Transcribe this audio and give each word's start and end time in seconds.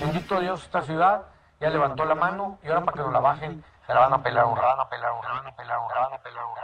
Bendito 0.00 0.40
Dios, 0.40 0.62
esta 0.64 0.82
ciudad 0.82 1.22
ya 1.60 1.70
levantó 1.70 2.04
la 2.04 2.14
mano 2.16 2.58
y 2.62 2.68
ahora 2.68 2.80
para 2.80 2.96
que 2.96 3.02
nos 3.02 3.12
la 3.12 3.20
bajen, 3.20 3.64
se 3.86 3.94
la 3.94 4.00
van 4.00 4.14
a 4.14 4.22
pelar 4.22 4.46
rana, 4.56 4.88
pelar 4.88 5.12
un 5.12 5.22
rana, 5.22 5.54
pelar 5.56 5.78
un 5.78 5.88
rana, 5.90 6.18
pelar 6.18 6.44
un 6.44 6.56
rana, 6.56 6.63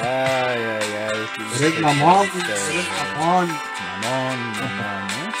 Ay, 0.00 0.58
ay, 0.58 0.92
ay. 1.12 1.26
sí, 1.56 1.64
Eres 1.64 1.80
mamón, 1.80 2.26
eres 2.26 2.88
mamón. 3.16 3.48
Mamón, 4.02 4.52
mamón, 4.58 5.06
¿no? 5.08 5.32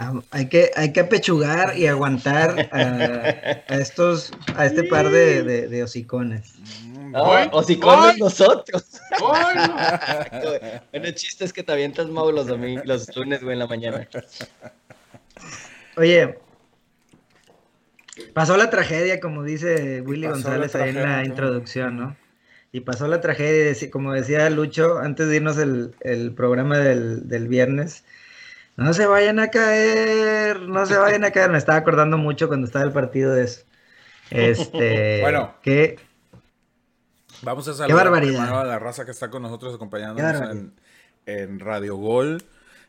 Ah, 0.00 0.12
Hay 0.30 0.48
que, 0.48 0.70
hay 0.76 0.92
que 0.92 1.00
apechugar 1.00 1.76
y 1.76 1.86
aguantar 1.88 2.68
a, 2.72 2.78
a 3.72 3.76
estos, 3.78 4.30
a 4.56 4.66
este 4.66 4.84
par 4.84 5.08
de, 5.10 5.42
de, 5.42 5.68
de 5.68 5.82
hocicones. 5.82 6.54
O 7.52 7.62
si 7.62 7.76
con 7.78 7.98
¡Ay! 7.98 8.18
nosotros. 8.18 9.00
¡Ay, 9.34 9.56
no! 9.56 9.76
Bueno, 10.92 11.06
el 11.06 11.14
chiste 11.14 11.44
es 11.44 11.52
que 11.52 11.62
te 11.62 11.72
avientas 11.72 12.06
Mau 12.08 12.30
los 12.30 12.46
domingos, 12.46 12.84
los 12.86 13.16
lunes, 13.16 13.42
güey, 13.42 13.54
en 13.54 13.58
la 13.60 13.66
mañana. 13.66 14.06
Oye, 15.96 16.38
pasó 18.34 18.56
la 18.56 18.70
tragedia, 18.70 19.20
como 19.20 19.42
dice 19.42 20.00
Willy 20.02 20.26
González 20.28 20.74
ahí 20.74 20.90
en 20.90 21.02
la 21.02 21.24
introducción, 21.24 21.96
¿no? 21.96 22.16
Y 22.72 22.80
pasó 22.80 23.08
la 23.08 23.20
tragedia, 23.20 23.74
como 23.90 24.12
decía 24.12 24.48
Lucho, 24.50 24.98
antes 24.98 25.28
de 25.28 25.36
irnos 25.36 25.56
el, 25.58 25.94
el 26.00 26.34
programa 26.34 26.78
del, 26.78 27.26
del 27.28 27.48
viernes, 27.48 28.04
no 28.76 28.92
se 28.92 29.06
vayan 29.06 29.38
a 29.40 29.48
caer, 29.48 30.60
no 30.62 30.84
se 30.86 30.96
vayan 30.96 31.24
a 31.24 31.30
caer. 31.30 31.50
Me 31.50 31.58
estaba 31.58 31.78
acordando 31.78 32.18
mucho 32.18 32.46
cuando 32.48 32.66
estaba 32.66 32.84
el 32.84 32.92
partido 32.92 33.32
de 33.34 33.44
eso. 33.44 33.62
Este, 34.30 35.20
Bueno. 35.22 35.54
que 35.62 35.98
Vamos 37.42 37.68
a 37.68 37.74
saludar 37.74 38.04
barbaridad. 38.04 38.38
primero 38.40 38.58
a 38.58 38.64
la 38.64 38.78
raza 38.78 39.04
que 39.04 39.12
está 39.12 39.30
con 39.30 39.42
nosotros 39.42 39.72
Qué 39.72 39.76
acompañándonos 39.76 40.40
barbaridad. 40.40 40.52
en, 40.52 40.74
en 41.26 41.60
Radio 41.60 41.96
Gol. 41.96 42.42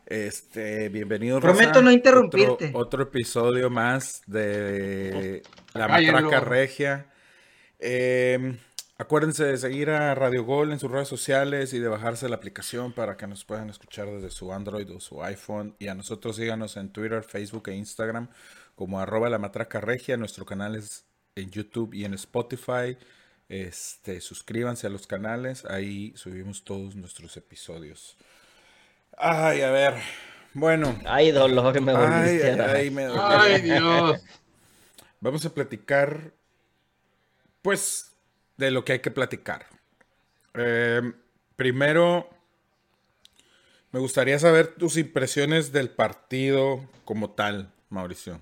Este, 0.09 0.89
bienvenido. 0.89 1.39
Prometo 1.39 1.83
no 1.83 1.91
interrumpirte. 1.91 2.69
Otro, 2.69 2.79
otro 2.79 3.03
episodio 3.03 3.69
más 3.69 4.23
de 4.25 5.43
La. 5.75 5.87
Matraca 5.87 6.39
Regia. 6.39 7.05
Eh, 7.77 8.57
acuérdense 8.97 9.43
de 9.45 9.57
seguir 9.57 9.91
a 9.91 10.15
Radio 10.15 10.43
Gol 10.43 10.71
en 10.71 10.79
sus 10.79 10.89
redes 10.89 11.07
sociales 11.07 11.73
y 11.73 11.79
de 11.79 11.87
bajarse 11.87 12.27
la 12.27 12.37
aplicación 12.37 12.91
para 12.91 13.17
que 13.17 13.27
nos 13.27 13.45
puedan 13.45 13.69
escuchar 13.69 14.07
desde 14.07 14.31
su 14.31 14.51
Android 14.51 14.91
o 14.91 14.99
su 14.99 15.23
iPhone. 15.23 15.75
Y 15.77 15.89
a 15.89 15.93
nosotros 15.93 16.37
síganos 16.37 16.75
en 16.77 16.89
Twitter, 16.89 17.21
Facebook 17.21 17.69
e 17.69 17.75
Instagram 17.75 18.29
como 18.73 18.99
arroba 18.99 19.29
la 19.29 19.37
matraca 19.37 19.79
regia. 19.79 20.17
Nuestro 20.17 20.43
canal 20.43 20.75
es 20.75 21.05
en 21.35 21.51
YouTube 21.51 21.93
y 21.93 22.05
en 22.05 22.15
Spotify. 22.15 22.97
Este, 23.47 24.21
suscríbanse 24.21 24.87
a 24.87 24.89
los 24.89 25.05
canales, 25.05 25.65
ahí 25.65 26.13
subimos 26.15 26.63
todos 26.63 26.95
nuestros 26.95 27.37
episodios. 27.37 28.17
Ay, 29.19 29.61
a 29.61 29.69
ver. 29.69 29.95
Bueno, 30.53 30.97
Ay, 31.05 31.31
dolor, 31.31 31.79
me 31.81 31.91
ay, 31.91 31.97
volviste 31.97 32.51
ay, 32.51 32.59
a... 32.59 32.71
ay, 32.71 32.89
me 32.89 33.03
dolió. 33.03 33.23
¡Ay, 33.23 33.61
Dios! 33.61 34.21
Vamos 35.19 35.45
a 35.45 35.53
platicar, 35.53 36.33
pues, 37.61 38.15
de 38.57 38.71
lo 38.71 38.85
que 38.85 38.93
hay 38.93 38.99
que 38.99 39.11
platicar. 39.11 39.65
Eh, 40.53 41.01
primero, 41.57 42.29
me 43.91 43.99
gustaría 43.99 44.39
saber 44.39 44.75
tus 44.75 44.97
impresiones 44.97 45.71
del 45.73 45.89
partido 45.89 46.87
como 47.03 47.31
tal, 47.31 47.73
Mauricio. 47.89 48.41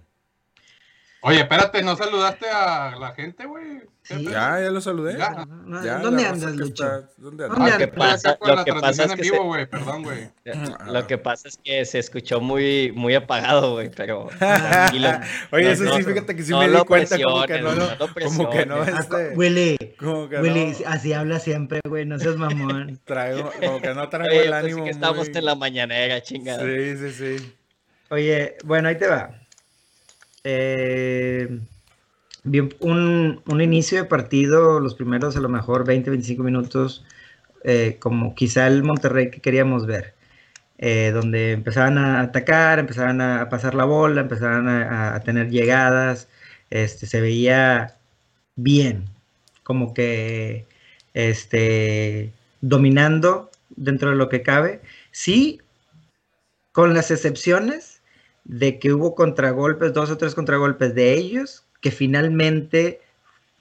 Oye, 1.21 1.39
espérate, 1.41 1.81
¿no 1.81 1.95
saludaste 1.95 2.47
a 2.47 2.95
la 2.95 3.11
gente, 3.13 3.45
güey? 3.45 3.81
¿Qué 4.03 4.15
Sí. 4.15 4.23
Ya, 4.25 4.61
ya 4.61 4.69
lo 4.69 4.79
saludé. 4.79 5.17
Ya. 5.17 5.45
Ya, 5.83 5.97
¿Dónde 5.99 6.21
la 6.23 6.29
raza 6.29 6.47
andas, 6.47 6.55
Lucho? 6.55 6.83
está- 6.85 7.09
¿Dónde 7.17 7.43
andas? 7.43 7.57
¿Dónde 7.59 7.71
Lo 7.71 7.77
que 7.77 7.87
pasa, 7.89 8.37
lo 8.41 8.63
que 8.63 8.73
pasa 8.75 9.03
es 9.03 9.11
en 9.11 9.17
que 9.17 9.21
vivo, 9.23 9.35
se- 9.35 9.41
güey, 9.43 9.65
perdón, 9.65 10.03
güey. 10.03 10.29
Lo 10.93 11.07
que 11.07 11.17
pasa 11.17 11.47
es 11.49 11.59
que 11.61 11.83
se 11.83 11.99
escuchó 11.99 12.39
muy, 12.39 12.93
muy 12.95 13.15
apagado, 13.15 13.73
güey, 13.73 13.89
pero 13.89 14.29
tranquilo. 14.39 15.09
Oye, 15.51 15.63
No, 15.65 15.69
eso 15.71 15.83
no, 15.83 15.97
sí, 15.97 16.03
fíjate 16.03 16.35
que 16.37 16.43
sí 16.43 16.51
no 16.51 16.59
me 16.59 16.67
di 16.67 16.73
lo 16.73 16.85
cuenta 16.85 17.17
como 17.21 17.45
que 17.45 17.61
no, 17.61 17.75
no 17.75 17.85
lo 17.95 18.07
como 18.23 18.49
que 18.49 18.65
no, 18.65 18.83
este, 18.83 19.29
Willy, 19.35 19.77
como 19.99 20.29
que 20.29 20.39
Willy, 20.39 20.77
no 20.83 20.89
así 20.89 21.11
habla 21.11 21.39
siempre, 21.39 21.81
güey, 21.83 22.05
no 22.05 22.17
seas 22.19 22.37
mamón. 22.37 22.97
traigo, 23.05 23.51
como 23.59 23.81
que 23.81 23.93
no 23.93 24.07
traigo 24.07 24.31
Oye, 24.31 24.43
el 24.45 24.49
pues 24.51 24.59
sí 24.61 24.65
ánimo 24.71 24.83
que 24.85 24.91
estamos 24.91 25.27
muy- 25.27 25.37
en 25.37 25.45
la 25.45 25.55
mañanera, 25.55 26.21
chingada. 26.21 26.63
Sí, 26.63 26.97
sí, 26.97 27.11
sí. 27.39 27.55
Oye, 28.09 28.55
bueno, 28.63 28.87
ahí 28.87 28.97
te 28.97 29.07
va. 29.07 29.31
Eh, 30.49 31.59
un, 32.79 33.41
un 33.45 33.61
inicio 33.61 33.97
de 33.97 34.05
partido, 34.05 34.79
los 34.79 34.95
primeros 34.95 35.35
a 35.35 35.41
lo 35.41 35.49
mejor 35.49 35.85
20, 35.85 36.09
25 36.09 36.41
minutos, 36.41 37.03
eh, 37.65 37.97
como 37.99 38.33
quizá 38.33 38.67
el 38.67 38.81
Monterrey 38.83 39.29
que 39.29 39.41
queríamos 39.41 39.85
ver, 39.85 40.13
eh, 40.77 41.11
donde 41.13 41.51
empezaban 41.51 41.97
a 41.97 42.21
atacar, 42.21 42.79
empezaban 42.79 43.19
a 43.19 43.49
pasar 43.49 43.75
la 43.75 43.83
bola, 43.83 44.21
empezaban 44.21 44.69
a, 44.69 45.15
a 45.15 45.19
tener 45.21 45.49
llegadas, 45.49 46.29
este, 46.69 47.07
se 47.07 47.19
veía 47.19 47.97
bien, 48.55 49.05
como 49.63 49.93
que 49.93 50.65
este, 51.13 52.31
dominando 52.61 53.51
dentro 53.75 54.11
de 54.11 54.15
lo 54.15 54.29
que 54.29 54.43
cabe. 54.43 54.81
Sí, 55.11 55.61
con 56.71 56.93
las 56.93 57.11
excepciones 57.11 57.96
de 58.47 58.79
que 58.79 58.93
hubo 58.93 59.13
contragolpes, 59.13 59.93
dos 59.93 60.09
o 60.09 60.17
tres 60.17 60.33
contragolpes 60.33 60.95
de 60.95 61.13
ellos, 61.13 61.63
que 61.81 61.91
finalmente 61.91 63.01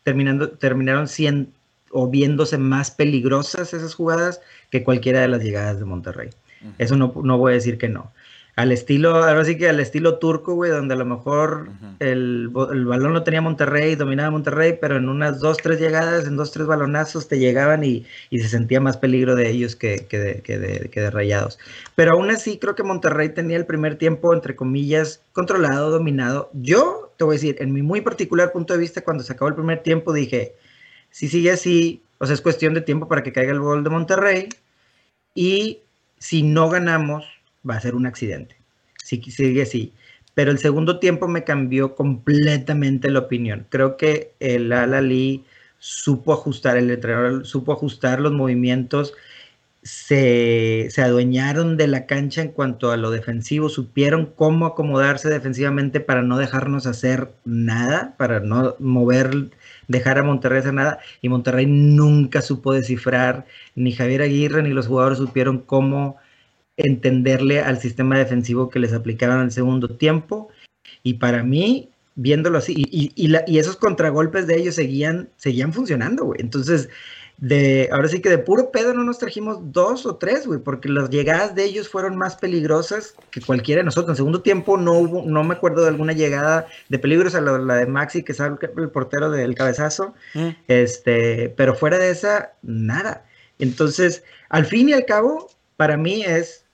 terminando, 0.05 0.51
terminaron 0.51 1.09
siendo 1.09 1.51
o 1.91 2.09
viéndose 2.09 2.59
más 2.59 2.91
peligrosas 2.91 3.75
esas 3.75 3.95
jugadas 3.95 4.41
que 4.71 4.85
cualquiera 4.85 5.21
de 5.21 5.29
las 5.29 5.43
llegadas 5.43 5.79
de 5.79 5.85
Monterrey. 5.85 6.31
Eso 6.79 6.97
no, 6.97 7.13
no 7.23 7.39
voy 7.39 7.53
a 7.53 7.55
decir 7.55 7.79
que 7.79 7.89
no. 7.89 8.11
Al 8.57 8.73
estilo, 8.73 9.17
ahora 9.17 9.45
sí 9.45 9.59
que 9.59 9.69
al 9.69 9.81
estilo 9.81 10.19
turco, 10.19 10.55
güey, 10.55 10.71
donde 10.71 10.95
a 10.95 10.97
lo 10.97 11.05
mejor 11.05 11.69
el, 11.99 12.51
el 12.73 12.85
balón 12.87 13.13
lo 13.13 13.23
tenía 13.23 13.43
Monterrey, 13.43 13.97
dominaba 13.97 14.31
Monterrey, 14.31 14.79
pero 14.81 14.97
en 14.97 15.11
unas 15.11 15.41
dos, 15.41 15.59
tres 15.59 15.79
llegadas, 15.79 16.27
en 16.27 16.37
dos, 16.37 16.53
tres 16.53 16.67
balonazos 16.67 17.29
te 17.29 17.39
llegaban 17.39 17.85
y, 17.85 18.07
y 18.31 18.39
se 18.39 18.49
sentía 18.49 18.81
más 18.81 18.97
peligro 18.97 19.35
de 19.37 19.51
ellos 19.51 19.77
que, 19.77 20.07
que 20.09 20.19
de, 20.19 20.41
que 20.41 20.59
de- 20.59 20.89
que 20.89 21.01
de 21.03 21.11
rayados. 21.11 21.59
Pero 21.97 22.13
aún 22.13 22.31
así 22.31 22.57
creo 22.59 22.75
que 22.75 22.83
Monterrey 22.83 23.29
tenía 23.29 23.59
el 23.59 23.67
primer 23.67 23.97
tiempo, 23.97 24.33
entre 24.33 24.57
comillas, 24.57 25.21
controlado, 25.35 25.91
dominado. 25.91 26.49
Yo 26.55 27.13
te 27.19 27.25
voy 27.25 27.35
a 27.35 27.39
decir, 27.39 27.57
en 27.61 27.75
mi 27.75 27.83
muy 27.83 28.01
particular 28.01 28.53
punto 28.53 28.73
de 28.73 28.81
vista, 28.81 29.03
cuando 29.03 29.23
se 29.23 29.35
acabó 29.35 29.51
el 29.51 29.55
primer 29.55 29.83
tiempo, 29.83 30.15
dije, 30.15 30.55
si 31.11 31.29
sigue 31.29 31.51
así, 31.51 32.01
o 32.17 32.25
sea, 32.25 32.33
es 32.33 32.41
cuestión 32.41 32.73
de 32.73 32.81
tiempo 32.81 33.07
para 33.07 33.23
que 33.23 33.33
caiga 33.35 33.53
el 33.53 33.61
gol 33.61 33.85
de 33.85 33.91
Monterrey. 33.91 34.49
Y 35.35 35.81
si 36.19 36.43
no 36.43 36.71
ganamos, 36.71 37.27
va 37.69 37.77
a 37.77 37.81
ser 37.81 37.95
un 37.95 38.07
accidente. 38.07 38.57
Si 39.03 39.23
sigue 39.23 39.63
así. 39.63 39.93
Pero 40.35 40.51
el 40.51 40.59
segundo 40.59 40.99
tiempo 40.99 41.29
me 41.29 41.45
cambió 41.45 41.95
completamente 41.95 43.11
la 43.11 43.21
opinión. 43.21 43.67
Creo 43.71 43.97
que 43.97 44.33
el 44.41 44.73
Al-Ali 44.73 45.45
supo 45.79 46.33
ajustar, 46.33 46.77
el 46.77 46.91
entrenador 46.91 47.47
supo 47.47 47.73
ajustar 47.73 48.21
los 48.21 48.33
movimientos, 48.33 49.15
se, 49.83 50.89
se 50.91 51.01
adueñaron 51.03 51.77
de 51.77 51.87
la 51.87 52.07
cancha 52.07 52.43
en 52.43 52.49
cuanto 52.49 52.91
a 52.91 52.97
lo 52.97 53.11
defensivo, 53.13 53.69
supieron 53.69 54.27
cómo 54.27 54.67
acomodarse 54.67 55.29
defensivamente 55.29 56.01
para 56.01 56.23
no 56.23 56.39
dejarnos 56.39 56.87
hacer 56.87 57.31
nada, 57.45 58.15
para 58.19 58.41
no 58.41 58.75
mover, 58.81 59.51
dejar 59.87 60.19
a 60.19 60.25
Monterrey 60.25 60.59
hacer 60.59 60.75
nada, 60.75 60.99
y 61.23 61.29
Monterrey 61.29 61.67
nunca 61.67 62.43
supo 62.43 62.73
descifrar, 62.73 63.47
ni 63.77 63.93
Javier 63.93 64.23
Aguirre 64.23 64.63
ni 64.63 64.71
los 64.71 64.89
jugadores 64.89 65.19
supieron 65.19 65.59
cómo 65.59 66.17
entenderle 66.77 67.61
al 67.61 67.79
sistema 67.81 68.19
defensivo 68.19 68.69
que 68.69 68.79
les 68.79 68.93
aplicaban 68.93 69.41
al 69.41 69.53
segundo 69.53 69.89
tiempo, 69.89 70.49
y 71.03 71.15
para 71.15 71.43
mí, 71.43 71.89
viéndolo 72.15 72.59
así, 72.59 72.75
y, 72.77 72.85
y- 72.91 73.13
y 73.15 73.29
la- 73.29 73.45
y 73.47 73.59
esos 73.59 73.77
contragolpes 73.77 74.47
de 74.47 74.57
ellos 74.57 74.75
seguían, 74.75 75.29
seguían 75.37 75.73
funcionando, 75.73 76.25
güey, 76.25 76.41
entonces 76.41 76.89
de, 77.39 77.91
ahora 77.93 78.09
sí 78.09 78.21
que 78.23 78.31
de 78.31 78.39
puro 78.39 78.71
pedo 78.71 78.95
no 78.95 79.05
nos 79.05 79.19
trajimos 79.19 79.59
dos 79.71 80.07
o 80.07 80.17
tres, 80.17 80.47
güey, 80.47 80.59
porque 80.59 80.89
las 80.89 81.11
llegadas 81.11 81.55
de 81.55 81.65
ellos 81.65 81.87
fueron 81.87 82.17
más 82.17 82.37
peligrosas 82.37 83.15
que 83.31 83.43
cualquiera 83.43 83.81
de 83.81 83.85
nosotros. 83.85 84.13
En 84.13 84.17
segundo 84.17 84.41
tiempo 84.41 84.79
no 84.79 84.95
hubo, 84.95 85.23
no 85.23 85.45
me 85.45 85.53
acuerdo 85.55 85.83
de 85.83 85.89
alguna 85.89 86.15
llegada 86.15 86.67
de 86.89 86.99
peligros 86.99 87.35
a 87.35 87.43
la, 87.43 87.59
la 87.59 87.75
de 87.75 87.85
Maxi, 87.87 88.23
que 88.23 88.33
sale 88.33 88.57
el 88.79 88.89
portero 88.89 89.31
del 89.31 89.55
cabezazo, 89.55 90.15
Mm. 90.35 90.49
este, 90.69 91.51
pero 91.51 91.75
fuera 91.75 91.99
de 91.99 92.09
esa, 92.11 92.53
nada. 92.63 93.27
Entonces, 93.59 94.23
al 94.49 94.65
fin 94.65 94.89
y 94.89 94.93
al 94.95 95.05
cabo, 95.05 95.51
para 95.77 95.99
mí 95.99 96.23
es 96.25 96.65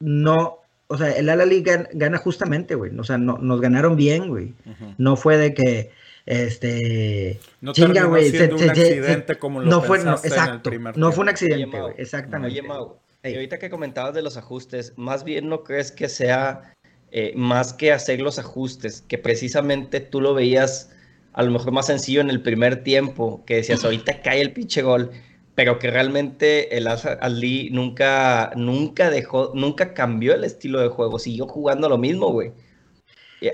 no, 0.00 0.58
o 0.88 0.98
sea, 0.98 1.10
el 1.10 1.28
Alali 1.28 1.62
gana, 1.62 1.88
gana 1.92 2.18
justamente, 2.18 2.74
güey. 2.74 2.96
O 2.98 3.04
sea, 3.04 3.18
no, 3.18 3.38
nos 3.38 3.60
ganaron 3.60 3.96
bien, 3.96 4.28
güey. 4.28 4.54
No 4.98 5.16
fue 5.16 5.36
de 5.36 5.54
que, 5.54 5.90
este, 6.26 7.40
No 7.60 7.72
chinga, 7.72 8.04
güey. 8.04 8.30
se- 8.30 8.52
un 8.52 8.58
se- 8.58 8.64
se- 8.66 8.70
accidente 8.70 9.36
como 9.38 9.60
lo 9.60 9.66
no 9.70 9.82
fue, 9.82 9.98
no, 9.98 10.04
pensaste 10.16 10.28
en 10.28 10.32
el 10.34 10.38
exacto. 10.38 10.70
primer 10.70 10.98
No 10.98 11.12
fue 11.12 11.22
un 11.22 11.28
accidente, 11.28 11.80
güey. 11.80 11.94
Exactamente. 11.98 12.52
Oye, 12.58 12.66
Mau, 12.66 12.96
y 13.24 13.34
ahorita 13.34 13.58
que 13.58 13.70
comentabas 13.70 14.14
de 14.14 14.22
los 14.22 14.36
ajustes, 14.36 14.92
más 14.96 15.24
bien 15.24 15.48
no 15.48 15.64
crees 15.64 15.90
que 15.92 16.08
sea 16.08 16.72
eh, 17.12 17.32
más 17.36 17.72
que 17.72 17.92
hacer 17.92 18.20
los 18.20 18.38
ajustes, 18.38 19.02
que 19.08 19.16
precisamente 19.16 20.00
tú 20.00 20.20
lo 20.20 20.34
veías 20.34 20.90
a 21.32 21.42
lo 21.44 21.50
mejor 21.52 21.70
más 21.72 21.86
sencillo 21.86 22.20
en 22.20 22.30
el 22.30 22.42
primer 22.42 22.82
tiempo, 22.82 23.42
que 23.46 23.56
decías, 23.56 23.84
ahorita 23.84 24.22
cae 24.22 24.40
el 24.40 24.52
pinche 24.52 24.82
gol, 24.82 25.10
pero 25.56 25.80
que 25.80 25.90
realmente 25.90 26.76
el 26.76 26.86
Ali 26.86 27.70
nunca, 27.72 28.52
nunca 28.54 29.10
dejó, 29.10 29.50
nunca 29.54 29.94
cambió 29.94 30.34
el 30.34 30.44
estilo 30.44 30.80
de 30.80 30.88
juego, 30.88 31.18
siguió 31.18 31.48
jugando 31.48 31.88
lo 31.88 31.98
mismo, 31.98 32.30
güey. 32.30 32.52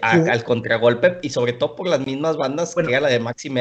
A- 0.03 0.11
al 0.13 0.45
contragolpe 0.45 1.19
y 1.23 1.31
sobre 1.31 1.55
todo 1.55 1.75
por 1.77 1.89
las 1.89 2.05
mismas 2.07 2.37
bandas 2.37 2.75
Bueno. 2.75 2.89
que 2.89 2.95
era 2.95 3.03
la 3.03 3.09
de 3.09 3.21
Maxi 3.21 3.49
Sí. 3.49 3.55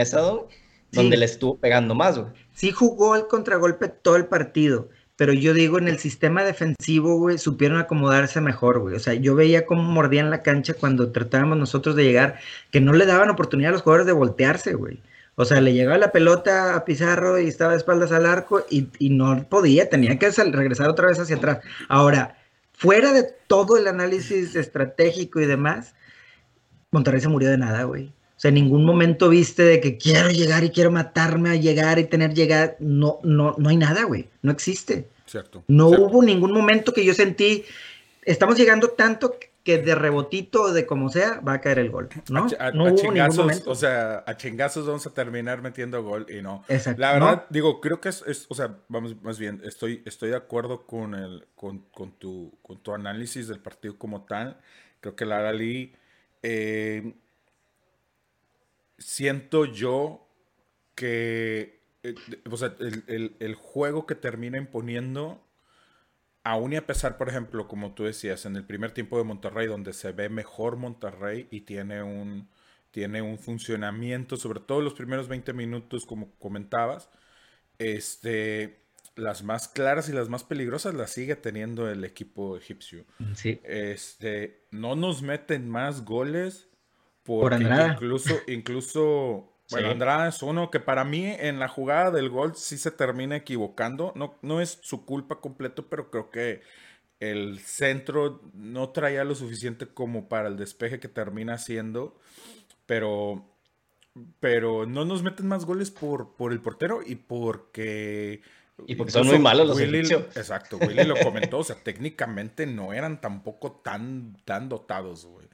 donde 0.91 1.17
le 1.17 1.25
estuvo 1.25 1.57
pegando 1.57 1.95
más, 1.95 2.17
güey. 2.19 2.31
Sí 2.53 2.71
jugó 2.71 3.15
el 3.15 3.27
contragolpe 3.27 3.88
todo 3.88 4.17
el 4.17 4.25
partido, 4.25 4.89
pero 5.15 5.33
yo 5.33 5.53
digo, 5.53 5.77
en 5.77 5.88
el 5.88 5.99
sistema 5.99 6.43
defensivo, 6.43 7.17
güey, 7.17 7.38
supieron 7.38 7.77
acomodarse 7.79 8.41
mejor, 8.41 8.79
güey. 8.79 8.95
O 8.95 8.99
sea, 8.99 9.13
yo 9.13 9.35
veía 9.35 9.65
cómo 9.65 9.83
mordían 9.83 10.29
la 10.29 10.41
cancha 10.41 10.73
cuando 10.73 11.11
tratábamos 11.11 11.57
nosotros 11.57 11.95
de 11.95 12.03
llegar, 12.03 12.39
que 12.71 12.81
no 12.81 12.93
le 12.93 13.05
daban 13.05 13.29
oportunidad 13.29 13.69
a 13.69 13.73
los 13.73 13.81
jugadores 13.83 14.07
de 14.07 14.13
voltearse, 14.13 14.73
güey. 14.73 14.99
O 15.35 15.45
sea, 15.45 15.61
le 15.61 15.73
llegaba 15.73 15.97
la 15.97 16.11
pelota 16.11 16.75
a 16.75 16.85
Pizarro 16.85 17.39
y 17.39 17.47
estaba 17.47 17.71
de 17.71 17.77
espaldas 17.77 18.11
al 18.11 18.25
arco 18.25 18.65
y, 18.69 18.87
y 18.99 19.09
no 19.09 19.45
podía, 19.49 19.89
tenía 19.89 20.19
que 20.19 20.29
regresar 20.29 20.89
otra 20.89 21.07
vez 21.07 21.19
hacia 21.19 21.37
atrás. 21.37 21.59
Ahora, 21.87 22.37
fuera 22.73 23.13
de 23.13 23.23
todo 23.47 23.77
el 23.77 23.87
análisis 23.87 24.55
estratégico 24.55 25.39
y 25.39 25.45
demás, 25.45 25.95
Monterrey 26.91 27.21
se 27.21 27.29
murió 27.29 27.49
de 27.49 27.57
nada, 27.57 27.83
güey. 27.83 28.07
O 28.07 28.39
sea, 28.41 28.49
en 28.49 28.55
ningún 28.55 28.85
momento 28.85 29.29
viste 29.29 29.61
de 29.61 29.79
que 29.79 29.97
quiero 29.97 30.29
llegar 30.31 30.63
y 30.63 30.71
quiero 30.71 30.91
matarme 30.91 31.51
a 31.51 31.55
llegar 31.55 31.99
y 31.99 32.05
tener 32.05 32.33
llegar. 32.33 32.75
No, 32.79 33.19
no, 33.23 33.53
no 33.57 33.69
hay 33.69 33.77
nada, 33.77 34.03
güey. 34.05 34.29
No 34.41 34.51
existe. 34.51 35.07
Cierto. 35.27 35.63
No 35.67 35.89
cierto. 35.89 36.07
hubo 36.07 36.23
ningún 36.23 36.51
momento 36.51 36.91
que 36.91 37.05
yo 37.05 37.13
sentí, 37.13 37.63
estamos 38.23 38.57
llegando 38.57 38.89
tanto 38.89 39.37
que 39.39 39.50
de 39.65 39.95
rebotito 39.95 40.63
o 40.63 40.73
de 40.73 40.85
como 40.85 41.09
sea 41.09 41.39
va 41.41 41.53
a 41.53 41.61
caer 41.61 41.79
el 41.79 41.89
gol. 41.91 42.09
¿no? 42.29 42.47
A, 42.59 42.71
no 42.71 42.95
chingazos, 42.95 43.67
o 43.67 43.75
sea, 43.75 44.23
a 44.25 44.35
chingazos 44.37 44.87
vamos 44.87 45.05
a 45.05 45.13
terminar 45.13 45.61
metiendo 45.61 46.01
gol 46.03 46.25
y 46.29 46.41
no. 46.41 46.63
Exacto. 46.67 46.99
La 47.01 47.19
¿no? 47.19 47.25
verdad, 47.25 47.45
digo, 47.49 47.79
creo 47.79 48.01
que 48.01 48.09
es, 48.09 48.23
es- 48.27 48.45
o 48.49 48.55
sea, 48.55 48.77
vamos, 48.87 49.21
más 49.21 49.37
bien, 49.37 49.61
estoy, 49.63 50.01
estoy 50.05 50.29
de 50.31 50.35
acuerdo 50.37 50.85
con 50.87 51.13
el, 51.15 51.45
con, 51.55 51.79
con 51.91 52.11
tu, 52.13 52.57
con 52.61 52.81
tu 52.81 52.93
análisis 52.93 53.47
del 53.47 53.59
partido 53.59 53.97
como 53.97 54.23
tal. 54.25 54.57
Creo 54.99 55.15
que 55.15 55.25
la 55.25 55.51
Lee, 55.53 55.93
eh, 56.43 57.13
siento 58.97 59.65
yo 59.65 60.27
que, 60.95 61.81
eh, 62.03 62.15
o 62.49 62.57
sea, 62.57 62.75
el, 62.79 63.03
el- 63.07 63.35
el 63.39 63.55
juego 63.55 64.05
que 64.05 64.15
termina 64.15 64.57
imponiendo, 64.57 65.43
aún 66.43 66.73
y 66.73 66.75
a 66.77 66.85
pesar, 66.85 67.17
por 67.17 67.29
ejemplo, 67.29 67.67
como 67.67 67.93
tú 67.93 68.03
decías, 68.05 68.45
en 68.45 68.55
el 68.55 68.65
primer 68.65 68.91
tiempo 68.91 69.17
de 69.17 69.23
Monterrey, 69.23 69.67
donde 69.67 69.93
se 69.93 70.11
ve 70.11 70.29
mejor 70.29 70.77
Monterrey 70.77 71.47
y 71.51 71.61
tiene 71.61 72.03
un, 72.03 72.49
tiene 72.91 73.21
un 73.21 73.38
funcionamiento, 73.39 74.38
sobre 74.38 74.59
todo 74.59 74.81
los 74.81 74.93
primeros 74.93 75.27
20 75.27 75.53
minutos, 75.53 76.05
como 76.05 76.31
comentabas, 76.39 77.09
este, 77.79 78.81
las 79.15 79.43
más 79.43 79.67
claras 79.67 80.09
y 80.09 80.13
las 80.13 80.29
más 80.29 80.43
peligrosas 80.43 80.93
las 80.93 81.11
sigue 81.11 81.35
teniendo 81.35 81.89
el 81.89 82.03
equipo 82.03 82.57
egipcio. 82.57 83.05
Sí. 83.35 83.59
Este, 83.63 84.65
no 84.71 84.95
nos 84.95 85.21
meten 85.21 85.69
más 85.69 86.05
goles 86.05 86.69
Por 87.23 87.51
porque 87.51 87.55
Andrada. 87.55 87.88
incluso, 87.88 88.43
incluso, 88.47 89.50
bueno, 89.71 89.88
Sí. 89.88 89.91
Andrada 89.94 90.27
es 90.27 90.41
uno 90.44 90.69
que 90.69 90.79
para 90.79 91.03
mí 91.03 91.25
en 91.25 91.59
la 91.59 91.68
jugada 91.68 92.12
del 92.12 92.29
gol 92.29 92.56
sí 92.56 92.77
se 92.77 92.91
termina 92.91 93.35
equivocando. 93.38 94.13
No, 94.15 94.38
no 94.41 94.62
es 94.62 94.79
su 94.81 95.06
culpa 95.06 95.39
completo, 95.41 95.88
pero 95.89 96.12
creo 96.12 96.29
que 96.29 96.62
el 97.19 97.59
centro 97.59 98.41
no 98.53 98.89
traía 98.89 99.23
lo 99.23 99.35
suficiente 99.35 99.88
como 99.88 100.27
para 100.27 100.47
el 100.50 100.57
despeje 100.57 101.00
que 101.00 101.07
termina 101.07 101.53
haciendo. 101.53 102.19
Pero, 102.85 103.47
pero 104.39 104.85
no 104.85 105.06
nos 105.06 105.23
meten 105.23 105.47
más 105.47 105.65
goles 105.65 105.91
por, 105.91 106.35
por 106.35 106.51
el 106.51 106.62
portero 106.62 107.01
y 107.06 107.15
porque... 107.15 108.41
Y 108.88 108.95
porque 108.95 109.12
son 109.12 109.27
muy 109.27 109.38
malos 109.38 109.67
los 109.67 109.77
Willy-. 109.77 110.12
Exacto, 110.35 110.77
Willy 110.77 111.03
lo 111.03 111.15
comentó, 111.24 111.59
o 111.59 111.63
sea, 111.63 111.75
técnicamente 111.75 112.65
no 112.65 112.94
eran 112.94 113.21
tampoco 113.21 113.74
tan, 113.83 114.35
tan 114.44 114.69
dotados, 114.69 115.25
güey. 115.25 115.47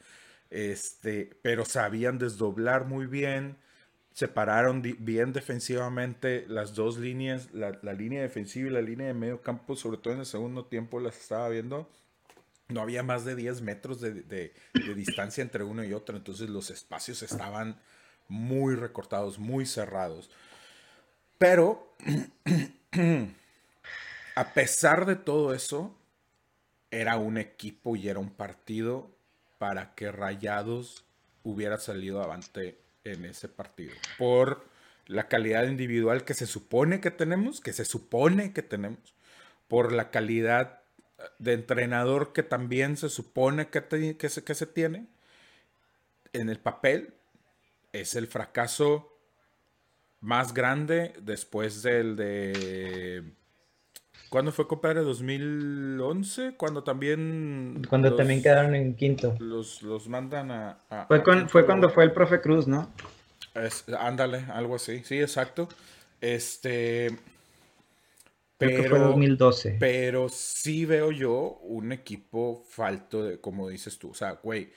Este, 0.49 1.37
pero 1.41 1.65
sabían 1.65 2.17
desdoblar 2.17 2.85
muy 2.85 3.05
bien, 3.05 3.57
separaron 4.17 4.81
bien 4.81 5.31
defensivamente 5.31 6.45
las 6.47 6.73
dos 6.73 6.97
líneas, 6.97 7.49
la, 7.53 7.77
la 7.83 7.93
línea 7.93 8.23
defensiva 8.23 8.67
y 8.67 8.73
la 8.73 8.81
línea 8.81 9.05
de 9.05 9.13
medio 9.13 9.43
campo, 9.43 9.75
sobre 9.75 9.97
todo 9.99 10.15
en 10.15 10.21
el 10.21 10.25
segundo 10.25 10.65
tiempo 10.65 10.99
las 10.99 11.19
estaba 11.19 11.47
viendo. 11.49 11.87
No 12.69 12.81
había 12.81 13.03
más 13.03 13.25
de 13.25 13.35
10 13.35 13.61
metros 13.61 14.01
de, 14.01 14.13
de- 14.23 14.53
de 14.73 14.95
distancia 14.95 15.43
entre 15.43 15.63
uno 15.63 15.83
y 15.85 15.93
otro, 15.93 16.17
entonces 16.17 16.49
los 16.49 16.71
espacios 16.71 17.23
estaban 17.23 17.79
muy 18.29 18.75
recortados, 18.75 19.39
muy 19.39 19.67
cerrados. 19.67 20.31
Pero, 21.37 21.93
a 24.35 24.53
pesar 24.53 25.05
de 25.05 25.15
todo 25.15 25.53
eso, 25.53 25.95
era 26.91 27.17
un 27.17 27.37
equipo 27.37 27.95
y 27.95 28.09
era 28.09 28.19
un 28.19 28.31
partido 28.31 29.11
para 29.57 29.95
que 29.95 30.11
Rayados 30.11 31.05
hubiera 31.43 31.77
salido 31.79 32.21
avante 32.23 32.79
en 33.13 33.25
ese 33.25 33.47
partido. 33.47 33.93
Por 34.17 34.65
la 35.05 35.27
calidad 35.27 35.65
individual 35.67 36.25
que 36.25 36.33
se 36.33 36.45
supone 36.45 36.99
que 37.01 37.11
tenemos, 37.11 37.61
que 37.61 37.73
se 37.73 37.85
supone 37.85 38.53
que 38.53 38.61
tenemos, 38.61 39.15
por 39.67 39.91
la 39.91 40.11
calidad 40.11 40.81
de 41.39 41.53
entrenador 41.53 42.33
que 42.33 42.43
también 42.43 42.97
se 42.97 43.09
supone 43.09 43.69
que, 43.69 43.81
te- 43.81 44.17
que 44.17 44.29
se, 44.29 44.43
que 44.43 44.55
se 44.55 44.67
tiene, 44.67 45.07
en 46.33 46.49
el 46.49 46.59
papel 46.59 47.13
es 47.93 48.15
el 48.15 48.27
fracaso 48.27 49.17
más 50.19 50.53
grande 50.53 51.13
después 51.21 51.81
del 51.83 52.15
de... 52.15 53.23
¿Cuándo 54.29 54.51
fue, 54.51 54.67
compadre? 54.67 55.01
¿2011? 55.03 56.55
Cuando 56.57 56.83
también... 56.83 57.81
Cuando 57.89 58.09
los- 58.09 58.17
también 58.17 58.41
quedaron 58.41 58.75
en 58.75 58.95
quinto. 58.95 59.35
Los, 59.39 59.81
los 59.83 60.09
mandan 60.09 60.51
a... 60.51 60.79
a- 60.89 61.05
Fue, 61.07 61.23
con- 61.23 61.47
fue 61.49 61.65
cuando 61.65 61.89
fue 61.89 62.03
el 62.03 62.11
profe 62.11 62.41
Cruz, 62.41 62.67
¿no? 62.67 62.91
Es- 63.55 63.85
ándale, 63.97 64.45
algo 64.49 64.75
así. 64.75 65.01
Sí, 65.03 65.19
exacto. 65.21 65.69
Este... 66.21 67.17
Creo 68.59 68.71
que 68.81 68.89
fue 68.89 68.97
Pero, 68.97 69.07
2012. 69.09 69.77
pero 69.79 70.29
sí 70.29 70.85
veo 70.85 71.11
yo 71.11 71.59
un 71.61 71.91
equipo 71.91 72.65
falto 72.67 73.23
de, 73.23 73.39
como 73.39 73.69
dices 73.69 73.99
tú. 73.99 74.09
O 74.09 74.13
sea, 74.15 74.31
güey, 74.41 74.71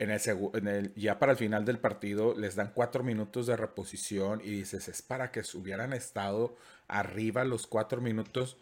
en 0.00 0.10
el, 0.10 0.20
en 0.54 0.66
el 0.68 0.94
ya 0.96 1.18
para 1.20 1.32
el 1.32 1.38
final 1.38 1.64
del 1.64 1.78
partido 1.78 2.34
les 2.36 2.56
dan 2.56 2.72
cuatro 2.74 3.04
minutos 3.04 3.46
de 3.46 3.56
reposición 3.56 4.40
y 4.42 4.50
dices, 4.50 4.88
es 4.88 5.00
para 5.02 5.30
que 5.30 5.42
hubieran 5.54 5.92
estado 5.92 6.56
arriba 6.88 7.44
los 7.44 7.68
cuatro 7.68 8.00
minutos. 8.00 8.56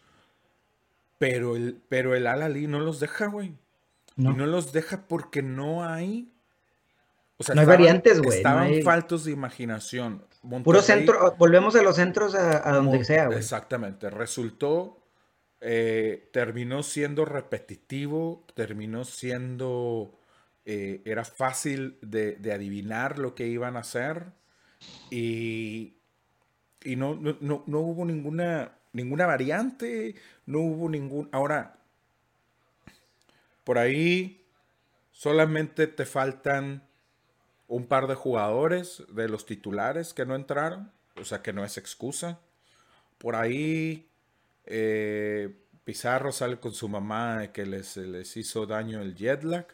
Pero 1.18 1.56
el, 1.56 1.80
pero 1.88 2.14
el 2.14 2.26
Al-Ali 2.26 2.66
no 2.66 2.80
los 2.80 3.00
deja, 3.00 3.26
güey. 3.26 3.54
No. 4.16 4.32
Y 4.32 4.34
no 4.34 4.46
los 4.46 4.72
deja 4.72 5.06
porque 5.08 5.42
no 5.42 5.84
hay. 5.84 6.32
O 7.36 7.44
sea, 7.44 7.54
No 7.54 7.60
hay 7.60 7.66
variantes, 7.66 8.18
güey, 8.18 8.30
no 8.30 8.34
Estaban 8.36 8.64
hay- 8.68 8.82
faltos 8.82 9.24
de 9.24 9.32
imaginación. 9.32 10.24
Puro 10.42 10.50
Monterrey- 10.60 10.82
centro, 10.82 11.34
volvemos 11.38 11.74
a 11.76 11.82
los 11.82 11.96
centros 11.96 12.34
a, 12.34 12.68
a 12.68 12.72
donde 12.72 13.04
sea, 13.04 13.26
güey. 13.26 13.38
Exactamente. 13.38 14.08
Resultó, 14.10 15.02
eh, 15.60 16.28
terminó 16.32 16.82
siendo 16.82 17.24
repetitivo, 17.24 18.44
terminó 18.54 19.04
siendo, 19.04 20.14
eh, 20.64 21.02
era 21.04 21.24
fácil 21.24 21.98
de, 22.02 22.36
de 22.36 22.52
adivinar 22.52 23.18
lo 23.18 23.34
que 23.34 23.46
iban 23.48 23.76
a 23.76 23.80
hacer 23.80 24.26
y, 25.10 25.94
y 26.84 26.96
no, 26.96 27.14
no, 27.16 27.36
no- 27.40 27.64
no 27.66 27.78
hubo 27.80 28.04
ninguna, 28.04 28.72
ninguna 28.92 29.26
variante, 29.26 30.14
no 30.46 30.60
hubo 30.60 30.88
ningún... 30.88 31.28
Ahora, 31.32 31.78
por 33.64 33.78
ahí 33.78 34.44
solamente 35.12 35.86
te 35.86 36.06
faltan 36.06 36.82
un 37.66 37.86
par 37.86 38.06
de 38.06 38.14
jugadores 38.14 39.02
de 39.12 39.28
los 39.28 39.44
titulares 39.46 40.14
que 40.14 40.24
no 40.24 40.34
entraron, 40.34 40.90
o 41.20 41.24
sea 41.24 41.42
que 41.42 41.52
no 41.52 41.64
es 41.64 41.76
excusa. 41.76 42.40
Por 43.18 43.36
ahí 43.36 44.08
eh, 44.64 45.54
Pizarro 45.84 46.32
sale 46.32 46.58
con 46.58 46.72
su 46.72 46.88
mamá 46.88 47.38
de 47.38 47.50
que 47.50 47.64
les, 47.64 47.96
les 47.96 48.36
hizo 48.36 48.66
daño 48.66 49.00
el 49.00 49.14
jet 49.14 49.42
lag. 49.42 49.66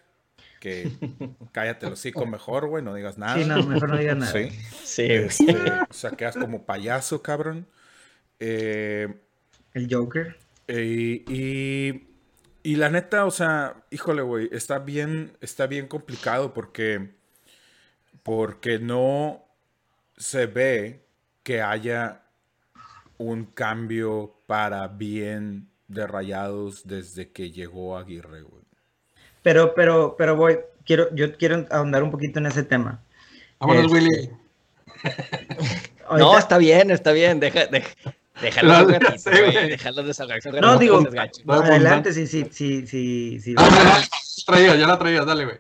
Que 0.61 0.91
cállate 1.53 1.91
los 1.91 1.99
hocico 1.99 2.25
mejor, 2.25 2.69
güey, 2.69 2.83
no 2.83 2.95
digas 2.95 3.19
nada. 3.19 3.37
Sí, 3.37 3.45
no, 3.45 3.63
mejor 3.65 3.91
no 3.91 3.99
digas 3.99 4.17
nada. 4.17 4.33
Sí. 4.33 4.51
Sí, 4.85 5.03
Este, 5.03 5.57
o 5.91 5.93
sea, 5.93 6.13
quedas 6.13 6.37
como 6.37 6.65
payaso, 6.65 7.21
cabrón. 7.21 7.67
Eh, 8.41 9.09
El 9.73 9.89
Joker. 9.91 10.37
Eh, 10.69 11.25
y, 11.29 12.07
y 12.63 12.77
la 12.77 12.89
neta, 12.89 13.27
o 13.27 13.31
sea, 13.31 13.85
híjole, 13.91 14.23
güey, 14.23 14.49
está 14.53 14.79
bien, 14.79 15.37
está 15.41 15.67
bien 15.67 15.87
complicado 15.87 16.55
porque, 16.55 17.11
porque 18.23 18.79
no 18.79 19.45
se 20.17 20.47
ve 20.47 21.05
que 21.43 21.61
haya 21.61 22.23
un 23.19 23.45
cambio 23.45 24.35
para 24.47 24.89
bien 24.89 25.69
de 25.89 26.07
Rayados 26.07 26.87
desde 26.87 27.31
que 27.31 27.51
llegó 27.51 27.97
Aguirre, 27.99 28.43
güey. 28.43 28.63
Pero, 29.43 29.75
pero, 29.75 30.17
pero 30.17 30.37
voy, 30.37 30.59
quiero, 30.87 31.15
yo 31.15 31.37
quiero 31.37 31.67
ahondar 31.71 32.03
un 32.03 32.11
poquito 32.11 32.39
en 32.39 32.47
ese 32.47 32.63
tema. 32.63 33.03
Vámonos, 33.61 33.85
Este, 33.85 33.95
Willy. 33.95 34.31
No, 36.19 36.39
está 36.39 36.59
bien, 36.59 36.91
está 36.91 37.13
bien. 37.13 37.41
Deja, 37.41 37.67
deja, 37.67 37.91
déjalo 38.41 38.73
No, 38.73 38.89
ratito, 38.89 39.19
sé, 39.19 39.31
güey. 39.31 39.69
desahogarse 40.07 40.51
No, 40.61 40.79
digo, 40.79 41.07
no 41.45 41.55
adelante, 41.55 42.13
sí, 42.13 42.27
sí, 42.27 42.47
sí, 42.51 42.87
sí, 42.87 43.41
sí. 43.41 43.55
Ah, 43.57 43.69
ya 43.71 43.85
la 43.85 44.09
traías, 44.47 44.79
ya 44.79 44.87
la 44.87 44.99
traías, 44.99 45.27
dale, 45.27 45.45
güey. 45.45 45.57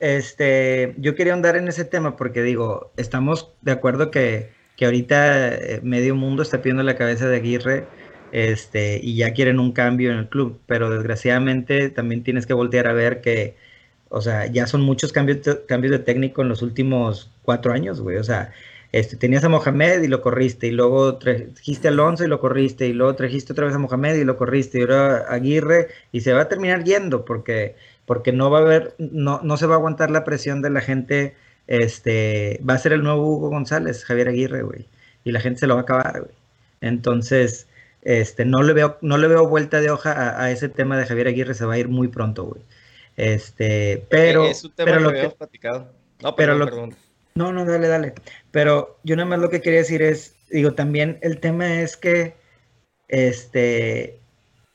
Este, 0.00 0.94
yo 0.98 1.14
quería 1.14 1.32
andar 1.32 1.56
en 1.56 1.68
ese 1.68 1.84
tema 1.84 2.16
porque 2.16 2.42
digo, 2.42 2.92
estamos 2.96 3.52
de 3.62 3.72
acuerdo 3.72 4.10
que, 4.10 4.50
que 4.76 4.84
ahorita 4.86 5.54
eh, 5.54 5.80
medio 5.82 6.14
mundo 6.14 6.42
está 6.42 6.58
pidiendo 6.58 6.82
la 6.82 6.96
cabeza 6.96 7.28
de 7.28 7.36
Aguirre, 7.36 7.86
este, 8.32 8.98
y 9.02 9.16
ya 9.16 9.32
quieren 9.32 9.60
un 9.60 9.72
cambio 9.72 10.10
en 10.10 10.18
el 10.18 10.28
club, 10.28 10.60
pero 10.66 10.90
desgraciadamente 10.90 11.88
también 11.90 12.24
tienes 12.24 12.46
que 12.46 12.52
voltear 12.52 12.88
a 12.88 12.92
ver 12.92 13.20
que, 13.20 13.56
o 14.08 14.20
sea, 14.20 14.46
ya 14.46 14.66
son 14.66 14.82
muchos 14.82 15.12
cambios, 15.12 15.42
de- 15.42 15.64
cambios 15.66 15.92
de 15.92 16.00
técnico 16.00 16.42
en 16.42 16.48
los 16.48 16.60
últimos 16.60 17.30
cuatro 17.42 17.72
años, 17.72 18.00
güey, 18.00 18.16
o 18.16 18.24
sea, 18.24 18.52
este, 18.94 19.16
tenías 19.16 19.42
a 19.42 19.48
Mohamed 19.48 20.02
y 20.02 20.08
lo 20.08 20.20
corriste, 20.20 20.68
y 20.68 20.70
luego 20.70 21.16
trajiste 21.18 21.88
a 21.88 21.90
Alonso 21.90 22.24
y 22.24 22.28
lo 22.28 22.38
corriste, 22.38 22.86
y 22.86 22.92
luego 22.92 23.14
trajiste 23.16 23.52
otra 23.52 23.66
vez 23.66 23.74
a 23.74 23.78
Mohamed 23.78 24.14
y 24.16 24.24
lo 24.24 24.36
corriste, 24.36 24.78
y 24.78 24.82
ahora 24.82 25.16
a 25.28 25.34
Aguirre, 25.34 25.88
y 26.12 26.20
se 26.20 26.32
va 26.32 26.42
a 26.42 26.48
terminar 26.48 26.84
yendo 26.84 27.24
porque 27.24 27.74
porque 28.06 28.32
no 28.32 28.50
va 28.50 28.58
a 28.58 28.62
haber, 28.62 28.94
no, 28.98 29.40
no 29.42 29.56
se 29.56 29.66
va 29.66 29.74
a 29.74 29.78
aguantar 29.78 30.10
la 30.10 30.24
presión 30.24 30.60
de 30.62 30.70
la 30.70 30.80
gente, 30.82 31.34
este, 31.66 32.60
va 32.68 32.74
a 32.74 32.78
ser 32.78 32.92
el 32.92 33.02
nuevo 33.02 33.26
Hugo 33.26 33.48
González, 33.48 34.04
Javier 34.04 34.28
Aguirre, 34.28 34.62
güey, 34.62 34.86
y 35.24 35.32
la 35.32 35.40
gente 35.40 35.60
se 35.60 35.66
lo 35.66 35.74
va 35.74 35.80
a 35.80 35.82
acabar, 35.84 36.20
güey. 36.20 36.34
Entonces, 36.82 37.66
este, 38.02 38.44
no 38.44 38.62
le 38.62 38.74
veo, 38.74 38.98
no 39.00 39.16
le 39.18 39.26
veo 39.26 39.48
vuelta 39.48 39.80
de 39.80 39.90
hoja 39.90 40.12
a, 40.12 40.42
a 40.44 40.50
ese 40.50 40.68
tema 40.68 40.98
de 40.98 41.06
Javier 41.06 41.28
Aguirre, 41.28 41.54
se 41.54 41.64
va 41.64 41.74
a 41.74 41.78
ir 41.78 41.88
muy 41.88 42.08
pronto, 42.08 42.44
güey. 42.44 42.62
Este, 43.16 44.04
pero, 44.10 44.44
es 44.44 44.62
un 44.64 44.72
tema 44.72 44.86
pero 44.86 44.98
que 44.98 45.02
lo 45.04 45.08
habíamos 45.10 45.32
que, 45.32 45.38
platicado. 45.38 45.90
No, 46.22 46.36
pero 46.36 46.52
perdón, 46.52 46.58
lo- 46.58 46.66
perdón. 46.66 46.94
no, 47.34 47.52
no, 47.52 47.64
dale, 47.64 47.88
dale. 47.88 48.14
Pero 48.54 49.00
yo 49.02 49.16
nada 49.16 49.28
más 49.28 49.40
lo 49.40 49.50
que 49.50 49.60
quería 49.60 49.80
decir 49.80 50.00
es, 50.00 50.36
digo, 50.48 50.74
también 50.74 51.18
el 51.22 51.38
tema 51.40 51.80
es 51.80 51.96
que, 51.96 52.34
este, 53.08 54.20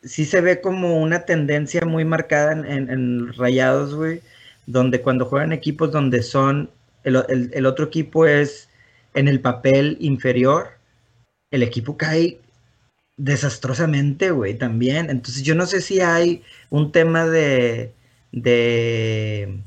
sí 0.03 0.25
se 0.25 0.41
ve 0.41 0.59
como 0.59 1.01
una 1.01 1.21
tendencia 1.21 1.86
muy 1.86 2.03
marcada 2.03 2.51
en, 2.51 2.65
en- 2.65 2.89
en 2.89 3.33
Rayados, 3.38 3.95
güey, 3.95 4.19
donde 4.65 5.00
cuando 5.00 5.24
juegan 5.24 5.53
equipos 5.53 5.93
donde 5.93 6.24
son, 6.24 6.69
el, 7.05 7.24
el- 7.29 7.51
el 7.53 7.65
otro 7.65 7.86
equipo 7.86 8.25
es 8.27 8.67
en 9.13 9.29
el 9.29 9.39
papel 9.39 9.95
inferior, 10.01 10.71
el 11.50 11.63
equipo 11.63 11.95
cae 11.95 12.38
desastrosamente, 13.15 14.31
güey, 14.31 14.55
también. 14.57 15.09
Entonces 15.09 15.43
yo 15.43 15.55
no 15.55 15.65
sé 15.65 15.79
si 15.79 16.01
hay 16.01 16.43
un 16.69 16.91
tema 16.91 17.25
de, 17.25 17.93
de 18.33 19.57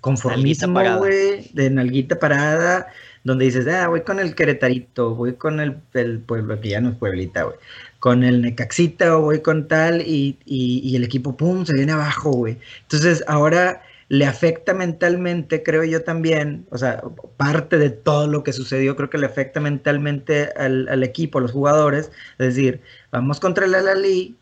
conformismo, 0.00 0.74
güey, 0.98 1.50
de 1.52 1.70
nalguita 1.70 2.18
parada, 2.20 2.86
donde 3.24 3.44
dices, 3.46 3.66
ah, 3.68 3.88
voy 3.88 4.02
con 4.02 4.20
el 4.20 4.34
Queretarito, 4.34 5.14
voy 5.14 5.34
con 5.34 5.60
el, 5.60 5.76
el 5.94 6.20
pueblo, 6.20 6.60
que 6.60 6.70
ya 6.70 6.80
no 6.80 6.90
es 6.90 6.96
pueblita, 6.96 7.42
güey, 7.44 7.56
con 7.98 8.24
el 8.24 8.42
Necaxita 8.42 9.16
o 9.16 9.22
voy 9.22 9.40
con 9.40 9.68
tal, 9.68 10.00
y, 10.02 10.38
y- 10.44 10.96
el 10.96 11.04
equipo, 11.04 11.36
pum, 11.36 11.64
se 11.66 11.74
viene 11.74 11.92
abajo, 11.92 12.30
güey. 12.32 12.58
Entonces 12.82 13.24
ahora 13.26 13.82
le 14.08 14.24
afecta 14.26 14.72
mentalmente, 14.74 15.62
creo 15.62 15.84
yo 15.84 16.02
también, 16.02 16.66
o 16.70 16.78
sea, 16.78 17.02
parte 17.36 17.76
de 17.78 17.90
todo 17.90 18.26
lo 18.26 18.42
que 18.42 18.52
sucedió, 18.54 18.96
creo 18.96 19.10
que 19.10 19.18
le 19.18 19.26
afecta 19.26 19.60
mentalmente 19.60 20.50
al, 20.56 20.88
al 20.88 21.02
equipo, 21.02 21.38
a 21.38 21.42
los 21.42 21.52
jugadores, 21.52 22.10
es 22.38 22.54
decir, 22.54 22.80
vamos 23.12 23.38
contra 23.40 23.66
el 23.66 23.74
Alali, 23.74 24.36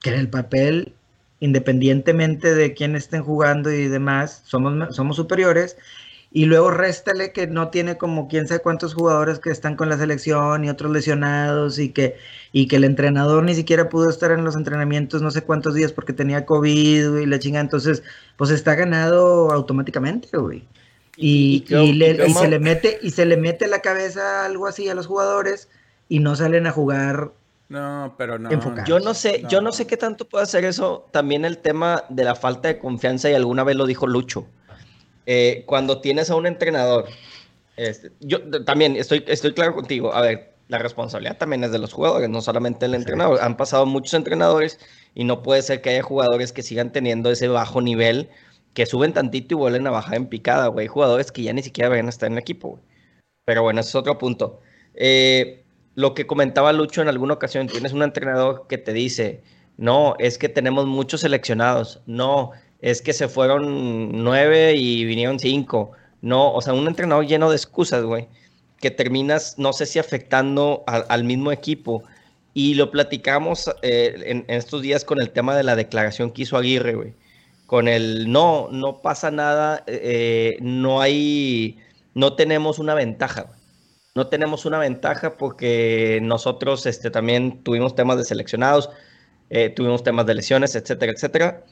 que 0.00 0.10
en 0.10 0.20
el 0.20 0.28
papel, 0.30 0.92
independientemente 1.40 2.54
de 2.54 2.74
quién 2.74 2.94
estén 2.96 3.22
jugando 3.22 3.72
y 3.72 3.88
demás, 3.88 4.42
somos, 4.46 4.94
somos 4.94 5.16
superiores. 5.16 5.76
Y 6.30 6.44
luego 6.44 6.70
réstale 6.70 7.32
que 7.32 7.46
no 7.46 7.68
tiene 7.68 7.96
como 7.96 8.28
quién 8.28 8.46
sabe 8.46 8.60
cuántos 8.60 8.92
jugadores 8.92 9.38
que 9.38 9.50
están 9.50 9.76
con 9.76 9.88
la 9.88 9.96
selección 9.96 10.62
y 10.62 10.68
otros 10.68 10.92
lesionados 10.92 11.78
y 11.78 11.88
que, 11.88 12.16
y 12.52 12.68
que 12.68 12.76
el 12.76 12.84
entrenador 12.84 13.42
ni 13.44 13.54
siquiera 13.54 13.88
pudo 13.88 14.10
estar 14.10 14.30
en 14.32 14.44
los 14.44 14.54
entrenamientos 14.54 15.22
no 15.22 15.30
sé 15.30 15.40
cuántos 15.42 15.72
días 15.74 15.90
porque 15.92 16.12
tenía 16.12 16.44
COVID 16.44 17.16
y 17.16 17.24
la 17.26 17.38
chinga. 17.38 17.60
Entonces, 17.60 18.02
pues 18.36 18.50
está 18.50 18.74
ganado 18.74 19.50
automáticamente, 19.52 20.28
güey. 20.36 20.64
Y, 21.16 21.26
Y- 21.26 21.56
y 21.56 21.60
creo- 21.62 21.82
y 21.84 21.92
le- 21.94 22.26
y 22.28 22.34
se 22.34 22.48
le 22.48 22.58
mete, 22.58 22.98
y 23.02 23.10
se 23.10 23.24
le 23.24 23.36
mete 23.38 23.66
la 23.66 23.80
cabeza 23.80 24.44
algo 24.44 24.66
así 24.66 24.86
a 24.88 24.94
los 24.94 25.06
jugadores 25.06 25.68
y 26.10 26.18
no 26.20 26.36
salen 26.36 26.66
a 26.66 26.72
jugar. 26.72 27.32
No, 27.70 28.14
pero 28.18 28.38
no. 28.38 28.50
Enfocado. 28.50 28.86
Yo 28.86 29.00
no 29.00 29.14
sé, 29.14 29.42
yo 29.48 29.60
no 29.62 29.72
sé 29.72 29.86
qué 29.86 29.96
tanto 29.96 30.26
puede 30.28 30.44
hacer 30.44 30.64
eso. 30.64 31.06
También 31.10 31.44
el 31.46 31.58
tema 31.58 32.04
de 32.10 32.24
la 32.24 32.34
falta 32.34 32.68
de 32.68 32.78
confianza, 32.78 33.30
y 33.30 33.34
alguna 33.34 33.64
vez 33.64 33.76
lo 33.76 33.86
dijo 33.86 34.06
Lucho. 34.06 34.46
Eh, 35.30 35.64
cuando 35.66 36.00
tienes 36.00 36.30
a 36.30 36.36
un 36.36 36.46
entrenador, 36.46 37.04
este, 37.76 38.12
yo 38.20 38.40
también 38.64 38.96
estoy, 38.96 39.22
estoy 39.28 39.52
claro 39.52 39.74
contigo. 39.74 40.14
A 40.14 40.22
ver, 40.22 40.54
la 40.68 40.78
responsabilidad 40.78 41.36
también 41.36 41.62
es 41.64 41.70
de 41.70 41.78
los 41.78 41.92
jugadores, 41.92 42.30
no 42.30 42.40
solamente 42.40 42.86
del 42.86 42.94
entrenador. 42.94 43.38
Han 43.42 43.58
pasado 43.58 43.84
muchos 43.84 44.14
entrenadores 44.14 44.80
y 45.14 45.24
no 45.24 45.42
puede 45.42 45.60
ser 45.60 45.82
que 45.82 45.90
haya 45.90 46.02
jugadores 46.02 46.54
que 46.54 46.62
sigan 46.62 46.92
teniendo 46.92 47.30
ese 47.30 47.46
bajo 47.46 47.82
nivel, 47.82 48.30
que 48.72 48.86
suben 48.86 49.12
tantito 49.12 49.54
y 49.54 49.58
vuelven 49.58 49.86
a 49.86 49.90
bajar 49.90 50.14
en 50.14 50.28
picada, 50.28 50.68
güey. 50.68 50.86
Jugadores 50.86 51.30
que 51.30 51.42
ya 51.42 51.52
ni 51.52 51.62
siquiera 51.62 51.90
van 51.90 52.06
a 52.06 52.08
estar 52.08 52.28
en 52.28 52.32
el 52.32 52.38
equipo, 52.38 52.68
güey. 52.70 52.82
Pero 53.44 53.62
bueno, 53.62 53.80
ese 53.80 53.90
es 53.90 53.96
otro 53.96 54.16
punto. 54.16 54.62
Eh, 54.94 55.62
lo 55.94 56.14
que 56.14 56.26
comentaba 56.26 56.72
Lucho 56.72 57.02
en 57.02 57.08
alguna 57.08 57.34
ocasión, 57.34 57.66
tienes 57.66 57.92
un 57.92 58.02
entrenador 58.02 58.66
que 58.66 58.78
te 58.78 58.94
dice, 58.94 59.42
no, 59.76 60.16
es 60.18 60.38
que 60.38 60.48
tenemos 60.48 60.86
muchos 60.86 61.20
seleccionados, 61.20 62.00
no, 62.06 62.52
es 62.80 63.02
que 63.02 63.12
se 63.12 63.28
fueron 63.28 64.22
nueve 64.22 64.74
y 64.76 65.04
vinieron 65.04 65.38
cinco, 65.38 65.92
no, 66.20 66.52
o 66.52 66.60
sea, 66.60 66.72
un 66.72 66.86
entrenador 66.88 67.26
lleno 67.26 67.50
de 67.50 67.56
excusas, 67.56 68.04
güey, 68.04 68.28
que 68.80 68.90
terminas, 68.90 69.58
no 69.58 69.72
sé 69.72 69.86
si 69.86 69.98
afectando 69.98 70.84
al 70.86 71.24
mismo 71.24 71.52
equipo. 71.52 72.02
Y 72.54 72.74
lo 72.74 72.90
platicamos 72.90 73.70
eh, 73.82 74.16
en, 74.26 74.44
estos 74.48 74.82
días 74.82 75.04
con 75.04 75.20
el 75.20 75.30
tema 75.30 75.56
de 75.56 75.62
la 75.62 75.76
declaración 75.76 76.32
que 76.32 76.42
hizo 76.42 76.56
Aguirre, 76.56 76.94
güey. 76.94 77.14
Con 77.66 77.86
el 77.86 78.32
no, 78.32 78.68
no 78.72 79.00
pasa 79.02 79.30
nada, 79.30 79.84
eh, 79.86 80.56
no 80.60 81.00
hay, 81.00 81.78
no 82.14 82.34
tenemos 82.34 82.78
una 82.78 82.94
ventaja, 82.94 83.46
no 84.14 84.28
tenemos 84.28 84.64
una 84.64 84.78
ventaja 84.78 85.36
porque 85.36 86.18
nosotros 86.22 86.86
este, 86.86 87.10
también 87.10 87.62
tuvimos 87.62 87.94
temas 87.94 88.16
de 88.16 88.24
seleccionados, 88.24 88.90
eh, 89.50 89.68
tuvimos 89.70 90.02
temas 90.02 90.26
de 90.26 90.34
lesiones, 90.34 90.74
etcétera, 90.74 91.12
etcétera. 91.12 91.64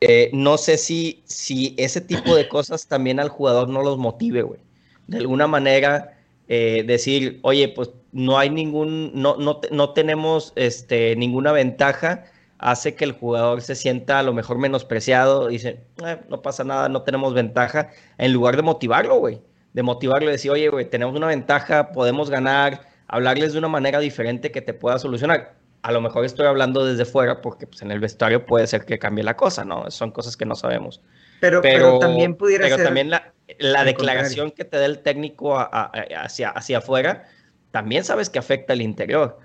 Eh, 0.00 0.30
no 0.32 0.56
sé 0.58 0.78
si, 0.78 1.22
si 1.26 1.74
ese 1.78 2.00
tipo 2.00 2.34
de 2.34 2.48
cosas 2.48 2.86
también 2.86 3.20
al 3.20 3.28
jugador 3.28 3.68
no 3.68 3.82
los 3.82 3.98
motive, 3.98 4.42
güey. 4.42 4.60
De 5.06 5.18
alguna 5.18 5.46
manera, 5.46 6.16
eh, 6.48 6.84
decir, 6.86 7.38
oye, 7.42 7.68
pues 7.68 7.90
no 8.12 8.38
hay 8.38 8.50
ningún, 8.50 9.12
no, 9.14 9.36
no, 9.36 9.60
no 9.70 9.90
tenemos 9.92 10.52
este, 10.56 11.16
ninguna 11.16 11.52
ventaja, 11.52 12.24
hace 12.58 12.94
que 12.94 13.04
el 13.04 13.12
jugador 13.12 13.62
se 13.62 13.74
sienta 13.74 14.18
a 14.18 14.22
lo 14.22 14.32
mejor 14.32 14.58
menospreciado, 14.58 15.48
dice, 15.48 15.80
"Eh, 16.04 16.18
no 16.28 16.42
pasa 16.42 16.64
nada, 16.64 16.88
no 16.88 17.02
tenemos 17.02 17.34
ventaja, 17.34 17.90
en 18.18 18.32
lugar 18.32 18.56
de 18.56 18.62
motivarlo, 18.62 19.18
güey 19.18 19.40
de 19.72 19.82
motivarlo 19.82 20.30
decir, 20.30 20.50
oye, 20.50 20.68
güey, 20.68 20.88
tenemos 20.88 21.14
una 21.16 21.28
ventaja, 21.28 21.92
podemos 21.92 22.30
ganar, 22.30 22.86
hablarles 23.06 23.52
de 23.52 23.58
una 23.58 23.68
manera 23.68 24.00
diferente 24.00 24.50
que 24.50 24.62
te 24.62 24.74
pueda 24.74 24.98
solucionar. 24.98 25.54
A 25.82 25.92
lo 25.92 26.00
mejor 26.00 26.24
estoy 26.24 26.46
hablando 26.46 26.84
desde 26.84 27.04
fuera 27.06 27.40
porque 27.40 27.66
pues, 27.66 27.82
en 27.82 27.90
el 27.90 28.00
vestuario 28.00 28.44
puede 28.46 28.66
ser 28.66 28.84
que 28.84 28.98
cambie 28.98 29.24
la 29.24 29.36
cosa, 29.36 29.64
¿no? 29.64 29.90
Son 29.90 30.10
cosas 30.10 30.36
que 30.36 30.44
no 30.46 30.54
sabemos. 30.54 31.00
Pero, 31.38 31.62
Pero, 31.62 31.78
pero 31.78 31.98
también 31.98 32.34
pudiera 32.36 32.64
pero 32.64 32.76
ser. 32.76 32.84
también 32.86 33.10
la, 33.10 33.32
la 33.58 33.84
declaración 33.84 34.50
que 34.50 34.64
te 34.64 34.76
da 34.78 34.84
el 34.86 35.02
técnico 35.02 35.58
a- 35.58 35.62
a- 35.64 35.90
a- 35.94 36.22
hacia, 36.24 36.50
hacia 36.50 36.78
afuera, 36.78 37.24
también 37.70 38.04
sabes 38.04 38.28
que 38.28 38.38
afecta 38.38 38.74
al 38.74 38.82
interior. 38.82 39.38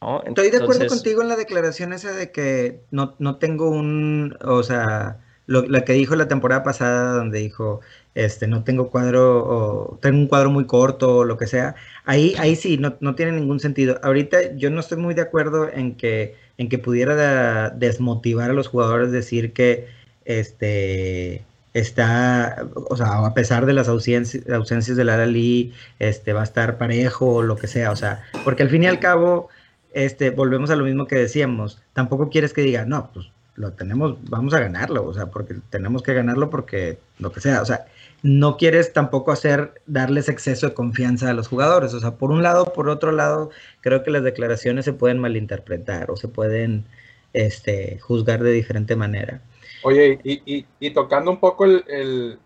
¿no? 0.00 0.22
Estoy 0.22 0.50
de 0.50 0.58
acuerdo 0.58 0.82
Entonces, 0.82 0.88
contigo 0.88 1.22
en 1.22 1.28
la 1.28 1.36
declaración 1.36 1.92
esa 1.92 2.12
de 2.12 2.30
que 2.32 2.80
no, 2.90 3.16
no 3.18 3.38
tengo 3.38 3.70
un, 3.70 4.36
o 4.42 4.62
sea, 4.62 5.20
lo, 5.46 5.62
la 5.62 5.82
que 5.84 5.92
dijo 5.94 6.16
la 6.16 6.28
temporada 6.28 6.62
pasada 6.62 7.12
donde 7.14 7.38
dijo, 7.40 7.80
este, 8.16 8.48
no 8.48 8.64
tengo 8.64 8.90
cuadro, 8.90 9.44
o 9.46 9.98
tengo 10.00 10.18
un 10.18 10.26
cuadro 10.26 10.50
muy 10.50 10.64
corto 10.66 11.18
o 11.18 11.24
lo 11.24 11.36
que 11.36 11.46
sea. 11.46 11.76
Ahí, 12.06 12.34
ahí 12.38 12.56
sí, 12.56 12.78
no, 12.78 12.96
no 13.00 13.14
tiene 13.14 13.32
ningún 13.32 13.60
sentido. 13.60 14.00
Ahorita 14.02 14.54
yo 14.56 14.70
no 14.70 14.80
estoy 14.80 14.98
muy 14.98 15.14
de 15.14 15.22
acuerdo 15.22 15.70
en 15.70 15.96
que, 15.96 16.34
en 16.58 16.68
que 16.70 16.78
pudiera 16.78 17.70
desmotivar 17.70 18.50
a 18.50 18.54
los 18.54 18.68
jugadores 18.68 19.12
decir 19.12 19.52
que, 19.52 19.88
este, 20.24 21.44
está, 21.74 22.66
o 22.88 22.96
sea, 22.96 23.26
a 23.26 23.34
pesar 23.34 23.66
de 23.66 23.74
las 23.74 23.88
ausencias, 23.88 24.48
ausencias 24.48 24.96
del 24.96 25.10
Alali, 25.10 25.74
este, 25.98 26.32
va 26.32 26.40
a 26.40 26.44
estar 26.44 26.78
parejo 26.78 27.34
o 27.34 27.42
lo 27.42 27.56
que 27.56 27.66
sea, 27.66 27.90
o 27.90 27.96
sea, 27.96 28.24
porque 28.44 28.62
al 28.62 28.70
fin 28.70 28.84
y 28.84 28.86
al 28.86 28.98
cabo, 28.98 29.50
este, 29.92 30.30
volvemos 30.30 30.70
a 30.70 30.76
lo 30.76 30.84
mismo 30.84 31.06
que 31.06 31.16
decíamos. 31.16 31.82
Tampoco 31.92 32.30
quieres 32.30 32.54
que 32.54 32.62
diga, 32.62 32.86
no, 32.86 33.10
pues 33.12 33.26
lo 33.56 33.72
tenemos, 33.72 34.16
vamos 34.30 34.54
a 34.54 34.60
ganarlo, 34.60 35.04
o 35.06 35.14
sea, 35.14 35.26
porque 35.26 35.56
tenemos 35.70 36.02
que 36.02 36.14
ganarlo 36.14 36.48
porque 36.50 36.98
lo 37.18 37.32
que 37.32 37.40
sea, 37.40 37.62
o 37.62 37.64
sea, 37.66 37.86
no 38.26 38.56
quieres 38.56 38.92
tampoco 38.92 39.30
hacer, 39.30 39.80
darles 39.86 40.28
exceso 40.28 40.68
de 40.68 40.74
confianza 40.74 41.30
a 41.30 41.34
los 41.34 41.48
jugadores, 41.48 41.94
o 41.94 42.00
sea, 42.00 42.16
por 42.16 42.32
un 42.32 42.42
lado, 42.42 42.72
por 42.72 42.88
otro 42.88 43.12
lado, 43.12 43.50
creo 43.80 44.02
que 44.02 44.10
las 44.10 44.24
declaraciones 44.24 44.84
se 44.84 44.92
pueden 44.92 45.20
malinterpretar 45.20 46.10
o 46.10 46.16
se 46.16 46.26
pueden, 46.26 46.84
este, 47.32 48.00
juzgar 48.00 48.42
de 48.42 48.50
diferente 48.50 48.96
manera. 48.96 49.40
Oye, 49.84 50.18
y, 50.24 50.90
tocando 50.90 51.30
un 51.30 51.38
poco 51.38 51.64
el, 51.64 52.38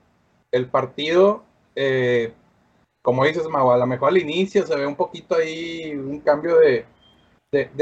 partido, 0.70 1.44
eh, 1.74 2.32
como 3.00 3.24
dices, 3.24 3.48
Mau, 3.48 3.72
a 3.72 3.78
lo 3.78 3.86
mejor 3.86 4.10
al 4.10 4.18
inicio 4.18 4.66
se 4.66 4.76
ve 4.76 4.86
un 4.86 4.96
poquito 4.96 5.36
ahí 5.36 5.92
un 5.94 6.20
cambio 6.20 6.56
de 6.58 6.84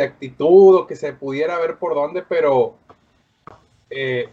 actitud 0.01 0.77
o 0.77 0.87
que 0.87 0.95
se 0.95 1.13
pudiera 1.15 1.59
ver 1.59 1.79
por 1.79 1.95
dónde, 1.95 2.23
pero 2.23 2.77
eh, 3.91 4.29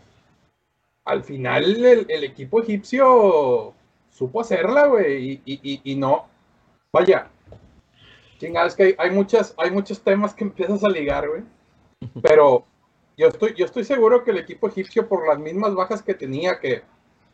al 1.06 1.24
final 1.24 1.86
el, 1.86 2.06
el 2.10 2.24
equipo 2.24 2.62
egipcio 2.62 3.74
supo 4.12 4.42
hacerla, 4.42 4.88
güey, 4.88 5.24
y, 5.32 5.42
y- 5.46 5.60
y- 5.64 5.82
y 5.92 5.96
no, 5.96 6.28
vaya, 6.92 7.28
chingada, 8.40 8.68
es 8.68 8.76
que 8.76 8.84
hay, 8.84 8.96
hay 8.98 9.12
muchas, 9.12 9.54
hay 9.58 9.72
muchos 9.72 10.02
temas 10.02 10.34
que 10.34 10.44
empiezas 10.46 10.84
a 10.84 10.90
ligar, 10.90 11.28
güey, 11.30 11.44
pero 12.22 12.66
yo 13.18 13.28
estoy, 13.28 13.54
yo 13.56 13.66
estoy 13.66 13.84
seguro 13.84 14.24
que 14.24 14.32
el 14.32 14.38
equipo 14.40 14.68
egipcio, 14.68 15.08
por 15.08 15.28
las 15.28 15.40
mismas 15.40 15.74
bajas 15.76 16.02
que 16.02 16.14
tenía, 16.14 16.60
que 16.60 16.84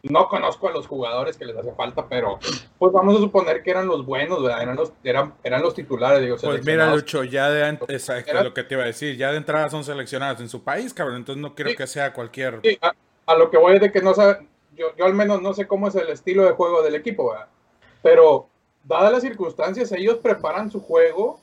no 0.04 0.28
conozco 0.30 0.68
a 0.68 0.72
los 0.72 0.88
jugadores 0.88 1.38
que 1.38 1.46
les 1.46 1.56
hace 1.56 1.72
falta, 1.74 2.08
pero 2.10 2.40
pues 2.80 2.92
vamos 2.92 3.16
a 3.16 3.20
suponer 3.20 3.62
que 3.62 3.70
eran 3.70 3.86
los 3.88 4.04
buenos, 4.04 4.42
¿verdad? 4.42 4.64
Eran 4.64 4.76
los, 4.76 4.92
eran, 5.04 5.34
eran 5.44 5.62
los 5.62 5.76
titulares, 5.76 6.22
digo, 6.22 6.38
Pues 6.42 6.66
mira. 6.66 6.92
Lucho, 6.94 7.24
ya 7.24 7.50
de 7.52 7.78
exacto, 7.88 8.44
lo 8.44 8.54
que 8.54 8.64
te 8.64 8.74
iba 8.74 8.84
a 8.84 8.88
decir, 8.88 9.16
ya 9.16 9.32
de 9.32 9.38
entrada 9.38 9.70
son 9.70 9.84
seleccionados 9.84 10.42
en 10.42 10.50
su 10.50 10.64
país, 10.64 10.94
cabrón, 10.94 11.18
entonces 11.18 11.42
no 11.42 11.54
quiero 11.54 11.70
Sí. 11.72 11.78
que 11.78 11.86
sea 11.88 12.14
cualquier... 12.14 12.60
Sí, 12.64 12.78
a, 12.82 12.94
a 13.26 13.36
lo 13.36 13.50
que 13.50 13.58
voy 13.58 13.76
es 13.76 13.82
de 13.82 13.92
que 13.92 14.02
no 14.02 14.14
sabe, 14.14 14.48
yo, 14.76 14.96
yo 14.98 15.06
al 15.06 15.14
menos 15.14 15.42
no 15.42 15.54
sé 15.54 15.68
cómo 15.68 15.88
es 15.88 15.96
el 15.96 16.10
estilo 16.10 16.44
de 16.44 16.52
juego 16.52 16.82
del 16.82 16.96
equipo, 16.96 17.32
¿verdad? 17.32 17.48
Pero 18.02 18.48
dadas 18.84 19.12
las 19.12 19.22
circunstancias, 19.22 19.92
ellos 19.92 20.18
preparan 20.18 20.72
su 20.72 20.82
juego 20.82 21.40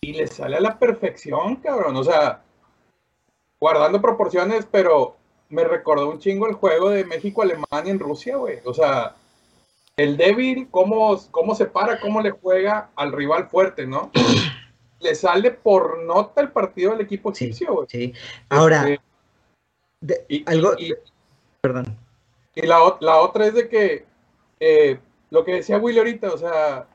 y 0.00 0.14
les 0.14 0.30
sale 0.34 0.56
a 0.56 0.60
la 0.60 0.78
perfección, 0.78 1.56
cabrón. 1.56 1.96
O 1.96 2.04
sea, 2.04 2.42
guardando 3.60 4.00
proporciones, 4.00 4.66
pero 4.70 5.16
me 5.48 5.64
recordó 5.64 6.08
un 6.10 6.18
chingo 6.18 6.48
el 6.48 6.54
juego 6.54 6.90
de 6.90 7.04
México-Alemania 7.04 7.92
en 7.92 7.98
Rusia, 8.00 8.36
güey. 8.36 8.58
O 8.64 8.74
sea, 8.74 9.14
el 9.96 10.16
débil, 10.16 10.68
cómo, 10.70 11.20
cómo 11.30 11.54
se 11.54 11.66
para, 11.66 12.00
cómo 12.00 12.20
le 12.20 12.30
juega 12.30 12.90
al 12.96 13.12
rival 13.12 13.48
fuerte, 13.48 13.86
¿no? 13.86 14.10
le 15.00 15.14
sale 15.14 15.50
por 15.50 16.02
nota 16.02 16.40
el 16.40 16.50
partido 16.50 16.92
del 16.92 17.02
equipo 17.02 17.34
Sí, 17.34 17.44
egipcio, 17.44 17.74
güey. 17.74 17.86
sí. 17.90 18.14
Ahora, 18.48 18.88
Este, 18.88 19.00
de- 20.00 20.24
y- 20.28 20.44
algo, 20.50 20.72
y- 20.78 20.94
perdón. 21.62 21.96
Y 22.54 22.66
la, 22.66 22.78
la 23.00 23.20
otra 23.20 23.46
es 23.46 23.54
de 23.54 23.68
que 23.68 24.04
eh, 24.60 24.98
lo 25.30 25.44
que 25.44 25.54
decía 25.54 25.78
Willy 25.78 25.98
ahorita, 25.98 26.32
o 26.32 26.36
sea, 26.36 26.86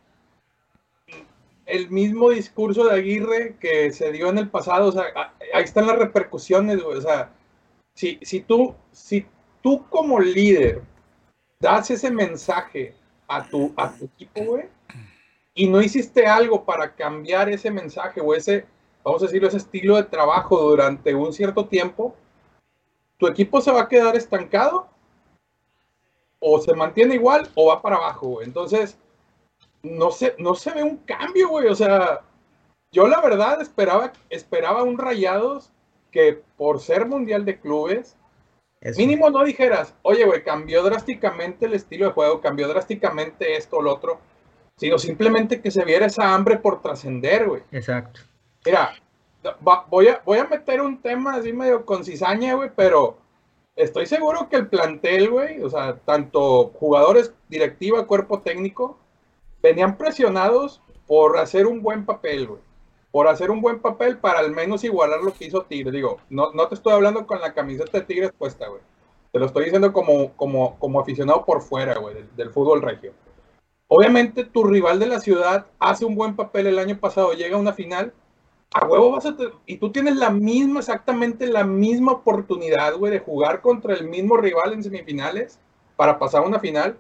el 1.66 1.90
mismo 1.90 2.30
discurso 2.30 2.86
de 2.86 2.94
Aguirre 2.94 3.56
que 3.60 3.92
se 3.92 4.12
dio 4.12 4.30
en 4.30 4.38
el 4.38 4.50
pasado, 4.50 4.90
o 4.90 4.92
sea, 4.92 5.06
ahí 5.54 5.64
están 5.64 5.88
las 5.88 5.98
repercusiones, 5.98 6.84
güey, 6.84 6.98
o 6.98 7.02
sea, 7.02 7.32
si, 7.96 8.20
si, 8.22 8.42
tú, 8.42 8.76
si 8.92 9.26
tú 9.64 9.88
como 9.90 10.20
líder 10.20 10.82
das 11.60 11.90
ese 11.90 12.12
mensaje 12.12 12.94
a 13.28 13.48
tu, 13.48 13.74
a 13.76 13.92
tu 13.92 14.06
equipo, 14.06 14.44
güey, 14.44 14.66
y 15.56 15.68
no 15.68 15.82
hiciste 15.82 16.28
algo 16.28 16.66
para 16.66 16.94
cambiar 16.94 17.50
ese 17.50 17.72
mensaje 17.72 18.22
o 18.22 18.36
ese, 18.36 18.66
vamos 19.04 19.24
a 19.24 19.26
decirlo, 19.26 19.48
ese 19.48 19.58
estilo 19.58 19.96
de 19.96 20.04
trabajo 20.04 20.62
durante 20.62 21.16
un 21.16 21.34
cierto 21.34 21.68
tiempo, 21.68 22.16
tu 23.18 23.28
equipo 23.28 23.62
se 23.62 23.72
va 23.72 23.82
a 23.82 23.88
quedar 23.88 24.16
estancado 24.16 24.88
o 26.40 26.60
se 26.60 26.74
mantiene 26.74 27.16
igual 27.16 27.50
o 27.56 27.68
va 27.68 27.82
para 27.82 27.98
abajo, 27.98 28.28
güey. 28.28 28.48
Entonces, 28.48 28.98
no 29.84 30.12
se, 30.12 30.36
no 30.38 30.56
se 30.56 30.72
ve 30.72 30.84
un 30.84 30.98
cambio, 30.98 31.50
güey. 31.50 31.68
O 31.68 31.76
sea, 31.76 32.22
yo 32.92 33.08
la 33.08 33.22
verdad 33.22 33.62
esperaba, 33.62 34.14
esperaba 34.30 34.84
un 34.84 34.98
Rayados 34.98 35.72
que 36.12 36.42
por 36.58 36.80
ser 36.80 37.06
mundial 37.08 37.44
de 37.46 37.60
clubes, 37.60 38.16
Eso. 38.82 39.00
mínimo 39.00 39.30
no 39.30 39.44
dijeras, 39.44 39.94
oye, 40.04 40.26
güey, 40.26 40.44
cambió 40.44 40.84
drásticamente 40.84 41.66
el 41.66 41.74
estilo 41.74 42.06
de 42.06 42.14
juego, 42.14 42.42
cambió 42.42 42.68
drásticamente 42.68 43.58
esto 43.58 43.78
o 43.78 43.82
lo 43.82 43.94
otro, 43.94 44.20
sino 44.78 44.98
simplemente 44.98 45.62
que 45.62 45.72
se 45.72 45.84
viera 45.84 46.06
esa 46.06 46.34
hambre 46.34 46.58
por 46.58 46.82
trascender, 46.82 47.48
güey. 47.48 47.64
Exacto. 47.72 48.22
Mira, 48.66 48.94
voy, 49.90 50.08
a, 50.08 50.22
voy 50.26 50.40
a 50.40 50.46
meter 50.46 50.82
un 50.82 51.02
tema 51.02 51.36
así 51.36 51.54
medio 51.54 51.86
con 51.86 52.04
cizaña, 52.04 52.56
güey, 52.56 52.72
pero 52.76 53.18
estoy 53.76 54.06
seguro 54.06 54.50
que 54.50 54.58
el 54.58 54.68
plantel, 54.68 55.30
güey, 55.30 55.62
o 55.62 55.70
sea, 55.70 55.98
tanto 55.98 56.72
jugadores, 56.80 57.34
directiva, 57.48 58.08
cuerpo 58.08 58.42
técnico, 58.42 58.98
venían 59.62 59.98
presionados 59.98 60.82
por 61.06 61.38
hacer 61.38 61.68
un 61.68 61.82
buen 61.82 62.06
papel, 62.06 62.48
güey. 62.48 62.62
Por 63.12 63.28
hacer 63.28 63.50
un 63.50 63.62
buen 63.62 63.80
papel 63.80 64.18
para 64.18 64.40
al 64.40 64.52
menos 64.52 64.84
igualar 64.84 65.22
lo 65.22 65.34
que 65.34 65.46
hizo 65.46 65.64
Tigres. 65.64 65.94
Digo, 65.94 66.18
no, 66.30 66.52
no 66.52 66.68
te 66.68 66.76
estoy 66.76 66.94
hablando 66.94 67.26
con 67.26 67.40
la 67.40 67.54
camiseta 67.54 68.00
de 68.00 68.06
Tigres 68.06 68.32
puesta, 68.38 68.68
güey. 68.68 68.82
Te 69.32 69.40
lo 69.40 69.46
estoy 69.46 69.66
diciendo 69.66 69.94
como, 69.94 70.34
como, 70.34 70.78
como 70.78 71.00
aficionado 71.00 71.46
por 71.46 71.62
fuera, 71.62 71.98
güey, 71.98 72.16
del, 72.16 72.36
del 72.36 72.50
fútbol 72.50 72.82
regio. 72.82 73.14
Obviamente 73.88 74.44
tu 74.44 74.66
rival 74.66 75.00
de 75.00 75.08
la 75.08 75.20
ciudad 75.20 75.68
hace 75.80 76.04
un 76.04 76.16
buen 76.16 76.36
papel 76.36 76.68
el 76.68 76.80
año 76.80 77.00
pasado, 77.00 77.32
llega 77.32 77.56
a 77.56 77.60
una 77.60 77.72
final, 77.72 78.14
a 78.74 78.86
huevo 78.86 79.12
vas 79.12 79.26
a 79.26 79.36
y 79.66 79.78
tú 79.78 79.92
tienes 79.92 80.16
la 80.18 80.30
misma, 80.30 80.80
exactamente 80.80 81.48
la 81.48 81.64
misma 81.64 82.14
oportunidad, 82.14 82.96
güey, 82.98 83.12
de 83.12 83.20
jugar 83.20 83.62
contra 83.62 83.94
el 83.96 84.08
mismo 84.08 84.38
rival 84.38 84.74
en 84.74 84.84
semifinales 84.84 85.60
para 85.96 86.20
pasar 86.20 86.44
a 86.44 86.48
una 86.48 86.60
final, 86.60 86.98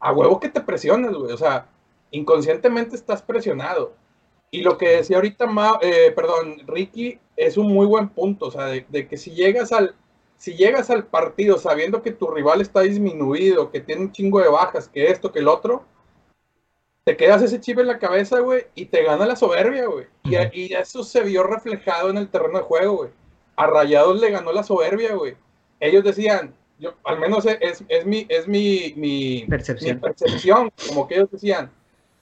a 0.00 0.12
huevo 0.12 0.40
que 0.40 0.48
te 0.48 0.60
presionas, 0.60 1.12
güey, 1.14 1.32
o 1.32 1.36
sea, 1.36 1.68
inconscientemente 2.10 2.96
estás 2.96 3.22
presionado. 3.22 3.94
Y 4.50 4.62
lo 4.62 4.78
que 4.78 4.88
decía 4.90 5.16
ahorita, 5.16 5.46
Ma- 5.46 5.78
eh, 5.82 6.12
perdón, 6.14 6.58
Ricky, 6.66 7.18
es 7.36 7.56
un 7.56 7.72
muy 7.72 7.86
buen 7.86 8.08
punto, 8.10 8.46
o 8.46 8.50
sea, 8.50 8.66
de, 8.66 8.86
de 8.88 9.08
que 9.08 9.16
si 9.16 9.32
llegas 9.32 9.72
al 9.72 9.94
si 10.38 10.54
llegas 10.56 10.90
al 10.90 11.06
partido 11.06 11.56
sabiendo 11.58 12.02
que 12.02 12.10
tu 12.12 12.26
rival 12.28 12.60
está 12.60 12.80
disminuido, 12.80 13.70
que 13.70 13.80
tiene 13.80 14.02
un 14.02 14.12
chingo 14.12 14.40
de 14.40 14.48
bajas, 14.48 14.88
que 14.88 15.06
esto, 15.10 15.30
que 15.32 15.38
el 15.38 15.46
otro, 15.48 15.84
te 17.04 17.16
quedas 17.16 17.42
ese 17.42 17.60
chip 17.60 17.78
en 17.78 17.88
la 17.88 17.98
cabeza, 17.98 18.38
güey, 18.40 18.66
y 18.74 18.86
te 18.86 19.02
gana 19.02 19.26
la 19.26 19.36
soberbia, 19.36 19.86
güey. 19.86 20.06
Y, 20.24 20.36
y 20.52 20.72
eso 20.74 21.02
se 21.02 21.22
vio 21.22 21.42
reflejado 21.42 22.10
en 22.10 22.16
el 22.18 22.28
terreno 22.28 22.58
de 22.58 22.64
juego, 22.64 22.96
güey. 22.98 23.10
A 23.56 23.66
Rayados 23.66 24.20
le 24.20 24.30
ganó 24.30 24.52
la 24.52 24.62
soberbia, 24.62 25.14
güey. 25.14 25.34
Ellos 25.80 26.04
decían, 26.04 26.54
yo, 26.78 26.94
al 27.04 27.18
menos 27.18 27.44
es, 27.46 27.84
es 27.88 28.06
mi, 28.06 28.26
es 28.28 28.46
mi, 28.46 28.92
mi, 28.96 29.44
Percepción. 29.48 29.96
mi 29.96 30.00
percepción, 30.00 30.72
como 30.88 31.08
que 31.08 31.16
ellos 31.16 31.30
decían, 31.30 31.70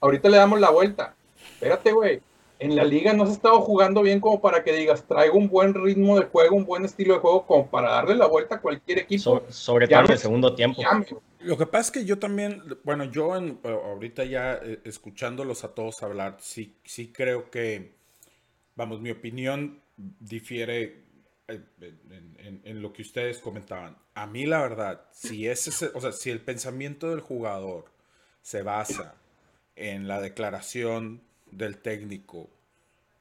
ahorita 0.01 0.29
le 0.29 0.39
damos 0.39 0.61
la 0.61 0.71
vuelta. 0.71 1.15
Espérate, 1.55 1.93
güey. 1.93 2.21
En 2.59 2.77
la 2.77 2.85
liga 2.85 3.15
no 3.15 3.25
se 3.25 3.33
ha 3.33 3.35
estado 3.35 3.61
jugando 3.63 4.03
bien 4.03 4.21
como 4.21 4.41
para 4.41 4.63
que 4.63 4.73
digas, 4.75 5.05
traigo 5.05 5.39
un 5.39 5.49
buen 5.49 5.73
ritmo 5.73 6.19
de 6.19 6.27
juego, 6.27 6.57
un 6.57 6.67
buen 6.67 6.85
estilo 6.85 7.15
de 7.15 7.21
juego, 7.21 7.47
como 7.47 7.67
para 7.67 7.91
darle 7.91 8.15
la 8.17 8.27
vuelta 8.27 8.57
a 8.57 8.61
cualquier 8.61 8.99
equipo. 8.99 9.23
So- 9.23 9.43
sobre 9.49 9.89
todo 9.89 10.01
en 10.05 10.11
el 10.11 10.19
segundo 10.19 10.55
tiempo. 10.55 10.81
Ya. 10.83 11.03
Lo 11.41 11.57
que 11.57 11.67
pasa 11.67 11.81
es 11.89 11.91
que 11.91 12.05
yo 12.05 12.19
también, 12.19 12.63
bueno, 12.85 13.05
yo 13.05 13.37
en- 13.37 13.61
ahorita 13.65 14.25
ya 14.25 14.55
eh, 14.63 14.81
escuchándolos 14.85 15.65
a 15.65 15.75
todos 15.75 16.03
hablar, 16.03 16.37
sí, 16.41 16.77
sí 16.85 17.13
creo 17.13 17.51
que, 17.51 17.95
vamos, 18.77 19.01
mi 19.01 19.11
opinión 19.11 19.83
difiere 19.97 21.05
eh, 21.49 21.63
en, 21.81 22.37
en- 22.39 22.63
en 22.65 22.83
lo 22.83 22.93
que 22.93 23.03
ustedes 23.03 23.39
comentaban. 23.39 23.97
A 24.15 24.27
mí 24.27 24.47
la 24.47 24.63
verdad, 24.63 25.07
si 25.13 25.49
ese, 25.49 25.91
o 25.95 26.01
sea, 26.01 26.13
si 26.13 26.31
el 26.31 26.41
pensamiento 26.43 27.11
del 27.11 27.21
jugador 27.21 27.87
se 28.43 28.63
basa 28.63 29.15
en 29.77 30.09
la 30.09 30.21
declaración 30.21 31.23
del 31.51 31.79
técnico 31.79 32.51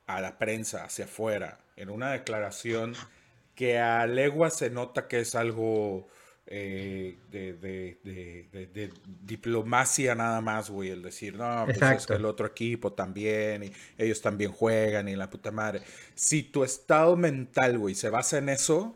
a 0.07 0.21
la 0.21 0.37
prensa 0.37 0.83
hacia 0.85 1.05
afuera, 1.05 1.59
en 1.75 1.89
una 1.89 2.11
declaración 2.11 2.95
que 3.55 3.77
a 3.79 4.05
legua 4.07 4.49
se 4.49 4.69
nota 4.69 5.07
que 5.07 5.19
es 5.19 5.35
algo 5.35 6.07
eh, 6.51 7.17
de, 7.31 7.53
de- 7.53 7.99
de- 8.03 8.49
de- 8.51 8.65
de 8.67 8.93
diplomacia 9.23 10.15
nada 10.15 10.41
más, 10.41 10.69
güey, 10.71 10.89
el 10.89 11.03
decir, 11.03 11.35
no, 11.35 11.65
pues 11.65 11.79
es 11.81 12.07
que 12.07 12.13
el 12.13 12.25
otro 12.25 12.47
equipo 12.47 12.91
también, 12.93 13.63
y 13.65 13.71
ellos 13.97 14.19
también 14.21 14.51
juegan, 14.51 15.07
y 15.07 15.15
la 15.15 15.29
puta 15.29 15.51
madre. 15.51 15.81
Si 16.15 16.41
tu 16.43 16.63
estado 16.63 17.15
mental, 17.15 17.77
güey, 17.77 17.93
se 17.93 18.09
basa 18.09 18.39
en 18.39 18.49
eso, 18.49 18.95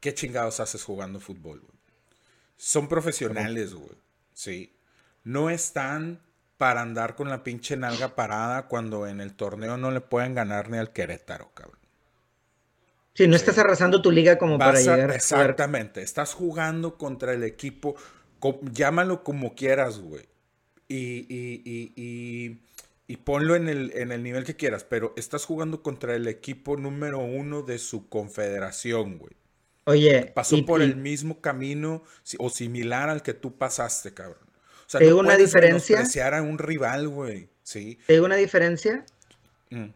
¿qué 0.00 0.12
chingados 0.12 0.60
haces 0.60 0.84
jugando 0.84 1.20
fútbol, 1.20 1.60
güey? 1.60 1.72
Son 2.56 2.86
profesionales, 2.88 3.72
güey, 3.74 3.96
sí. 4.32 4.72
No 5.24 5.48
están 5.48 6.20
para 6.58 6.82
andar 6.82 7.14
con 7.16 7.28
la 7.30 7.42
pinche 7.42 7.76
nalga 7.76 8.14
parada 8.14 8.68
cuando 8.68 9.06
en 9.06 9.20
el 9.20 9.34
torneo 9.34 9.76
no 9.78 9.90
le 9.90 10.00
pueden 10.02 10.34
ganar 10.34 10.68
ni 10.70 10.76
al 10.78 10.92
Querétaro, 10.92 11.50
cabrón. 11.54 11.78
Sí, 13.14 13.28
no 13.28 13.36
estás 13.36 13.58
arrasando 13.58 14.02
tu 14.02 14.10
liga 14.10 14.38
como 14.38 14.58
para 14.58 14.78
a- 14.78 14.80
llegar 14.80 14.98
a 14.98 15.02
jugar. 15.04 15.16
exactamente, 15.16 16.02
estás 16.02 16.34
jugando 16.34 16.98
contra 16.98 17.32
el 17.32 17.44
equipo, 17.44 17.94
co- 18.40 18.60
llámalo 18.72 19.22
como 19.22 19.54
quieras, 19.54 19.98
güey. 20.00 20.24
Y, 20.88 21.26
y- 21.28 21.92
y- 21.96 22.58
y 23.06 23.16
ponlo 23.18 23.54
en 23.54 23.68
el, 23.68 23.92
en 23.94 24.12
el 24.12 24.22
nivel 24.22 24.44
que 24.44 24.56
quieras, 24.56 24.84
pero 24.84 25.12
estás 25.16 25.44
jugando 25.44 25.82
contra 25.82 26.14
el 26.16 26.26
equipo 26.26 26.76
número 26.76 27.18
uno 27.20 27.62
de 27.62 27.78
su 27.78 28.08
confederación, 28.08 29.18
güey. 29.18 29.32
Oye, 29.86 30.32
Pasó 30.34 30.64
por 30.64 30.80
el 30.80 30.96
mismo 30.96 31.40
camino 31.42 32.02
o 32.38 32.48
similar 32.48 33.10
al 33.10 33.22
que 33.22 33.34
tú 33.34 33.56
pasaste, 33.56 34.14
cabrón. 34.14 34.38
O 34.86 34.88
sea, 34.90 34.98
Te 34.98 35.04
digo 35.06 35.20
una 35.20 35.36
diferencia. 35.36 36.00
a 36.00 36.42
un 36.42 36.58
rival, 36.58 37.08
güey. 37.08 37.48
Sí. 37.62 37.98
te 38.06 38.14
digo 38.14 38.24
una 38.26 38.36
diferencia. 38.36 39.04
Mm. 39.70 39.86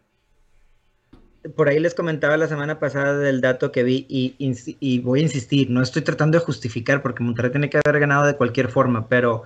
Por 1.55 1.69
ahí 1.69 1.79
les 1.79 1.95
comentaba 1.95 2.35
la 2.35 2.47
semana 2.47 2.79
pasada 2.79 3.17
del 3.17 3.39
dato 3.39 3.71
que 3.71 3.83
vi 3.83 4.05
y, 4.09 4.99
voy 4.99 5.19
a 5.21 5.23
insistir, 5.23 5.69
no 5.69 5.81
estoy 5.81 6.01
tratando 6.01 6.37
de 6.37 6.43
justificar 6.43 7.01
porque 7.01 7.23
Monterrey 7.23 7.51
tiene 7.51 7.69
que 7.69 7.79
haber 7.83 7.99
ganado 8.01 8.27
de 8.27 8.35
cualquier 8.35 8.67
forma, 8.67 9.07
pero 9.07 9.43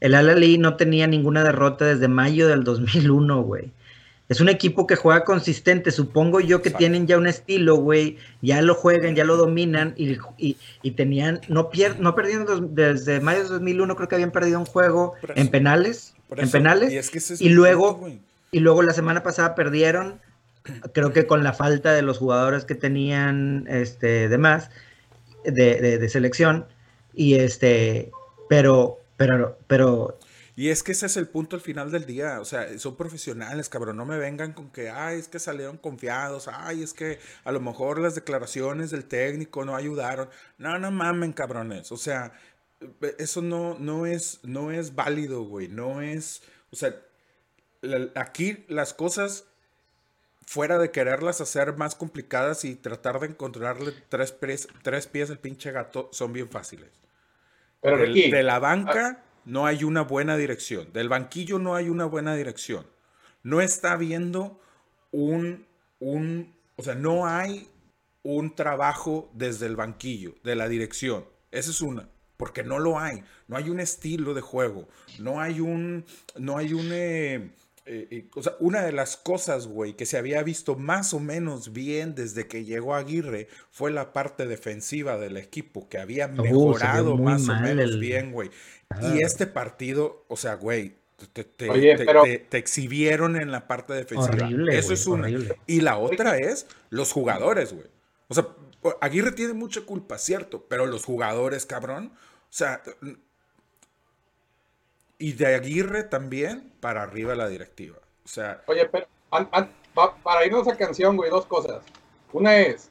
el 0.00 0.14
Al-Ali 0.14 0.58
no 0.58 0.76
tenía 0.76 1.06
ninguna 1.08 1.42
derrota 1.42 1.86
desde 1.86 2.06
mayo 2.06 2.46
del 2.46 2.62
2001, 2.62 3.42
güey. 3.42 3.72
Es 4.28 4.40
un 4.40 4.48
equipo 4.48 4.86
que 4.86 4.96
juega 4.96 5.24
consistente, 5.24 5.90
supongo 5.90 6.40
yo 6.40 6.62
que 6.62 6.68
Exacto. 6.70 6.78
tienen 6.78 7.06
ya 7.06 7.18
un 7.18 7.26
estilo, 7.26 7.76
güey, 7.76 8.16
ya 8.40 8.62
lo 8.62 8.74
juegan, 8.74 9.14
ya 9.16 9.24
lo 9.24 9.36
dominan 9.36 9.94
y, 9.96 10.90
tenían, 10.92 11.40
no, 11.48 11.68
pier, 11.68 11.98
no 12.00 12.14
perdieron 12.14 12.46
dos- 12.46 12.74
desde 12.74 13.20
mayo 13.20 13.40
del 13.40 13.48
2001, 13.48 13.96
creo 13.96 14.08
que 14.08 14.14
habían 14.14 14.30
perdido 14.30 14.60
un 14.60 14.66
juego 14.66 15.14
en 15.34 15.48
penales, 15.48 16.14
en 16.36 16.50
penales, 16.50 16.92
y 16.92 16.96
es 16.96 17.10
que 17.10 17.18
es 17.18 17.40
luego- 17.42 17.98
punto, 18.00 18.18
y 18.52 18.60
luego 18.60 18.82
la 18.82 18.92
semana 18.94 19.22
pasada 19.22 19.54
perdieron, 19.56 20.20
creo 20.92 21.12
que 21.12 21.26
con 21.26 21.44
la 21.44 21.52
falta 21.52 21.92
de 21.92 22.02
los 22.02 22.18
jugadores 22.18 22.64
que 22.64 22.74
tenían 22.74 23.66
este, 23.68 24.28
de 24.28 24.38
más, 24.38 24.70
de, 25.44 26.08
selección, 26.08 26.66
y 27.12 27.34
este, 27.34 28.10
pero, 28.48 28.98
pero, 29.16 29.58
pero, 29.66 30.18
Y 30.56 30.70
es 30.70 30.82
que 30.82 30.92
ese 30.92 31.06
es 31.06 31.16
el 31.16 31.28
punto 31.28 31.56
al 31.56 31.62
final 31.62 31.90
del 31.90 32.06
día. 32.06 32.40
O 32.40 32.44
sea, 32.44 32.78
son 32.78 32.96
profesionales, 32.96 33.68
cabrón. 33.68 33.96
No 33.96 34.04
me 34.06 34.18
vengan 34.18 34.52
con 34.52 34.70
que, 34.70 34.88
ay, 34.90 35.18
es 35.18 35.28
que 35.28 35.38
salieron 35.38 35.76
confiados. 35.76 36.48
Ay, 36.48 36.82
es 36.82 36.92
que 36.92 37.18
a 37.44 37.52
lo 37.52 37.60
mejor 37.60 37.98
las 37.98 38.14
declaraciones 38.14 38.90
del 38.90 39.04
técnico 39.04 39.64
no 39.64 39.76
ayudaron. 39.76 40.28
No, 40.58 40.78
no 40.78 40.90
mamen, 40.90 41.32
cabrones. 41.32 41.92
O 41.92 41.96
sea, 41.96 42.32
eso 43.18 43.42
no, 43.42 43.78
no, 43.78 44.06
es, 44.06 44.40
no 44.42 44.70
es 44.70 44.94
válido, 44.94 45.42
güey. 45.44 45.68
No 45.68 46.00
es. 46.02 46.42
O 46.70 46.76
sea, 46.76 46.96
aquí 48.14 48.64
las 48.68 48.94
cosas, 48.94 49.44
fuera 50.46 50.78
de 50.78 50.90
quererlas 50.90 51.40
hacer 51.40 51.76
más 51.76 51.94
complicadas 51.94 52.64
y 52.64 52.74
tratar 52.76 53.20
de 53.20 53.28
encontrarle 53.28 53.92
tres 54.08 54.32
pies, 54.32 54.68
tres 54.82 55.06
pies 55.06 55.30
al 55.30 55.38
pinche 55.38 55.72
gato, 55.72 56.08
son 56.12 56.32
bien 56.32 56.48
fáciles. 56.48 56.90
Pero 57.80 57.98
Del- 57.98 58.14
Ricky, 58.14 58.30
de 58.30 58.42
la 58.42 58.58
banca 58.58 59.24
no 59.44 59.66
hay 59.66 59.84
una 59.84 60.02
buena 60.02 60.36
dirección. 60.36 60.92
Del 60.92 61.08
banquillo 61.08 61.58
no 61.58 61.74
hay 61.74 61.88
una 61.88 62.06
buena 62.06 62.34
dirección. 62.34 62.86
No 63.42 63.60
está 63.60 63.92
habiendo 63.92 64.60
un, 65.10 65.66
un, 66.00 66.54
o 66.76 66.82
sea, 66.82 66.94
no 66.94 67.26
hay 67.26 67.68
un 68.22 68.54
trabajo 68.54 69.30
desde 69.34 69.66
el 69.66 69.76
banquillo, 69.76 70.34
de 70.42 70.56
la 70.56 70.66
dirección. 70.68 71.26
Esa 71.50 71.70
es 71.70 71.82
una, 71.82 72.08
porque 72.38 72.62
no 72.64 72.78
lo 72.78 72.98
hay. 72.98 73.22
No 73.48 73.56
hay 73.58 73.68
un 73.68 73.80
estilo 73.80 74.32
de 74.32 74.40
juego. 74.40 74.88
No 75.18 75.40
hay 75.42 75.60
un, 75.60 76.06
no 76.36 76.56
hay 76.56 76.72
un, 76.72 76.88
eh, 76.90 77.50
eh, 77.86 78.08
eh, 78.10 78.28
o 78.34 78.42
sea, 78.42 78.54
una 78.60 78.82
de 78.82 78.92
las 78.92 79.16
cosas, 79.16 79.66
güey, 79.66 79.94
que 79.94 80.06
se 80.06 80.16
había 80.16 80.42
visto 80.42 80.74
más 80.76 81.12
o 81.12 81.20
menos 81.20 81.72
bien 81.72 82.14
desde 82.14 82.46
que 82.46 82.64
llegó 82.64 82.94
Aguirre 82.94 83.48
fue 83.70 83.90
la 83.90 84.12
parte 84.12 84.46
defensiva 84.46 85.18
del 85.18 85.36
equipo, 85.36 85.88
que 85.88 85.98
había 85.98 86.26
vio 86.28 86.42
mejorado 86.44 87.16
más 87.18 87.48
o 87.48 87.54
menos 87.56 87.84
el- 87.84 88.00
bien, 88.00 88.32
güey. 88.32 88.50
Ah. 88.90 89.12
Y 89.14 89.20
este 89.22 89.46
partido, 89.46 90.24
o 90.28 90.36
sea, 90.36 90.54
güey, 90.54 90.94
te, 91.32 91.44
te- 91.44 91.70
Oye, 91.70 91.96
te- 91.96 92.04
pero- 92.06 92.22
te- 92.22 92.38
te 92.38 92.58
exhibieron 92.58 93.36
en 93.36 93.52
la 93.52 93.66
parte 93.68 93.92
defensiva. 93.92 94.34
Horrible, 94.46 94.78
Eso 94.78 94.92
es 94.94 95.06
una. 95.06 95.24
horrible. 95.24 95.56
Y 95.66 95.80
la 95.82 95.98
otra 95.98 96.38
es 96.38 96.66
los 96.90 97.12
jugadores, 97.12 97.72
güey. 97.72 97.86
O 98.28 98.34
sea, 98.34 98.48
Aguirre 99.00 99.32
tiene 99.32 99.52
mucha 99.54 99.82
culpa, 99.82 100.18
cierto, 100.18 100.66
pero 100.68 100.86
los 100.86 101.04
jugadores, 101.04 101.66
cabrón. 101.66 102.12
O 102.14 102.56
sea, 102.56 102.82
y 105.18 105.32
de 105.32 105.54
Aguirre 105.54 106.04
también 106.04 106.72
para 106.80 107.02
arriba 107.02 107.34
la 107.34 107.48
directiva. 107.48 107.96
O 108.24 108.28
sea, 108.28 108.62
Oye, 108.66 108.86
pero 108.86 109.06
an- 109.30 109.48
an- 109.52 109.70
pa- 109.94 110.14
para 110.16 110.44
irnos 110.46 110.66
a 110.68 110.76
canción, 110.76 111.16
güey, 111.16 111.30
dos 111.30 111.46
cosas. 111.46 111.84
Una 112.32 112.56
es, 112.58 112.90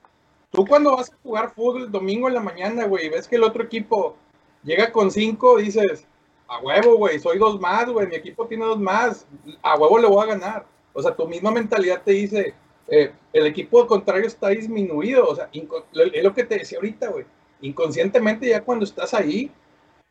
tú 0.52 0.66
cuando 0.66 0.96
vas 0.96 1.12
a 1.12 1.18
jugar 1.24 1.54
fútbol 1.54 1.92
domingo 1.92 2.28
en 2.28 2.34
la 2.36 2.40
mañana, 2.40 2.86
güey, 2.86 3.10
ves 3.10 3.28
que 3.28 3.36
el 3.36 3.44
otro 3.44 3.64
equipo 3.64 4.16
llega 4.64 4.92
con 4.92 5.12
cinco, 5.12 5.58
dices, 5.58 6.06
a 6.48 6.60
huevo, 6.60 6.98
güey, 6.98 7.20
soy 7.20 7.38
dos 7.40 7.60
más, 7.60 7.90
güey, 7.90 8.08
mi 8.08 8.16
equipo 8.16 8.48
tiene 8.48 8.66
dos 8.66 8.80
más, 8.80 9.26
a 9.62 9.76
huevo 9.76 9.98
le 9.98 10.08
voy 10.08 10.24
a 10.24 10.28
ganar. 10.28 10.66
O 10.94 11.02
sea, 11.02 11.16
tu 11.16 11.28
misma 11.28 11.52
mentalidad 11.52 12.04
te 12.04 12.12
dice, 12.12 12.54
eh, 12.88 13.12
el 13.34 13.48
equipo 13.48 13.86
contrario 13.88 14.28
está 14.28 14.50
disminuido, 14.50 15.28
o 15.28 15.36
sea, 15.36 15.50
es 15.54 16.24
lo 16.24 16.34
que 16.34 16.44
te 16.44 16.60
decía 16.60 16.78
ahorita, 16.78 17.08
güey. 17.10 17.26
Inconscientemente 17.62 18.48
ya 18.48 18.62
cuando 18.62 18.86
estás 18.86 19.14
ahí, 19.14 19.50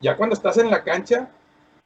ya 0.00 0.16
cuando 0.16 0.34
estás 0.34 0.58
en 0.58 0.70
la 0.70 0.82
cancha, 0.82 1.30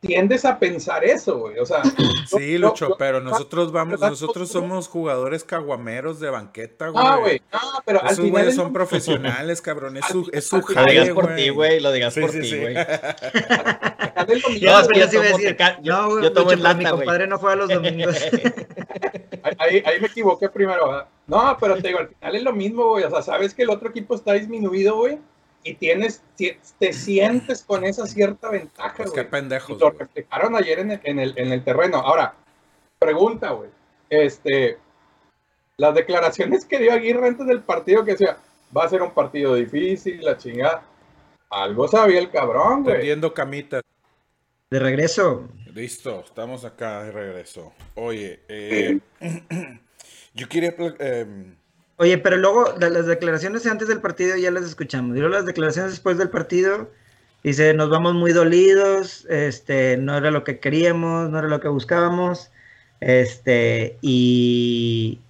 tiendes 0.00 0.44
a 0.44 0.58
pensar 0.58 1.04
eso, 1.04 1.38
güey. 1.38 1.58
O 1.58 1.66
sea, 1.66 1.82
sí, 2.26 2.52
yo- 2.52 2.58
Lucho, 2.58 2.88
yo- 2.90 2.96
pero 2.96 3.20
nosotros 3.20 3.72
vamos, 3.72 3.92
¿verdad? 3.92 4.10
nosotros 4.10 4.48
somos 4.48 4.88
jugadores 4.88 5.42
caguameros 5.44 6.20
de 6.20 6.30
banqueta, 6.30 6.88
güey. 6.88 7.04
Ah, 7.06 7.16
güey, 7.16 7.42
no, 7.52 7.58
pero 7.84 8.00
al 8.00 8.06
Esos 8.06 8.16
final 8.18 8.30
güeyes 8.30 8.48
es 8.50 8.56
son 8.56 8.72
profesionales, 8.72 9.60
cabrón. 9.62 9.96
Es 9.96 10.04
Al 10.04 10.12
su, 10.12 10.30
es 10.32 10.46
su 10.46 10.56
al 10.56 10.62
final- 10.64 10.74
Lo 10.84 10.88
jale, 10.90 11.00
digas 11.00 11.14
por 11.14 11.34
ti, 11.34 11.48
güey, 11.48 11.80
lo 11.80 11.92
digas 11.92 12.14
Sí, 12.14 12.20
por 12.20 12.30
sí, 12.30 12.40
ti, 12.40 12.56
güey. 12.60 12.76
al 12.76 14.26
final 14.26 14.42
No, 14.62 14.86
pero 14.86 14.98
yo 15.00 15.08
sí 15.08 15.16
a 15.16 15.20
decir, 15.22 15.56
yo- 15.82 15.92
no, 15.92 16.10
güey, 16.10 16.24
yo 16.24 16.32
tomo 16.32 16.44
Lucho, 16.52 16.56
mi 16.56 16.62
lata, 16.62 16.78
güey. 16.78 16.90
compadre 17.06 17.26
no 17.26 17.38
juega 17.38 17.56
los 17.56 17.68
domingos. 17.68 18.16
Ahí, 19.58 19.80
ahí 19.86 20.00
me 20.00 20.08
equivoqué 20.08 20.48
primero, 20.48 20.88
¿verdad? 20.88 21.06
No, 21.28 21.56
pero 21.60 21.76
te 21.80 21.86
digo, 21.88 22.00
al 22.00 22.08
final 22.08 22.34
es 22.34 22.42
lo 22.42 22.52
mismo, 22.52 22.88
güey. 22.88 23.04
O 23.04 23.10
sea, 23.10 23.22
sabes 23.22 23.54
que 23.54 23.62
el 23.62 23.70
otro 23.70 23.90
equipo 23.90 24.16
está 24.16 24.32
disminuido, 24.32 24.96
güey. 24.96 25.20
Y 25.68 25.74
tienes, 25.74 26.22
ti- 26.36 26.56
te 26.78 26.92
sientes 26.92 27.64
con 27.64 27.84
esa 27.84 28.06
cierta 28.06 28.50
ventaja, 28.50 28.94
Pues 28.96 29.10
qué 29.10 29.22
güey. 29.22 29.26
Y 29.26 29.30
pendejos. 29.30 29.80
lo 29.80 29.90
reflejaron 29.90 30.54
ayer 30.54 30.78
en 30.78 30.92
el, 30.92 31.00
en 31.02 31.18
el, 31.18 31.34
en 31.36 31.52
el 31.52 31.64
terreno. 31.64 31.96
Ahora, 31.98 32.34
pregunta, 33.00 33.50
güey. 33.50 33.70
Este, 34.08 34.78
las 35.76 35.94
declaraciones 35.94 36.64
que 36.64 36.78
dio 36.78 36.92
Aguirre 36.92 37.26
antes 37.26 37.46
del 37.48 37.62
partido, 37.62 38.04
que 38.04 38.12
decía, 38.12 38.36
va 38.76 38.84
a 38.84 38.88
ser 38.88 39.02
un 39.02 39.10
partido 39.10 39.56
difícil, 39.56 40.20
la 40.24 40.36
chingada. 40.38 40.84
Algo 41.50 41.88
sabía 41.88 42.20
el 42.20 42.30
cabrón, 42.30 42.84
güey. 42.84 42.96
Tendiendo 42.96 43.34
camitas. 43.34 43.82
De 44.70 44.78
regreso, 44.78 45.48
Listo, 45.74 46.20
estamos 46.24 46.64
acá 46.64 47.02
de 47.04 47.12
regreso. 47.12 47.72
Oye, 47.96 48.40
eh, 48.48 48.98
yo 50.34 50.48
quería... 50.48 50.74
em, 51.00 51.56
Oye, 51.98 52.18
pero 52.18 52.36
luego 52.36 52.72
de 52.74 52.90
las 52.90 53.06
declaraciones 53.06 53.66
antes 53.66 53.88
del 53.88 54.00
partido 54.00 54.36
ya 54.36 54.50
las 54.50 54.64
escuchamos. 54.64 55.16
Y 55.16 55.20
luego 55.20 55.34
las 55.34 55.46
declaraciones 55.46 55.92
después 55.92 56.18
del 56.18 56.28
partido, 56.28 56.90
dice, 57.42 57.72
nos 57.72 57.88
vamos 57.88 58.14
muy 58.14 58.32
dolidos, 58.32 59.24
este, 59.30 59.96
no 59.96 60.16
era 60.16 60.30
lo 60.30 60.44
que 60.44 60.58
queríamos, 60.58 61.30
no 61.30 61.38
era 61.38 61.48
lo 61.48 61.60
que 61.60 61.68
buscábamos, 61.68 62.50
este, 63.00 63.96
y, 64.02 65.20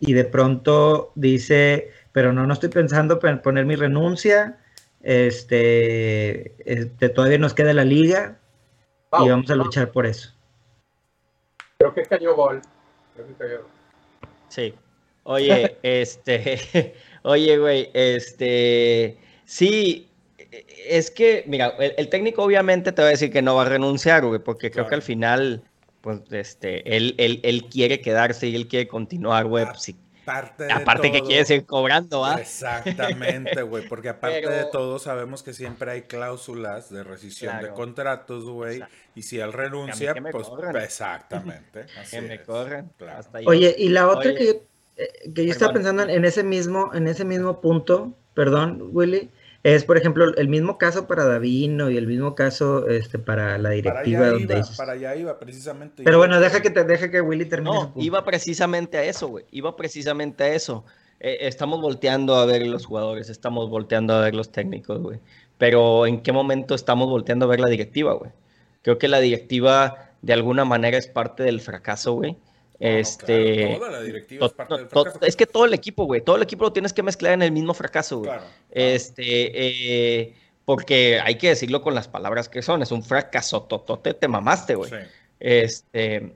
y 0.00 0.12
de 0.12 0.24
pronto 0.24 1.12
dice, 1.14 1.92
pero 2.12 2.32
no, 2.32 2.44
no 2.46 2.54
estoy 2.54 2.70
pensando 2.70 3.20
en 3.22 3.40
poner 3.40 3.64
mi 3.64 3.76
renuncia, 3.76 4.58
este, 5.02 6.54
este, 6.70 7.08
todavía 7.08 7.38
nos 7.38 7.54
queda 7.54 7.72
la 7.72 7.84
liga 7.84 8.36
y 9.20 9.28
vamos 9.28 9.50
a 9.50 9.54
luchar 9.54 9.92
por 9.92 10.06
eso. 10.06 10.32
Creo 11.78 11.94
que 11.94 12.02
cayó 12.02 12.34
gol. 12.34 12.60
Creo 13.14 13.26
que 13.26 13.34
cayó. 13.34 13.60
Sí. 14.48 14.74
Oye, 15.30 15.76
este, 15.84 16.94
oye, 17.22 17.56
güey, 17.56 17.90
este, 17.94 19.16
sí, 19.44 20.08
es 20.88 21.10
que, 21.12 21.44
mira, 21.46 21.68
el, 21.78 21.94
el 21.96 22.08
técnico 22.08 22.42
obviamente 22.42 22.90
te 22.90 23.00
va 23.00 23.08
a 23.08 23.12
decir 23.12 23.30
que 23.30 23.40
no 23.40 23.54
va 23.54 23.62
a 23.62 23.66
renunciar, 23.66 24.24
güey, 24.24 24.40
porque 24.40 24.72
creo 24.72 24.88
que 24.88 24.96
al 24.96 25.02
final, 25.02 25.62
pues, 26.00 26.20
este, 26.32 26.96
él, 26.96 27.14
él, 27.18 27.38
él 27.44 27.64
quiere 27.66 28.00
quedarse 28.00 28.48
y 28.48 28.56
él 28.56 28.66
quiere 28.66 28.88
continuar, 28.88 29.46
güey, 29.46 29.66
pues, 29.66 29.82
sí. 29.82 29.96
Parte 30.24 30.64
de 30.64 30.72
Aparte 30.72 31.10
que 31.10 31.22
quiere 31.22 31.44
seguir 31.44 31.64
cobrando, 31.64 32.24
¿ah? 32.24 32.40
Exactamente, 32.40 33.62
güey, 33.62 33.88
porque 33.88 34.08
aparte 34.10 34.48
de 34.48 34.64
todo 34.66 34.98
sabemos 34.98 35.42
que 35.42 35.54
siempre 35.54 35.92
hay 35.92 36.02
cláusulas 36.02 36.90
de 36.90 37.04
rescisión 37.04 37.62
de 37.62 37.70
contratos, 37.70 38.44
güey, 38.44 38.82
y 39.14 39.22
si 39.22 39.38
él 39.38 39.52
renuncia, 39.52 40.12
que 40.12 40.22
pues 40.22 40.48
exactamente. 40.82 41.86
así 41.98 42.16
Que 42.16 42.22
me 42.22 42.34
es, 42.34 42.40
corran. 42.42 42.92
claro. 42.98 43.18
hasta 43.18 43.40
yo. 43.40 43.48
Oye, 43.48 43.74
y 43.78 43.88
la 43.88 44.08
otra 44.08 44.30
Oye, 44.30 44.38
que 44.38 44.46
yo, 44.46 44.52
que 45.34 45.46
yo 45.46 45.52
estaba 45.52 45.72
pensando 45.72 46.02
en 46.02 46.24
ese 46.24 46.42
mismo, 46.44 46.90
en 46.94 47.06
ese 47.06 47.24
mismo 47.24 47.60
punto, 47.60 48.12
perdón, 48.34 48.90
Willy, 48.92 49.30
es 49.62 49.84
por 49.84 49.96
ejemplo 49.98 50.34
el 50.36 50.48
mismo 50.48 50.78
caso 50.78 51.06
para 51.06 51.24
Davino 51.26 51.90
y 51.90 51.96
el 51.96 52.06
mismo 52.06 52.34
caso 52.34 52.88
este 52.88 53.18
para 53.18 53.58
la 53.58 53.64
Para 53.70 53.74
directiva 53.74 54.20
allá, 54.20 54.30
donde 54.32 54.44
iba, 54.44 54.54
dices- 54.56 54.76
para 54.76 54.92
allá 54.92 55.16
iba, 55.16 55.38
precisamente. 55.38 56.02
Pero 56.02 56.18
bueno, 56.18 56.40
deja 56.40 56.60
que 56.62 56.70
te 56.70 56.84
deja 56.84 57.10
que 57.10 57.20
Willy 57.20 57.44
termine 57.46 57.74
su 57.76 57.80
No, 57.82 57.92
punto. 57.92 58.04
iba 58.06 58.24
precisamente 58.24 58.96
a 58.98 59.04
eso, 59.04 59.28
güey. 59.28 59.44
Iba 59.50 59.76
precisamente 59.76 60.44
a 60.44 60.54
eso. 60.54 60.84
Eh, 61.20 61.38
estamos 61.42 61.80
volteando 61.82 62.36
a 62.36 62.46
ver 62.46 62.66
los 62.66 62.86
jugadores, 62.86 63.28
estamos 63.28 63.68
volteando 63.68 64.14
a 64.14 64.20
ver 64.22 64.34
los 64.34 64.50
técnicos, 64.50 65.00
güey. 65.02 65.18
Pero 65.58 66.06
¿en 66.06 66.22
qué 66.22 66.32
momento 66.32 66.74
estamos 66.74 67.08
volteando 67.10 67.44
a 67.44 67.48
ver 67.48 67.60
la 67.60 67.68
directiva, 67.68 68.14
güey? 68.14 68.30
Creo 68.82 68.96
que 68.96 69.08
la 69.08 69.20
directiva 69.20 70.10
de 70.22 70.32
alguna 70.32 70.64
manera 70.64 70.96
es 70.96 71.06
parte 71.06 71.42
del 71.42 71.60
fracaso, 71.60 72.14
güey. 72.14 72.38
Este, 72.80 73.56
Claro, 73.66 73.78
toda 73.78 73.90
la 73.90 74.00
directiva 74.02 74.46
es 74.46 74.52
parte 74.52 74.74
del 74.78 74.88
fracaso. 74.88 75.18
es 75.20 75.36
que 75.36 75.46
todo 75.46 75.66
el 75.66 75.74
equipo, 75.74 76.04
güey, 76.06 76.22
todo 76.22 76.36
el 76.36 76.42
equipo 76.42 76.64
lo 76.64 76.72
tienes 76.72 76.92
que 76.94 77.02
mezclar 77.02 77.34
en 77.34 77.42
el 77.42 77.52
mismo 77.52 77.74
fracaso, 77.74 78.18
güey. 78.18 78.30
Claro. 78.30 78.44
Este, 78.70 80.20
eh, 80.22 80.34
porque 80.64 81.20
hay 81.22 81.36
que 81.36 81.48
decirlo 81.50 81.82
con 81.82 81.94
las 81.94 82.08
palabras 82.08 82.48
que 82.48 82.62
son, 82.62 82.80
es 82.82 82.90
un 82.90 83.02
fracaso 83.02 83.62
totote, 83.64 84.14
te 84.14 84.28
mamaste, 84.28 84.74
güey. 84.74 84.90
Sí. 84.90 84.96
Este, 85.38 86.32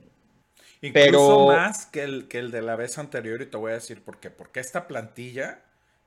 Incluso 0.81 0.93
Pero- 0.93 1.47
más 1.47 1.87
que 1.87 2.03
el, 2.03 2.27
que 2.27 2.37
el 2.37 2.51
de 2.51 2.61
la 2.61 2.75
vez 2.75 2.99
anterior, 2.99 3.41
y 3.41 3.47
te 3.47 3.57
voy 3.57 3.71
a 3.71 3.75
decir 3.75 4.03
por 4.03 4.19
qué. 4.19 4.29
Porque 4.29 4.59
esta 4.59 4.87
plantilla 4.87 5.61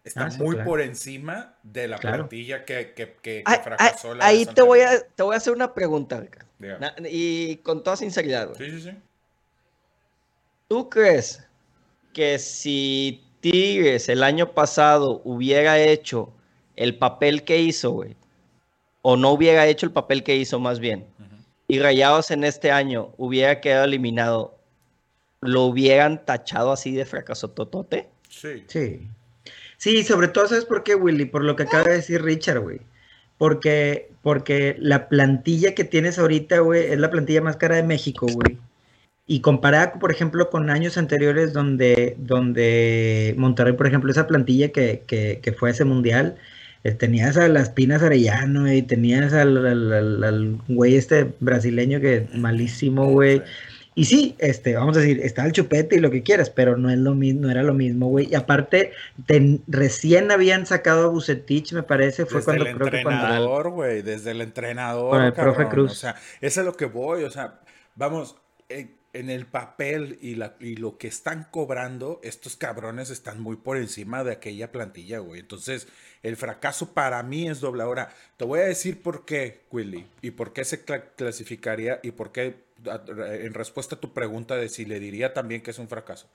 está 0.05 0.27
Ah, 0.27 0.31
sí, 0.31 0.40
muy 0.40 0.55
claro. 0.55 0.70
por 0.70 0.81
encima 0.81 1.57
de 1.64 1.88
la 1.88 1.98
Claro. 1.98 2.18
plantilla 2.18 2.64
que, 2.64 2.92
que, 2.94 3.16
que- 3.20 3.42
ah, 3.44 3.55
ah, 3.59 3.61
fracasó 3.64 4.14
la 4.14 4.24
ahí 4.27 4.44
vez 4.44 4.55
te 4.55 4.62
voy, 4.62 4.81
a, 4.81 5.01
te 5.01 5.22
voy 5.24 5.35
a 5.35 5.38
hacer 5.38 5.53
una 5.53 5.74
pregunta, 5.74 6.20
Ricardo. 6.20 6.46
Y 7.09 7.57
con 7.57 7.83
toda 7.83 7.96
sinceridad, 7.96 8.51
güey. 8.55 8.70
Sí, 8.70 8.77
sí, 8.79 8.90
sí. 8.90 8.96
¿Tú 10.68 10.90
crees 10.90 11.42
que 12.12 12.38
si 12.38 13.24
Tigres 13.40 14.09
el 14.09 14.22
año 14.22 14.52
pasado 14.52 15.22
hubiera 15.24 15.78
hecho 15.81 16.33
el 16.76 16.96
papel 16.96 17.44
que 17.44 17.59
hizo, 17.59 17.90
güey, 17.90 18.16
o 19.02 19.16
no 19.16 19.31
hubiera 19.31 19.66
hecho 19.66 19.87
el 19.87 19.92
papel 19.92 20.22
que 20.22 20.37
hizo 20.37 20.61
más 20.61 20.78
bien, 20.78 21.07
y 21.68 21.78
Rayados 21.78 22.31
en 22.31 22.44
este 22.44 22.70
año 22.70 23.12
hubiera 23.16 23.61
quedado 23.61 23.85
eliminado, 23.85 24.59
lo 25.40 25.62
hubieran 25.62 26.24
tachado 26.24 26.72
así 26.72 26.92
de 26.92 27.04
fracaso 27.04 27.48
totote? 27.48 28.09
Sí. 28.28 28.64
Sí. 28.66 29.09
Sí, 29.78 30.02
sobre 30.02 30.28
todo, 30.28 30.48
¿sabes 30.48 30.64
por 30.64 30.83
qué, 30.83 30.96
Willy? 30.96 31.24
Por 31.24 31.44
lo 31.44 31.57
que 31.57 31.62
acaba 31.62 31.85
de 31.85 31.96
decir 31.96 32.22
Richard, 32.22 32.61
güey. 32.61 32.81
Porque, 33.38 34.11
porque 34.22 34.76
la 34.81 35.09
plantilla 35.09 35.74
que 35.74 35.85
tienes 35.85 36.18
ahorita, 36.18 36.59
güey, 36.59 36.90
es 36.92 36.98
la 36.98 37.11
plantilla 37.11 37.40
más 37.40 37.57
cara 37.57 37.76
de 37.76 37.85
México, 37.85 38.26
güey. 38.26 38.59
Y 39.31 39.41
comparada, 39.41 39.93
por 40.01 40.11
ejemplo, 40.11 40.49
con 40.51 40.71
años 40.71 40.97
anteriores 40.99 41.53
donde, 41.53 42.17
donde 42.19 43.35
Monterrey, 43.37 43.75
por 43.75 43.87
ejemplo, 43.87 44.11
esa 44.11 44.27
plantilla 44.27 44.71
que, 44.71 45.03
que, 45.07 45.38
que 45.43 45.53
fue 45.53 45.69
a 45.69 45.73
ese 45.73 45.85
mundial, 45.85 46.37
eh, 46.83 46.93
tenías 46.93 47.37
a 47.37 47.47
las 47.49 47.69
Pinas 47.69 48.03
Arellano 48.03 48.73
y 48.73 48.81
tenías 48.83 49.35
al, 49.35 49.67
al, 49.67 49.93
al- 49.93 50.25
al 50.25 50.59
güey 50.69 50.97
este 50.97 51.31
brasileño 51.41 52.01
que 52.01 52.27
malísimo, 52.35 53.11
güey. 53.11 53.43
Y 53.95 54.05
sí, 54.07 54.37
este, 54.38 54.77
vamos 54.77 54.97
a 54.97 55.01
decir, 55.01 55.21
está 55.23 55.45
el 55.45 55.53
chupete 55.53 55.97
y 55.97 56.01
lo 56.01 56.11
que 56.11 56.23
quieras, 56.23 56.49
pero 56.51 56.77
no 56.79 56.88
es 56.88 56.97
lo 56.99 57.14
mismo, 57.17 57.43
no 57.43 57.51
era 57.51 57.62
lo 57.64 57.75
mismo, 57.75 58.07
güey. 58.07 58.29
Y 58.31 58.35
aparte, 58.37 58.93
recién 59.67 60.31
habían 60.31 60.67
sacado 60.67 61.07
a 61.07 61.11
Bucetich, 61.11 61.73
me 61.73 61.83
parece, 61.83 62.25
fue 62.25 62.37
Desde 62.38 62.45
cuando 62.45 62.67
el 62.67 62.77
creo 62.77 62.91
que 62.91 63.03
cuando. 63.03 63.23
entrenador, 63.25 63.71
güey, 63.71 64.03
desde 64.03 64.31
el 64.31 64.41
entrenador, 64.41 65.11
Con 65.11 65.23
el 65.25 65.33
profe 65.33 65.67
Cruz. 65.67 65.93
O 65.93 65.95
sea, 65.97 66.14
eso 66.41 66.61
es 66.61 66.67
lo 66.67 66.75
que 66.75 66.87
voy, 66.87 67.25
o 67.25 67.31
sea, 67.31 67.59
vamos, 67.97 68.37
en, 68.69 68.97
en 69.18 69.31
el 69.31 69.46
papel 69.46 70.18
y, 70.20 70.35
la, 70.37 70.57
y 70.61 70.76
lo 70.76 70.98
que 70.98 71.09
están 71.09 71.48
cobrando, 71.50 72.20
estos 72.22 72.57
cabrones 72.57 73.11
están 73.11 73.40
muy 73.40 73.57
por 73.57 73.76
encima 73.76 74.24
de 74.24 74.33
aquella 74.33 74.72
plantilla, 74.72 75.18
güey. 75.18 75.40
Entonces, 75.40 75.88
el 76.22 76.37
fracaso 76.37 76.92
para 76.94 77.22
mí 77.22 77.48
es 77.48 77.61
doble. 77.61 77.83
Ahora, 77.83 78.14
te 78.37 78.44
voy 78.44 78.61
a 78.61 78.64
decir 78.64 79.02
por 79.02 79.24
qué, 79.24 79.62
Willy, 79.70 80.07
y 80.22 80.31
por 80.33 80.52
qué 80.52 80.64
se 80.64 80.85
cla- 80.85 81.04
clasificaría 81.16 82.00
y 82.02 82.12
por 82.12 82.33
qué, 82.33 82.57
en 82.85 83.54
respuesta 83.54 83.96
a 83.96 84.00
tu 84.00 84.12
pregunta 84.12 84.57
de 84.57 84.68
si 84.68 84.85
le 84.85 85.00
diría 85.00 85.35
también 85.35 85.62
que 85.62 85.70
es 85.70 85.78
un 85.78 85.88
fracaso. 85.88 86.28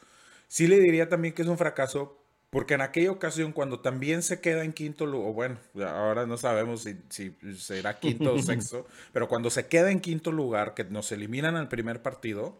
Sí 0.47 0.67
le 0.67 0.79
diría 0.79 1.09
también 1.09 1.33
que 1.33 1.41
es 1.41 1.47
un 1.47 1.57
fracaso 1.57 2.17
porque 2.49 2.75
en 2.75 2.81
aquella 2.81 3.09
ocasión, 3.09 3.51
cuando 3.51 3.79
también 3.79 4.21
se 4.21 4.39
queda 4.39 4.63
en 4.63 4.73
quinto 4.73 5.07
lugar, 5.07 5.29
o 5.29 5.33
bueno, 5.33 5.57
ahora 5.87 6.27
no 6.27 6.37
sabemos 6.37 6.83
si, 6.83 6.95
si 7.09 7.35
será 7.57 7.99
quinto 7.99 8.35
o 8.35 8.39
sexto, 8.43 8.85
pero 9.11 9.27
cuando 9.27 9.49
se 9.49 9.65
queda 9.67 9.89
en 9.89 9.99
quinto 10.01 10.31
lugar, 10.31 10.75
que 10.75 10.83
nos 10.83 11.11
eliminan 11.11 11.55
al 11.55 11.67
primer 11.67 12.03
partido, 12.03 12.59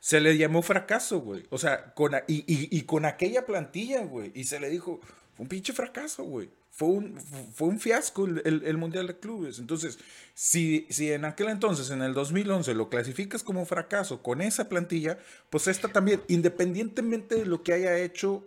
se 0.00 0.20
le 0.20 0.36
llamó 0.36 0.62
fracaso, 0.62 1.20
güey. 1.20 1.44
O 1.50 1.58
sea, 1.58 1.92
con, 1.94 2.14
a- 2.14 2.24
y, 2.26 2.38
y- 2.46 2.68
y 2.70 2.82
con 2.82 3.04
aquella 3.04 3.44
plantilla, 3.46 4.02
güey. 4.02 4.30
Y 4.34 4.44
se 4.44 4.60
le 4.60 4.70
dijo, 4.70 5.00
fue 5.34 5.42
un 5.44 5.48
pinche 5.48 5.72
fracaso, 5.72 6.24
güey. 6.24 6.48
Fue 6.70 6.88
un, 6.88 7.18
fue 7.54 7.66
un 7.68 7.80
fiasco 7.80 8.24
el, 8.26 8.40
el- 8.44 8.62
el 8.64 8.76
Mundial 8.76 9.08
de 9.08 9.18
Clubes. 9.18 9.58
Entonces, 9.58 9.98
si, 10.34 10.86
si 10.90 11.10
en 11.12 11.24
aquel 11.24 11.48
entonces, 11.48 11.90
en 11.90 12.02
el 12.02 12.14
2011, 12.14 12.72
lo 12.74 12.88
clasificas 12.88 13.42
como 13.42 13.66
fracaso 13.66 14.22
con 14.22 14.40
esa 14.40 14.68
plantilla, 14.68 15.18
pues 15.50 15.66
esta 15.66 15.88
también, 15.88 16.22
independientemente 16.28 17.34
de 17.34 17.46
lo 17.46 17.64
que 17.64 17.72
haya 17.72 17.98
hecho 17.98 18.44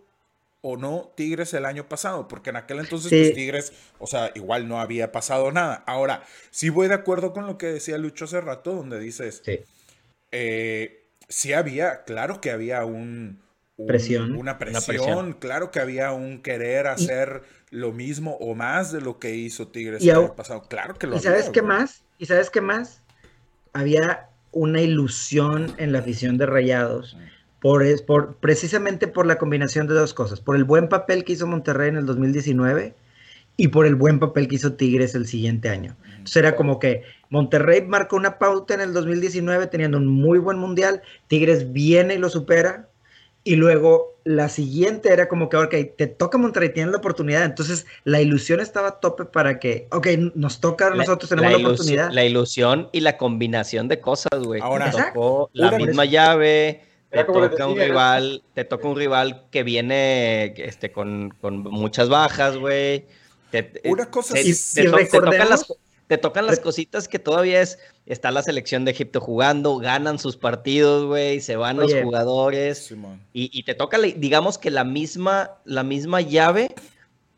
o 0.61 0.77
no 0.77 1.11
Tigres 1.15 1.53
el 1.55 1.65
año 1.65 1.89
pasado, 1.89 2.27
porque 2.29 2.51
en 2.51 2.55
aquel 2.55 2.79
entonces 2.79 3.09
Sí. 3.09 3.17
pues 3.19 3.33
Tigres, 3.33 3.73
o 3.99 4.07
sea, 4.07 4.31
igual 4.35 4.67
no 4.69 4.79
había 4.79 5.11
pasado 5.11 5.51
nada. 5.51 5.83
Ahora, 5.87 6.23
sí 6.51 6.69
voy 6.69 6.87
de 6.87 6.93
acuerdo 6.93 7.33
con 7.33 7.47
lo 7.47 7.57
que 7.57 7.65
decía 7.65 7.97
Lucho 7.97 8.25
hace 8.25 8.39
rato, 8.39 8.73
donde 8.75 8.99
dices, 8.99 9.41
Sí. 9.43 9.59
eh, 10.31 11.00
sí 11.31 11.53
había, 11.53 12.03
claro 12.03 12.39
que 12.41 12.51
había 12.51 12.85
un, 12.85 13.39
un- 13.77 13.87
Presión. 13.87 14.35
una 14.35 14.57
presión, 14.59 14.83
presión. 14.85 15.33
claro 15.33 15.71
que 15.71 15.79
había 15.79 16.11
un 16.11 16.41
querer 16.43 16.85
hacer 16.87 17.41
lo 17.71 17.91
mismo 17.93 18.35
o 18.39 18.53
más 18.53 18.91
de 18.91 19.01
lo 19.01 19.17
que 19.17 19.35
hizo 19.35 19.69
Tigres 19.69 20.03
Y 20.03 20.09
el 20.09 20.17
au- 20.17 20.19
año 20.25 20.35
pasado. 20.35 20.63
Claro 20.67 20.93
que 20.95 21.07
lo 21.07 21.15
¿Y 21.15 21.17
había. 21.19 21.29
sabes 21.31 21.49
qué 21.49 21.61
más? 21.61 22.03
¿Y 22.19 22.25
sabes 22.27 22.49
qué 22.49 22.61
más? 22.61 23.01
Había 23.73 24.27
una 24.51 24.81
ilusión 24.81 25.73
en 25.77 25.93
la 25.93 25.99
afición 25.99 26.37
de 26.37 26.45
Rayados. 26.45 27.17
Por, 27.61 27.83
es- 27.83 28.01
por, 28.01 28.35
precisamente 28.37 29.07
por 29.07 29.25
la 29.25 29.37
combinación 29.37 29.87
de 29.87 29.93
dos 29.93 30.13
cosas. 30.13 30.41
Por 30.41 30.55
el 30.55 30.63
buen 30.65 30.89
papel 30.89 31.23
que 31.23 31.33
hizo 31.33 31.47
Monterrey 31.47 31.89
en 31.89 31.95
el 31.95 32.05
2019 32.05 32.93
y 33.55 33.67
por 33.69 33.85
el 33.85 33.95
buen 33.95 34.19
papel 34.19 34.47
que 34.47 34.55
hizo 34.55 34.73
Tigres 34.73 35.15
el 35.15 35.27
siguiente 35.27 35.69
año. 35.69 35.95
Entonces 36.21 36.37
era 36.37 36.55
como 36.55 36.79
que 36.79 37.03
Monterrey 37.29 37.81
marcó 37.81 38.15
una 38.15 38.37
pauta 38.37 38.73
en 38.73 38.81
el 38.81 38.93
2019 38.93 39.67
teniendo 39.67 39.97
un 39.97 40.07
muy 40.07 40.37
buen 40.39 40.57
mundial, 40.57 41.01
Tigres 41.27 41.71
viene 41.73 42.13
y 42.15 42.17
lo 42.17 42.29
supera, 42.29 42.87
y 43.43 43.55
luego 43.55 44.15
la 44.23 44.49
siguiente 44.49 45.11
era 45.11 45.27
como 45.27 45.49
que, 45.49 45.57
ok, 45.57 45.73
te 45.97 46.05
toca 46.05 46.37
Monterrey, 46.37 46.69
tienes 46.73 46.91
la 46.91 46.99
oportunidad, 46.99 47.43
entonces 47.43 47.87
la 48.03 48.21
ilusión 48.21 48.59
estaba 48.59 48.89
a 48.89 48.99
tope 48.99 49.25
para 49.25 49.57
que, 49.59 49.87
ok, 49.91 50.07
nos 50.35 50.59
toca, 50.61 50.91
La- 50.91 50.97
nosotros 50.97 51.29
tenemos 51.29 51.51
la, 51.59 51.67
oportunidad. 51.67 52.11
la 52.11 52.23
ilusión 52.23 52.89
y 52.91 52.99
la 52.99 53.17
combinación 53.17 53.87
de 53.87 53.99
cosas, 53.99 54.29
güey. 54.45 54.61
Ahora, 54.61 54.91
tocó 54.91 55.49
la 55.53 55.71
misma 55.71 56.05
llave, 56.05 56.81
te 57.09 57.23
toca 57.23 57.65
un 57.67 57.77
rival, 57.79 58.43
te 58.53 58.63
toca 58.63 58.87
un 58.87 58.95
rival 58.95 59.45
que 59.49 59.63
viene 59.63 60.53
este, 60.57 60.91
con, 60.91 61.33
con 61.41 61.57
muchas 61.63 62.07
bajas, 62.09 62.57
güey. 62.57 63.05
Una 63.85 64.05
cosa 64.09 64.35
te, 64.35 64.41
es- 64.41 64.73
te 64.73 64.83
to- 64.85 64.95
te 64.97 65.05
tocan 65.05 65.31
recordemos- 65.33 65.49
las, 65.49 65.73
te 66.11 66.17
tocan 66.17 66.45
las 66.45 66.59
cositas 66.59 67.07
que 67.07 67.19
todavía 67.19 67.61
es, 67.61 67.79
está 68.05 68.31
la 68.31 68.43
selección 68.43 68.83
de 68.83 68.91
Egipto 68.91 69.21
jugando, 69.21 69.77
ganan 69.77 70.19
sus 70.19 70.35
partidos, 70.35 71.05
güey, 71.05 71.39
se 71.39 71.55
van 71.55 71.79
Oye. 71.79 71.93
los 71.95 72.03
jugadores. 72.03 72.91
Y, 73.31 73.49
y 73.57 73.63
te 73.63 73.75
toca, 73.75 73.97
le- 73.97 74.11
digamos 74.11 74.57
que 74.57 74.71
la 74.71 74.83
misma, 74.83 75.51
la 75.63 75.83
misma 75.83 76.19
llave 76.19 76.75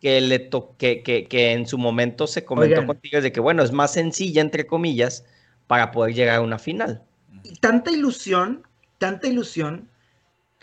que, 0.01 0.19
le 0.21 0.39
to- 0.39 0.73
que, 0.79 1.03
que, 1.03 1.25
que 1.27 1.51
en 1.51 1.67
su 1.67 1.77
momento 1.77 2.25
se 2.25 2.43
comentó 2.45 2.73
Oigan. 2.73 2.87
con 2.87 2.97
Tigres 2.97 3.21
de 3.21 3.31
que, 3.31 3.39
bueno, 3.39 3.61
es 3.61 3.71
más 3.71 3.93
sencilla, 3.93 4.41
entre 4.41 4.65
comillas, 4.65 5.23
para 5.67 5.91
poder 5.91 6.15
llegar 6.15 6.37
a 6.37 6.41
una 6.41 6.57
final. 6.57 7.03
Y 7.43 7.53
tanta 7.57 7.91
ilusión, 7.91 8.63
tanta 8.97 9.27
ilusión, 9.27 9.87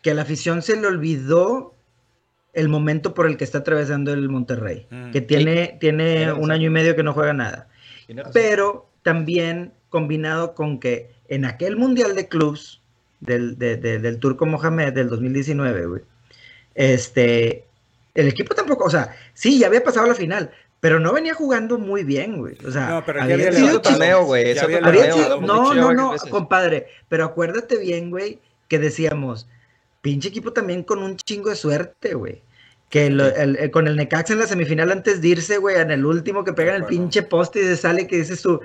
que 0.03 0.11
a 0.11 0.15
la 0.15 0.23
afición 0.23 0.63
se 0.63 0.77
le 0.81 0.89
olvidó 0.89 1.77
el 2.55 2.69
momento 2.69 3.15
por 3.15 3.29
el 3.29 3.37
que 3.37 3.45
está 3.45 3.59
atravesando 3.59 4.13
el 4.13 4.29
Monterrey, 4.29 4.89
Mm. 4.91 5.11
que 5.13 5.21
tiene, 5.21 5.77
tiene 5.81 6.33
un 6.33 6.51
año 6.51 6.67
y 6.67 6.71
medio 6.71 6.97
que 6.97 7.05
no 7.05 7.13
juega 7.15 7.33
nada. 7.33 7.69
Pero 8.33 8.89
también 9.03 9.73
combinado 9.89 10.55
con 10.55 10.79
que 10.81 11.11
en 11.29 11.45
aquel 11.45 11.77
Mundial 11.77 12.15
de 12.15 12.29
Clubs 12.29 12.81
del, 13.21 13.59
de- 13.59 13.77
de- 13.77 13.99
del 13.99 14.19
Turco 14.19 14.47
Mohamed 14.47 14.93
del 14.93 15.09
2019, 15.09 15.87
güey, 15.87 16.03
este, 16.75 17.65
el 18.15 18.29
equipo 18.29 18.55
tampoco, 18.55 18.85
o 18.85 18.91
sea, 18.91 19.15
sí, 19.35 19.59
ya 19.59 19.67
había 19.67 19.83
pasado 19.85 20.07
la 20.07 20.15
final, 20.15 20.51
pero 20.81 20.99
no 21.01 21.13
venía 21.13 21.35
jugando 21.35 21.79
muy 21.79 22.05
bien, 22.05 22.39
güey. 22.39 22.57
O 22.67 22.71
sea, 22.71 22.89
No, 22.89 23.05
pero 23.05 23.19
ya 23.19 23.25
había 23.25 23.35
había 23.37 23.53
sido 23.53 23.67
levantado- 23.69 23.97
torneo, 23.99 24.25
güey, 24.25 24.55
había 24.89 25.13
sido- 25.25 25.41
no, 25.47 25.75
no, 25.75 25.93
no, 25.93 26.11
compadre, 26.31 26.87
pero 27.09 27.25
acuérdate 27.25 27.79
bien, 27.79 28.11
güey, 28.11 28.39
que 28.69 28.79
decíamos, 28.79 29.49
pinche 30.01 30.29
equipo 30.29 30.53
también 30.53 30.83
con 30.83 31.03
un 31.03 31.17
chingo 31.17 31.51
de 31.51 31.57
suerte, 31.57 32.15
güey. 32.15 32.41
Que 32.91 33.09
lo- 33.09 33.27
el- 33.27 33.57
el- 33.57 33.71
con 33.71 33.87
el 33.89 33.97
Necaxa 33.97 34.35
en 34.35 34.41
la 34.41 34.47
semifinal 34.47 34.91
antes 34.93 35.23
de 35.23 35.29
irse, 35.29 35.57
güey, 35.59 35.77
en 35.81 35.91
el 35.91 36.05
último 36.05 36.45
que 36.45 36.53
pegan 36.53 36.75
el 36.75 36.85
pinche 36.85 37.23
poste 37.23 37.61
y 37.61 37.65
se 37.65 37.77
sale 37.77 38.07
que 38.07 38.17
dices 38.19 38.43
tú, 38.43 38.61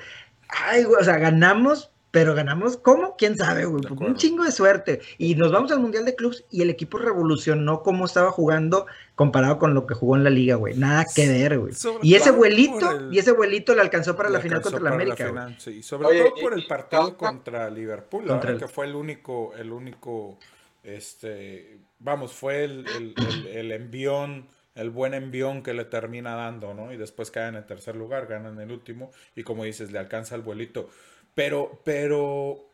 ay, 0.49 0.83
güey, 0.83 0.99
o 0.99 1.03
sea, 1.05 1.17
ganamos, 1.17 1.91
pero 2.09 2.33
ganamos, 2.33 2.77
¿cómo? 2.77 3.15
¿Quién 3.17 3.38
sabe, 3.38 3.65
güey? 3.65 3.85
Acuerdo. 3.85 4.05
un 4.05 4.15
chingo 4.15 4.43
de 4.45 4.51
suerte. 4.51 5.01
Y 5.17 5.35
nos 5.35 5.51
vamos 5.51 5.71
al 5.71 5.79
Mundial 5.79 6.05
de 6.05 6.15
Clubs 6.15 6.43
y 6.49 6.61
el 6.63 6.69
equipo 6.69 6.97
revolucionó 6.97 7.83
cómo 7.83 8.05
estaba 8.05 8.31
jugando 8.31 8.85
comparado 9.15 9.59
con 9.59 9.73
lo 9.73 9.85
que 9.85 9.93
jugó 9.93 10.15
en 10.15 10.23
la 10.23 10.29
liga, 10.29 10.55
güey. 10.55 10.75
Nada 10.75 11.05
que 11.13 11.27
ver, 11.27 11.59
güey. 11.59 11.73
Y 12.01 12.15
ese 12.15 12.31
vuelito, 12.31 12.89
el- 12.91 13.13
y 13.13 13.19
ese 13.19 13.31
vuelito 13.33 13.75
le 13.75 13.81
alcanzó 13.81 14.15
para 14.15 14.29
Le 14.29 14.38
la 14.38 14.41
final 14.41 14.61
contra 14.61 14.79
la 14.81 14.89
América, 14.91 15.15
güey. 15.29 15.29
final, 15.43 15.55
sí. 15.59 15.83
Sobre 15.83 16.07
Oye, 16.07 16.23
todo 16.23 16.33
y- 16.38 16.41
por 16.41 16.53
el 16.53 16.59
y- 16.61 16.67
partido 16.67 17.17
contra 17.17 17.69
Liverpool, 17.69 18.25
Contra 18.25 18.51
el- 18.51 18.57
que 18.59 18.67
fue 18.69 18.85
el 18.88 18.95
único, 18.95 19.53
el 19.57 19.71
único, 19.71 20.38
este, 20.85 21.79
vamos, 21.99 22.33
fue 22.33 22.63
el, 22.63 22.85
el, 22.87 23.15
el- 23.17 23.47
el 23.47 23.71
envión, 23.71 24.47
el 24.75 24.89
buen 24.89 25.13
envión 25.13 25.63
que 25.63 25.73
le 25.73 25.85
termina 25.85 26.35
dando, 26.35 26.73
¿no? 26.73 26.91
Y 26.93 26.97
después 26.97 27.31
caen 27.31 27.55
en 27.55 27.65
tercer 27.65 27.95
lugar, 27.95 28.27
ganan 28.27 28.59
el 28.59 28.71
último, 28.71 29.11
y 29.35 29.43
como 29.43 29.63
dices, 29.63 29.91
le 29.91 29.99
alcanza 29.99 30.35
el 30.35 30.41
vuelito. 30.41 30.89
Pero, 31.33 31.81
pero, 31.83 32.69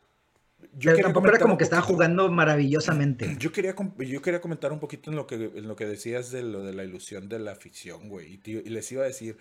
Pero 0.83 0.95
quería 0.95 1.03
tampoco 1.03 1.27
era 1.27 1.39
como 1.39 1.57
que 1.57 1.63
estaba 1.63 1.81
jugando 1.81 2.29
maravillosamente. 2.31 3.35
Yo 3.39 3.51
quería, 3.51 3.75
yo 3.97 4.21
quería 4.21 4.41
comentar 4.41 4.71
un 4.71 4.79
poquito 4.79 5.09
en 5.09 5.15
lo 5.15 5.27
que, 5.27 5.35
en 5.35 5.67
lo 5.67 5.75
que 5.75 5.85
decías 5.85 6.31
de 6.31 6.43
lo 6.43 6.63
de 6.63 6.73
la 6.73 6.83
ilusión 6.83 7.29
de 7.29 7.39
la 7.39 7.55
ficción, 7.55 8.09
güey. 8.09 8.33
Y, 8.33 8.37
te- 8.37 8.51
y 8.51 8.69
les 8.69 8.91
iba 8.91 9.03
a 9.03 9.07
decir, 9.07 9.37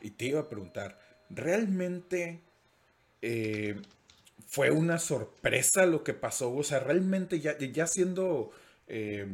y 0.00 0.10
te 0.12 0.26
iba 0.26 0.40
a 0.40 0.48
preguntar, 0.48 0.98
¿realmente 1.30 2.40
eh, 3.22 3.80
fue 4.52 4.70
una 4.70 4.98
sorpresa 4.98 5.86
lo 5.86 6.04
que 6.04 6.12
pasó? 6.12 6.54
O 6.54 6.62
sea, 6.62 6.78
realmente 6.80 7.40
ya, 7.40 7.56
ya 7.58 7.86
siendo, 7.86 8.50
eh, 8.86 9.26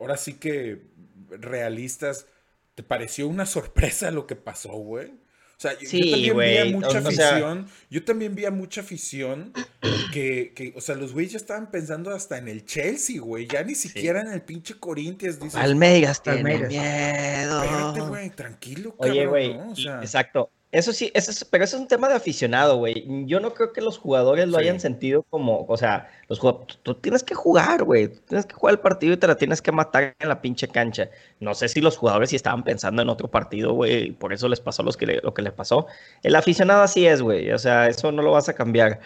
ahora 0.00 0.16
sí 0.16 0.32
que 0.34 0.82
realistas, 1.30 2.26
¿te 2.74 2.82
pareció 2.82 3.28
una 3.28 3.46
sorpresa 3.46 4.10
lo 4.10 4.26
que 4.26 4.34
pasó, 4.34 4.70
güey? 4.72 5.06
O 5.06 5.60
sea, 5.62 5.74
yo, 5.74 5.80
yo 5.82 5.88
Sí, 5.90 6.10
también 6.10 6.22
vi 6.22 6.28
a 6.30 6.32
güey, 6.32 6.74
mucha 6.74 6.88
o- 6.88 7.12
sea- 7.12 7.28
afición, 7.30 7.68
yo 7.88 8.04
también 8.04 8.34
vi 8.34 8.44
a 8.46 8.50
mucha 8.50 8.80
afición 8.80 9.52
que, 10.12 10.52
que, 10.56 10.72
o 10.74 10.80
sea, 10.80 10.96
los 10.96 11.12
güeyes 11.12 11.32
ya 11.32 11.38
estaban 11.38 11.70
pensando 11.70 12.10
hasta 12.10 12.36
en 12.36 12.48
el 12.48 12.64
Chelsea, 12.64 13.20
güey, 13.20 13.46
ya 13.46 13.62
ni 13.62 13.76
siquiera 13.76 14.22
en 14.22 14.32
el 14.32 14.42
pinche 14.42 14.74
Corinthians, 14.74 15.38
dices, 15.38 15.54
Palmeiras 15.54 16.20
tiene 16.20 16.42
miedo. 16.66 17.62
espérate, 17.62 18.00
güey, 18.00 18.30
tranquilo, 18.30 18.96
cabrón, 18.96 19.10
Oye, 19.12 19.26
güey, 19.26 19.54
¿no? 19.56 19.70
O 19.70 19.72
y- 19.76 19.82
sea, 19.84 20.00
exacto. 20.00 20.50
Eso 20.72 20.94
sí, 20.94 21.10
eso 21.12 21.30
es, 21.30 21.44
pero 21.44 21.64
eso 21.64 21.76
es 21.76 21.82
un 21.82 21.88
tema 21.88 22.08
de 22.08 22.14
aficionado, 22.14 22.78
güey. 22.78 23.04
Yo 23.26 23.40
no 23.40 23.52
creo 23.52 23.74
que 23.74 23.82
los 23.82 23.98
jugadores 23.98 24.48
lo 24.48 24.56
Sí. 24.58 24.64
hayan 24.64 24.80
sentido 24.80 25.22
como, 25.28 25.66
o 25.68 25.76
sea, 25.76 26.10
los 26.28 26.40
tú, 26.40 26.64
tú 26.82 26.94
tienes 26.94 27.22
que 27.22 27.34
jugar, 27.34 27.84
güey. 27.84 28.08
Tienes 28.08 28.46
que 28.46 28.54
jugar 28.54 28.72
el 28.76 28.80
partido 28.80 29.12
y 29.12 29.18
te 29.18 29.26
la 29.26 29.36
tienes 29.36 29.60
que 29.60 29.70
matar 29.70 30.16
en 30.18 30.28
la 30.30 30.40
pinche 30.40 30.68
cancha. 30.68 31.10
No 31.40 31.54
sé 31.54 31.68
si 31.68 31.82
los 31.82 31.98
jugadores 31.98 32.30
sí 32.30 32.36
estaban 32.36 32.64
pensando 32.64 33.02
en 33.02 33.10
otro 33.10 33.28
partido, 33.30 33.74
güey, 33.74 34.04
y 34.08 34.10
por 34.12 34.32
eso 34.32 34.48
les 34.48 34.60
pasó 34.60 34.82
los 34.82 34.96
que 34.96 35.04
le- 35.06 35.20
lo 35.22 35.34
que 35.34 35.42
les 35.42 35.52
pasó. 35.52 35.86
El 36.22 36.34
aficionado 36.36 36.82
así 36.82 37.06
es, 37.06 37.20
güey. 37.20 37.52
O 37.52 37.58
sea, 37.58 37.88
eso 37.88 38.10
no 38.10 38.22
lo 38.22 38.32
vas 38.32 38.48
a 38.48 38.54
cambiar. 38.54 39.00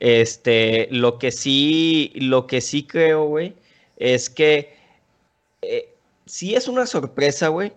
Este, 0.00 0.88
lo 0.90 1.18
que 1.20 1.30
sí, 1.30 2.10
lo 2.16 2.48
que 2.48 2.60
sí 2.60 2.84
creo, 2.84 3.26
güey, 3.26 3.54
es 3.96 4.28
que 4.28 4.74
eh, 5.62 5.94
sí 6.26 6.56
es 6.56 6.66
una 6.66 6.86
sorpresa, 6.86 7.46
güey. 7.48 7.72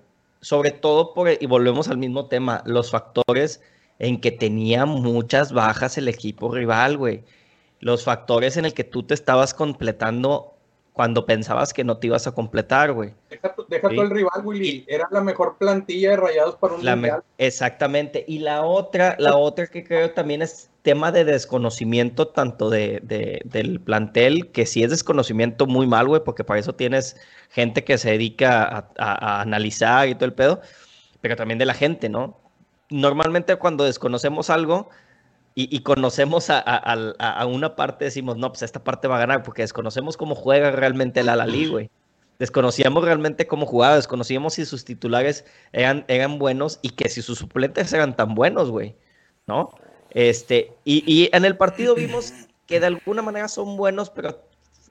Sobre 0.45 0.69
todo 0.69 1.15
por, 1.15 1.27
y 1.27 1.47
volvemos 1.47 1.88
al 1.88 1.97
mismo 1.97 2.27
tema, 2.27 2.62
los 2.67 2.91
factores 2.91 3.62
en 3.97 4.21
que 4.21 4.29
tenía 4.29 4.86
muchas 4.86 5.51
bajas 5.51 5.97
el 5.97 6.08
equipo 6.08 6.53
rival, 6.53 6.97
güey. 6.97 7.23
Los 7.79 8.03
factores 8.03 8.55
en 8.55 8.65
el 8.65 8.75
que 8.75 8.84
tú 8.84 9.01
te 9.01 9.15
estabas 9.15 9.55
completando 9.55 10.54
cuando 10.95 11.25
pensabas 11.25 11.73
que 11.73 11.84
no 11.84 11.97
te 11.97 12.08
ibas 12.08 12.25
a 12.25 12.31
completar, 12.31 12.93
güey. 12.93 13.13
Deja, 13.29 13.53
deja 13.67 13.89
Sí. 13.89 13.95
tú 13.97 14.01
el 14.01 14.10
rival, 14.10 14.41
Willy. 14.45 14.86
Era 14.88 15.10
la 15.12 15.19
mejor 15.19 15.58
plantilla 15.58 16.12
de 16.12 16.15
rayados 16.15 16.55
para 16.55 16.75
un 16.75 16.86
La 16.86 16.95
mundial. 16.95 17.21
exactamente. 17.38 18.23
Y 18.29 18.39
la 18.39 18.63
otra, 18.63 19.17
la 19.19 19.36
otra 19.38 19.67
que 19.67 19.84
creo 19.84 20.12
también 20.12 20.41
es 20.41 20.69
tema 20.84 21.12
de 21.12 21.25
desconocimiento 21.25 22.29
tanto 22.29 22.69
de, 22.69 23.01
de- 23.03 23.41
del 23.43 23.81
plantel, 23.81 24.51
que 24.53 24.65
sí 24.65 24.84
es 24.84 24.89
desconocimiento 24.89 25.67
muy 25.67 25.86
mal, 25.86 26.08
güey, 26.08 26.23
porque 26.23 26.45
para 26.45 26.62
eso 26.62 26.75
tienes 26.75 27.17
gente 27.49 27.84
que 27.84 27.97
se 27.97 28.12
dedica 28.12 28.63
a, 28.63 28.89
a- 28.97 29.39
a 29.39 29.41
analizar 29.41 30.08
y 30.08 30.15
todo 30.15 30.25
el 30.25 30.34
pedo, 30.34 30.62
pero 31.19 31.36
también 31.36 31.58
de 31.60 31.65
la 31.65 31.73
gente, 31.73 32.08
¿no? 32.08 32.39
Normalmente 32.89 33.53
cuando 33.58 33.84
desconocemos 33.84 34.49
algo 34.49 34.89
y, 35.55 35.73
y 35.75 35.79
conocemos 35.79 36.49
a, 36.49 36.59
a- 36.59 37.13
a- 37.17 37.45
una 37.45 37.75
parte, 37.75 38.05
decimos, 38.05 38.37
no, 38.37 38.49
pues 38.51 38.61
esta 38.61 38.83
parte 38.83 39.07
va 39.07 39.15
a 39.15 39.19
ganar, 39.19 39.41
porque 39.43 39.61
desconocemos 39.61 40.17
cómo 40.17 40.35
juega 40.35 40.71
realmente 40.71 41.21
el 41.21 41.29
Alalí, 41.29 41.67
güey. 41.67 41.89
Desconocíamos 42.37 43.05
realmente 43.05 43.47
cómo 43.47 43.65
jugaba, 43.65 43.95
desconocíamos 43.95 44.55
si 44.55 44.65
sus 44.65 44.83
titulares 44.83 45.45
eran, 45.71 46.03
eran 46.09 46.37
buenos 46.37 46.79
y 46.81 46.89
que 46.89 47.07
si 47.09 47.21
sus 47.21 47.37
suplentes 47.39 47.93
eran 47.93 48.17
tan 48.17 48.35
buenos, 48.35 48.69
güey, 48.69 48.95
¿no? 49.47 49.69
Este, 50.09 50.73
y, 50.83 51.03
y 51.11 51.29
en 51.31 51.45
el 51.45 51.55
partido 51.55 51.95
vimos 51.95 52.33
que 52.67 52.81
de 52.81 52.87
alguna 52.87 53.21
manera 53.21 53.47
son 53.47 53.77
buenos, 53.77 54.09
pero 54.09 54.41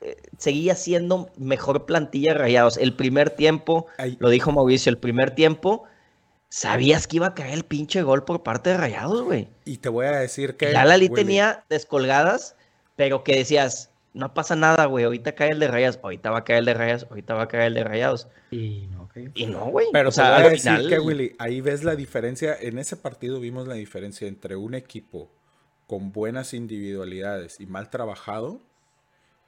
eh, 0.00 0.16
seguía 0.38 0.74
siendo 0.74 1.28
mejor 1.36 1.84
plantilla 1.84 2.32
Rayados. 2.32 2.78
El 2.78 2.94
primer 2.94 3.28
tiempo, 3.28 3.86
Ay. 3.98 4.16
lo 4.20 4.30
dijo 4.30 4.50
Mauricio, 4.50 4.88
el 4.88 4.98
primer 4.98 5.32
tiempo, 5.32 5.84
sabías 6.54 7.08
que 7.08 7.16
iba 7.16 7.26
a 7.26 7.34
caer 7.34 7.52
el 7.52 7.64
pinche 7.64 8.02
gol 8.02 8.24
por 8.24 8.44
parte 8.44 8.70
de 8.70 8.76
Rayados, 8.76 9.22
güey. 9.22 9.48
y 9.64 9.78
te 9.78 9.88
voy 9.88 10.06
a 10.06 10.12
decir 10.12 10.56
que... 10.56 10.72
Ya 10.72 10.84
Lali 10.84 11.08
tenía 11.08 11.64
descolgadas, 11.68 12.54
pero 12.94 13.24
que 13.24 13.34
decías, 13.34 13.90
no 14.12 14.34
pasa 14.34 14.54
nada, 14.54 14.84
güey, 14.84 15.04
ahorita 15.04 15.34
cae 15.34 15.50
el 15.50 15.58
de 15.58 15.66
Rayas, 15.66 15.98
ahorita 16.00 16.30
va 16.30 16.38
a 16.38 16.44
caer 16.44 16.60
el 16.60 16.64
de 16.66 16.74
Rayas, 16.74 17.06
ahorita 17.10 17.34
va 17.34 17.42
a 17.42 17.48
caer 17.48 17.64
el 17.64 17.74
de 17.74 17.82
Rayados. 17.82 18.28
Y 18.52 18.86
no, 18.92 19.02
ok. 19.02 19.16
Y 19.34 19.46
no, 19.46 19.64
güey. 19.66 19.88
Pero 19.92 20.10
o 20.10 20.12
sea, 20.12 20.26
te 20.26 20.30
voy 20.30 20.42
a 20.42 20.44
al 20.44 20.50
decir 20.52 20.72
final, 20.72 20.88
que, 20.88 20.98
Willy, 21.00 21.36
ahí 21.40 21.60
ves 21.60 21.82
la 21.82 21.96
diferencia, 21.96 22.56
en 22.60 22.78
ese 22.78 22.96
partido 22.96 23.40
vimos 23.40 23.66
la 23.66 23.74
diferencia 23.74 24.28
entre 24.28 24.54
un 24.54 24.76
equipo 24.76 25.32
con 25.88 26.12
buenas 26.12 26.54
individualidades 26.54 27.58
y 27.58 27.66
mal 27.66 27.90
trabajado 27.90 28.60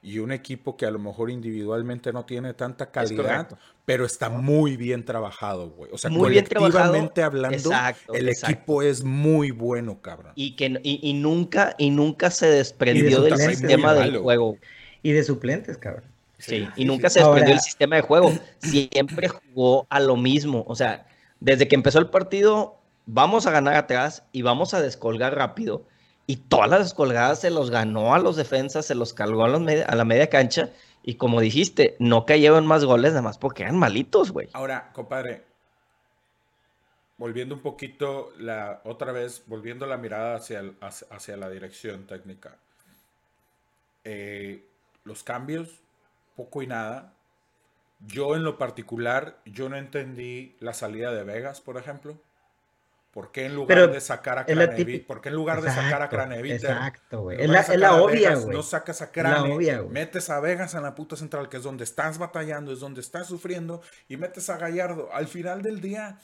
y 0.07 0.19
un 0.19 0.31
equipo 0.31 0.77
que 0.77 0.85
a 0.85 0.91
lo 0.91 0.99
mejor 0.99 1.29
individualmente 1.29 2.13
no 2.13 2.23
tiene 2.25 2.53
tanta 2.53 2.91
calidad, 2.91 3.49
pero 3.83 4.05
está 4.05 4.29
muy 4.29 4.77
bien 4.77 5.03
trabajado, 5.03 5.69
güey. 5.71 5.91
O 5.91 5.97
sea, 5.97 6.09
Muy 6.09 6.21
colectivamente 6.29 7.21
hablando, 7.21 7.57
Exacto, 7.57 8.13
el 8.13 8.29
exacto. 8.29 8.53
equipo 8.55 8.81
es 8.83 9.03
muy 9.03 9.51
bueno, 9.51 10.01
cabrón. 10.01 10.31
y 10.35 10.55
que 10.55 10.79
y, 10.81 11.01
y 11.09 11.13
nunca 11.13 11.75
y 11.77 11.89
nunca 11.89 12.31
se 12.31 12.47
desprendió 12.47 13.21
del 13.21 13.37
sistema 13.37 13.93
del 13.93 14.11
malo. 14.11 14.23
juego. 14.23 14.57
Y 15.03 15.11
de 15.11 15.23
suplentes, 15.25 15.77
cabrón. 15.77 16.05
Sí, 16.37 16.67
y 16.77 16.85
nunca 16.85 17.09
se 17.09 17.19
desprendió 17.19 17.49
del 17.55 17.59
sistema 17.59 17.97
de 17.97 18.01
juego. 18.03 18.31
Siempre 18.59 19.27
jugó 19.27 19.87
a 19.89 19.99
lo 19.99 20.15
mismo. 20.15 20.63
O 20.67 20.75
sea, 20.75 21.05
desde 21.41 21.67
que 21.67 21.75
empezó 21.75 21.99
el 21.99 22.09
partido, 22.09 22.79
vamos 23.05 23.45
a 23.45 23.51
ganar 23.51 23.75
atrás 23.75 24.23
y 24.31 24.41
vamos 24.41 24.73
a 24.73 24.81
descolgar 24.81 25.35
rápido. 25.35 25.83
Y 26.27 26.37
todas 26.37 26.69
las 26.69 26.79
descolgadas 26.81 27.39
se 27.41 27.49
los 27.49 27.71
ganó 27.71 28.13
a 28.13 28.19
los 28.19 28.35
defensas, 28.35 28.85
se 28.85 28.95
los 28.95 29.13
cargó 29.13 29.45
a, 29.45 29.47
los 29.49 29.61
media- 29.61 29.85
a 29.85 29.95
la 29.95 30.05
media 30.05 30.29
cancha. 30.29 30.69
Y 31.01 31.15
como 31.15 31.39
dijiste, 31.41 31.95
no 31.99 32.25
cayeron 32.25 32.67
más 32.67 32.83
goles 32.85 33.13
nada 33.13 33.21
más 33.23 33.37
porque 33.37 33.63
eran 33.63 33.77
malitos, 33.77 34.31
güey. 34.31 34.49
Ahora, 34.53 34.91
compadre, 34.93 35.45
volviendo 37.17 37.55
un 37.55 37.61
poquito, 37.61 38.31
la, 38.37 38.81
otra 38.85 39.11
vez, 39.11 39.43
volviendo 39.47 39.85
la 39.85 39.97
mirada 39.97 40.35
hacia, 40.35 40.63
hacia 40.81 41.37
la 41.37 41.49
dirección 41.49 42.07
técnica. 42.07 42.57
Eh, 44.03 44.63
los 45.03 45.23
cambios, 45.23 45.69
poco 46.35 46.61
y 46.61 46.67
nada. 46.67 47.13
Yo 48.07 48.35
en 48.35 48.43
lo 48.43 48.57
particular, 48.57 49.39
yo 49.45 49.69
no 49.69 49.77
entendí 49.77 50.55
la 50.59 50.73
salida 50.73 51.11
de 51.13 51.23
Vegas, 51.23 51.61
por 51.61 51.77
ejemplo. 51.77 52.17
¿Por 53.17 53.31
qué 53.31 53.47
en 53.47 53.55
lugar 53.55 53.67
Pero 53.69 53.87
de 53.87 53.99
sacar 53.99 54.37
a 54.37 54.45
Craneviter? 54.45 55.07
¿Por 55.07 55.21
qué 55.21 55.29
en 55.29 55.35
lugar 55.35 55.63
de 55.63 55.69
sacar 55.69 55.85
a 55.85 56.05
Exacto, 56.05 56.15
Craneviter? 56.17 56.69
Exacto, 56.69 57.21
güey. 57.23 57.41
Es 57.41 57.49
la, 57.49 57.61
es 57.61 57.79
la 57.79 57.95
obvia, 57.95 58.35
güey. 58.35 58.55
No 58.55 58.61
sacas 58.61 59.01
a 59.01 59.11
Crane, 59.11 59.81
metes 59.89 60.29
a 60.29 60.39
Vegas 60.39 60.75
en 60.75 60.83
la 60.83 60.93
puta 60.93 61.15
central, 61.15 61.49
que 61.49 61.57
es 61.57 61.63
donde 61.63 61.83
estás 61.83 62.19
batallando, 62.19 62.71
es 62.71 62.79
donde 62.79 63.01
estás 63.01 63.25
sufriendo, 63.25 63.81
y 64.07 64.17
metes 64.17 64.51
a 64.51 64.57
Gallardo. 64.57 65.09
Al 65.11 65.27
final 65.27 65.63
del 65.63 65.81
día, 65.81 66.19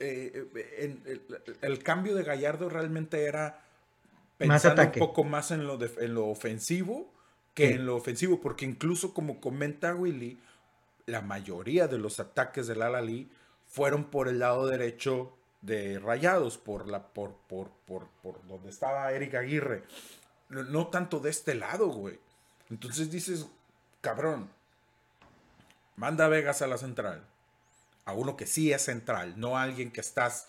eh, 0.00 0.44
en- 0.76 1.00
el, 1.06 1.22
el 1.62 1.82
cambio 1.82 2.14
de 2.14 2.24
Gallardo 2.24 2.68
realmente 2.68 3.24
era 3.24 3.60
pensando 4.36 4.82
un 4.82 4.92
poco 4.92 5.24
más 5.24 5.50
en 5.50 5.66
lo, 5.66 5.78
de- 5.78 5.90
en 6.04 6.12
lo 6.12 6.26
ofensivo 6.26 7.10
que 7.54 7.68
Sí. 7.68 7.72
en 7.72 7.86
lo 7.86 7.96
ofensivo, 7.96 8.38
porque 8.42 8.66
incluso 8.66 9.14
como 9.14 9.40
comenta 9.40 9.94
Willy, 9.94 10.38
la 11.06 11.22
mayoría 11.22 11.88
de 11.88 11.96
los 11.96 12.20
ataques 12.20 12.66
del 12.66 12.82
Al-Ali 12.82 13.30
fueron 13.66 14.04
por 14.10 14.28
el 14.28 14.40
lado 14.40 14.66
derecho 14.66 15.32
de 15.60 15.98
Rayados, 15.98 16.58
por 16.58 16.88
la 16.88 17.02
por 17.02 17.34
por 17.48 17.70
por 17.86 18.08
por 18.22 18.46
donde 18.46 18.70
estaba 18.70 19.10
Eric 19.12 19.34
Aguirre. 19.34 19.84
No, 20.48 20.62
no 20.62 20.86
tanto 20.88 21.20
de 21.20 21.30
este 21.30 21.54
lado, 21.54 21.88
güey. 21.88 22.18
Entonces 22.70 23.10
dices, 23.10 23.46
cabrón, 24.00 24.50
manda 25.96 26.26
a 26.26 26.28
Vegas 26.28 26.62
a 26.62 26.66
la 26.66 26.78
central. 26.78 27.24
A 28.04 28.12
uno 28.12 28.36
que 28.36 28.46
sí 28.46 28.72
es 28.72 28.82
central, 28.82 29.34
no 29.36 29.58
a 29.58 29.62
alguien 29.62 29.90
que 29.90 30.00
estás 30.00 30.46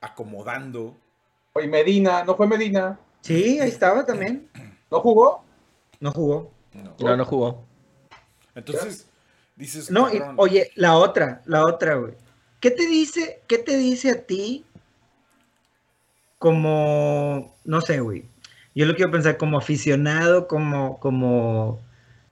acomodando. 0.00 0.96
Oye, 1.52 1.66
Medina, 1.66 2.24
¿no 2.24 2.34
fue 2.36 2.46
Medina? 2.46 2.98
Sí, 3.20 3.58
ahí 3.60 3.68
estaba 3.68 4.06
también. 4.06 4.48
¿No 4.90 5.00
jugó? 5.00 5.44
No 6.00 6.12
jugó. 6.12 6.50
No. 6.72 6.94
No, 6.98 7.16
no 7.16 7.24
jugó. 7.24 7.64
Entonces, 8.54 9.06
dices, 9.56 9.90
No, 9.90 10.12
y, 10.12 10.22
oye, 10.36 10.70
la 10.76 10.96
otra, 10.96 11.42
la 11.44 11.66
otra, 11.66 11.96
güey. 11.96 12.14
¿Qué 12.60 12.70
te 12.70 12.86
dice, 12.86 13.40
qué 13.46 13.58
te 13.58 13.76
dice 13.76 14.10
a 14.10 14.22
ti 14.26 14.64
como, 16.38 17.56
no 17.64 17.80
sé, 17.80 18.00
güey? 18.00 18.24
Yo 18.74 18.86
lo 18.86 18.94
quiero 18.94 19.10
pensar 19.10 19.36
como 19.36 19.58
aficionado, 19.58 20.48
como, 20.48 20.98
como, 21.00 21.80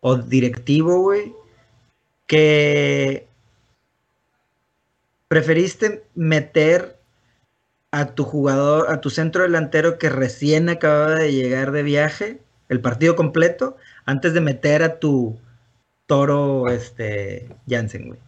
o 0.00 0.16
directivo, 0.16 1.00
güey, 1.00 1.32
que 2.26 3.28
preferiste 5.28 6.04
meter 6.14 6.98
a 7.90 8.14
tu 8.14 8.24
jugador, 8.24 8.90
a 8.90 9.00
tu 9.00 9.10
centro 9.10 9.42
delantero 9.42 9.98
que 9.98 10.08
recién 10.08 10.68
acababa 10.68 11.16
de 11.16 11.32
llegar 11.32 11.72
de 11.72 11.82
viaje, 11.82 12.40
el 12.68 12.80
partido 12.80 13.16
completo, 13.16 13.76
antes 14.04 14.34
de 14.34 14.40
meter 14.40 14.82
a 14.82 14.98
tu 14.98 15.38
toro, 16.06 16.68
este, 16.68 17.48
Jansen, 17.68 18.08
güey. 18.08 18.25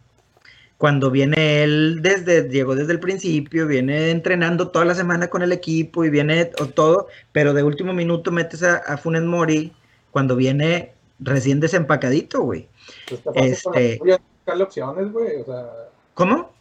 Cuando 0.79 1.11
viene 1.11 1.65
él 1.65 1.99
desde, 2.03 2.49
llegó 2.49 2.75
desde 2.77 2.93
el 2.93 3.01
principio, 3.01 3.67
viene 3.67 4.11
entrenando 4.11 4.69
toda 4.69 4.85
la 4.85 4.95
semana 4.95 5.27
con 5.29 5.43
el 5.43 5.51
equipo 5.53 6.05
y 6.05 6.11
viene 6.11 6.53
o 6.61 6.67
todo, 6.67 7.09
pero 7.33 7.53
de 7.53 7.65
último 7.65 7.93
minuto 7.93 8.31
metes 8.31 8.63
a, 8.63 8.77
a 8.77 8.97
Funes 8.97 9.23
Mori 9.25 9.73
cuando 10.13 10.37
viene 10.37 10.95
recién 11.19 11.59
desempacadito, 11.59 12.43
güey. 12.43 12.69
Pues 13.09 13.21
Este- 13.35 13.99
buscarle 13.99 14.63
opciones, 14.65 15.13
güey. 15.13 15.41
O 15.41 15.45
sea, 15.45 15.67
¿Cómo? 16.15 16.53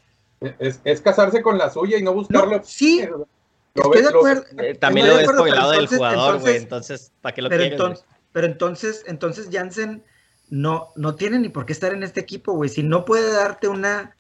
es, 0.60 0.82
es 0.84 1.00
casarse 1.02 1.42
con 1.44 1.58
la 1.60 1.70
suya 1.70 1.98
y 2.00 2.04
no 2.04 2.14
buscarle 2.14 2.58
No, 2.58 2.64
sí, 2.64 3.02
opciones. 3.04 3.28
Lo 3.76 3.84
Estoy 3.84 4.02
de 4.02 4.12
lo- 4.12 4.18
acuerdo. 4.18 4.44
Eh, 4.58 4.74
también 4.76 5.06
Estoy 5.06 5.08
lo 5.08 5.14
de 5.14 5.18
ves 5.18 5.24
acuerdo, 5.30 5.38
por 5.42 5.48
el 5.48 5.54
pero 5.54 5.62
lado 5.62 5.72
del 5.74 5.88
jugador, 5.88 6.40
güey. 6.40 6.56
entonces- 6.58 6.64
Entonces, 6.64 7.12
¿para 7.22 7.36
qué 7.36 7.42
lo 7.44 7.50
pero, 7.50 7.60
quieres? 7.62 7.80
entonces, 7.80 8.06
pero 8.32 8.48
entonces, 8.48 9.04
entonces 9.06 9.50
Jansen 9.52 10.04
no, 10.50 10.92
no 10.96 11.16
tiene 11.16 11.40
ni 11.40 11.50
por 11.50 11.66
qué 11.66 11.74
estar 11.74 11.94
en 11.94 12.04
este 12.04 12.20
equipo, 12.20 12.54
güey. 12.54 12.70
Si 12.70 12.84
no 12.84 13.06
puede 13.06 13.32
darte 13.32 13.68
una, 13.68 14.16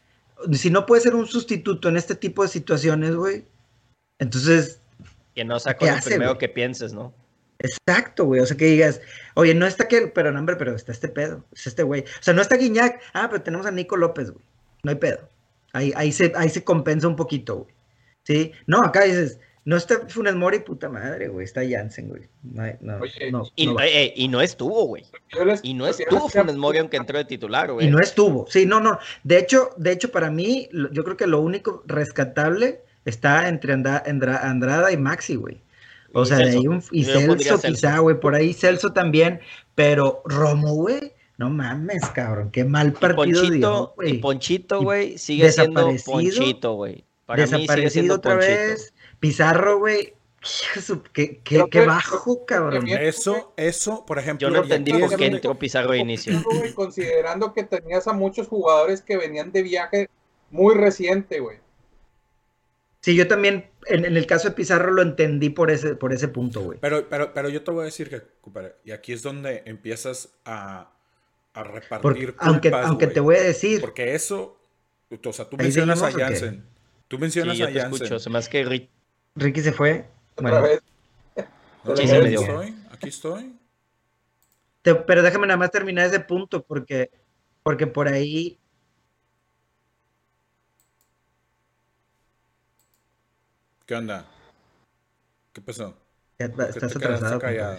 si 0.53 0.69
no 0.69 0.85
puede 0.85 1.01
ser 1.01 1.15
un 1.15 1.25
sustituto 1.25 1.89
en 1.89 1.97
este 1.97 2.15
tipo 2.15 2.43
de 2.43 2.49
situaciones, 2.49 3.15
güey. 3.15 3.45
Entonces, 4.19 4.81
Que 5.35 5.45
no 5.45 5.59
sea 5.59 5.73
¿Qué 5.73 5.79
con 5.79 5.89
lo 5.89 5.95
hace, 5.95 6.09
primero 6.09 6.37
que 6.37 6.49
pienses, 6.49 6.93
¿no? 6.93 7.13
exacto, 7.59 8.25
güey. 8.25 8.41
O 8.41 8.45
sea, 8.45 8.57
que 8.57 8.65
digas, 8.65 9.01
oye, 9.33 9.55
no 9.55 9.65
está 9.65 9.85
aquel, 9.85 10.11
pero 10.11 10.31
no, 10.31 10.39
hombre, 10.39 10.55
pero 10.57 10.75
está 10.75 10.91
este 10.91 11.07
pedo, 11.07 11.43
es 11.51 11.67
este 11.67 11.83
güey. 11.83 12.01
O 12.01 12.21
sea, 12.23 12.33
no 12.33 12.41
está 12.41 12.55
Guiñac, 12.55 13.01
ah, 13.13 13.27
pero 13.29 13.41
tenemos 13.41 13.65
a 13.65 13.71
Nico 13.71 13.97
López, 13.97 14.31
güey. 14.31 14.45
No 14.83 14.91
hay 14.91 14.97
pedo. 14.97 15.27
Ahí, 15.73 15.91
ahí, 15.95 16.11
se, 16.11 16.31
ahí 16.35 16.49
se 16.49 16.63
compensa 16.63 17.07
un 17.07 17.15
poquito, 17.15 17.57
güey. 17.57 17.75
Sí, 18.23 18.51
no, 18.67 18.83
acá 18.83 19.03
dices, 19.03 19.39
no 19.67 19.75
está 19.75 20.07
Funes 20.07 20.33
Mori, 20.33 20.59
puta 20.59 20.87
madre, 20.87 21.27
güey. 21.27 21.43
Está 21.43 21.59
Jansen, 21.69 22.07
güey. 22.07 22.21
No, 22.41 22.63
no, 22.79 22.99
Oye, 23.01 23.29
no, 23.29 23.43
Y 23.57 23.67
eh, 23.67 23.73
eh, 23.81 24.13
y 24.15 24.29
no 24.29 24.39
estuvo, 24.39 24.85
güey. 24.85 25.03
Y 25.61 25.73
no 25.73 25.85
estuvo 25.85 26.29
Funes 26.29 26.55
Mori 26.55 26.77
aunque 26.77 26.95
entró 26.95 27.17
de 27.17 27.25
titular, 27.25 27.73
güey. 27.73 27.85
Y 27.87 27.89
no 27.91 27.99
estuvo, 27.99 28.47
sí, 28.47 28.65
no, 28.65 28.79
no. 28.79 28.97
De 29.25 29.37
hecho, 29.37 29.71
de 29.75 29.91
hecho, 29.91 30.09
para 30.09 30.31
mí, 30.31 30.69
yo 30.93 31.03
creo 31.03 31.17
que 31.17 31.27
lo 31.27 31.41
único 31.41 31.83
rescatable 31.85 32.79
está 33.03 33.49
entre 33.49 33.73
Anda- 33.73 34.03
Andra- 34.07 34.39
Andrada 34.49 34.89
y 34.93 34.95
Maxi, 34.97 35.35
güey. 35.35 35.59
O 36.13 36.23
Y 36.23 36.25
sea, 36.27 36.37
de 36.37 36.51
ahí 36.51 36.65
un, 36.67 36.81
y 36.91 37.03
Yo 37.03 37.19
Celso 37.19 37.61
quizá, 37.61 37.99
güey, 37.99 38.17
por 38.21 38.35
ahí 38.35 38.53
Celso 38.53 38.93
también, 38.93 39.41
pero 39.75 40.21
Romo, 40.23 40.75
güey, 40.75 41.11
no 41.37 41.49
mames, 41.49 42.05
cabrón, 42.15 42.51
qué 42.51 42.63
mal 42.63 42.93
partido 42.93 43.41
dio, 43.41 43.49
Ponchito, 43.49 43.93
y 43.95 43.95
güey. 43.97 44.17
Ponchito, 44.21 44.81
güey, 44.81 45.17
sigue 45.17 45.51
siendo. 45.51 45.91
Ponchito, 46.05 46.73
güey. 46.75 47.03
Para 47.25 47.45
mí 47.45 47.67
sigue 47.67 47.89
siendo 47.89 48.15
otra 48.15 48.35
Ponchito. 48.35 48.53
vez. 48.53 48.93
Pizarro, 49.19 49.79
güey, 49.79 50.13
qué, 51.13 51.85
bajo, 51.85 52.45
cabrón. 52.45 52.87
Eso, 52.87 53.53
eso, 53.57 54.05
por 54.05 54.19
ejemplo. 54.19 54.47
Yo 54.47 54.53
no 54.53 54.63
entendí 54.63 54.93
por 54.93 55.15
qué 55.15 55.25
entró 55.27 55.57
Pizarro 55.57 55.91
de 55.91 55.99
inicio. 55.99 56.41
güey, 56.43 56.73
considerando 56.73 57.53
que 57.53 57.63
tenías 57.63 58.07
a 58.07 58.13
muchos 58.13 58.47
jugadores 58.47 59.01
que 59.01 59.17
venían 59.17 59.51
de 59.51 59.63
viaje 59.63 60.09
muy 60.51 60.75
reciente, 60.75 61.39
güey. 61.39 61.57
Sí, 63.01 63.15
yo 63.15 63.27
también, 63.27 63.69
en, 63.85 64.05
en 64.05 64.17
el 64.17 64.25
caso 64.25 64.49
de 64.49 64.55
Pizarro, 64.55 64.91
lo 64.91 65.01
entendí 65.01 65.49
por 65.49 65.71
ese, 65.71 65.95
por 65.95 66.11
ese 66.13 66.27
punto, 66.27 66.61
güey. 66.61 66.77
Pero, 66.81 67.07
pero, 67.09 67.33
pero 67.33 67.47
yo 67.49 67.63
te 67.63 67.71
voy 67.71 67.83
a 67.83 67.85
decir 67.85 68.09
que, 68.09 68.21
y 68.83 68.91
aquí 68.91 69.13
es 69.13 69.23
donde 69.23 69.63
empiezas 69.65 70.37
a, 70.45 70.91
a 71.53 71.63
repartir 71.63 72.01
Porque, 72.01 72.35
aunque, 72.39 72.69
culpas, 72.69 72.87
aunque 72.87 73.05
güey. 73.05 73.13
te 73.13 73.19
voy 73.21 73.35
a 73.35 73.43
decir, 73.43 73.81
Porque 73.81 74.13
eso, 74.15 74.59
o 75.23 75.33
sea, 75.33 75.45
tú 75.49 75.55
¿Ahí 75.59 75.65
mencionas 75.65 76.01
a? 76.01 76.11
Jansen. 76.11 76.65
Tú 77.07 77.17
mencionas 77.19 77.55
Sí, 77.55 77.59
yo 77.61 77.65
a 77.67 77.71
te 77.71 77.79
Jansen. 77.79 77.93
escucho. 78.03 78.19
Se 78.19 78.29
me 78.29 78.39
hace 78.39 78.49
que 78.49 78.65
Rick- 78.65 78.89
Ricky 79.37 79.61
se 79.61 79.71
fue. 79.71 80.05
Otra 80.35 80.59
Bueno, 80.59 80.67
vez. 80.67 80.81
No, 81.83 81.95
Sí, 81.95 82.03
no, 82.03 82.07
se 82.09 82.13
me 82.13 82.19
aquí 82.19 82.29
dio. 82.29 82.41
estoy, 82.41 82.75
aquí 82.91 83.09
estoy. 83.09 83.59
te- 84.81 84.95
pero 84.95 85.21
déjame 85.21 85.47
nada 85.47 85.57
más 85.57 85.71
terminar 85.71 86.05
ese 86.07 86.19
punto, 86.19 86.63
porque, 86.63 87.11
porque 87.63 87.87
por 87.87 88.07
ahí 88.07 88.59
¿Qué 93.85 93.95
onda? 93.95 94.25
¿Qué 95.53 95.61
pasó? 95.61 95.97
ya 96.39 96.49
¿Por 96.49 96.65
qué 96.65 96.71
estás 96.71 96.91
te 96.91 96.97
atrasado. 96.97 97.39
callado? 97.39 97.77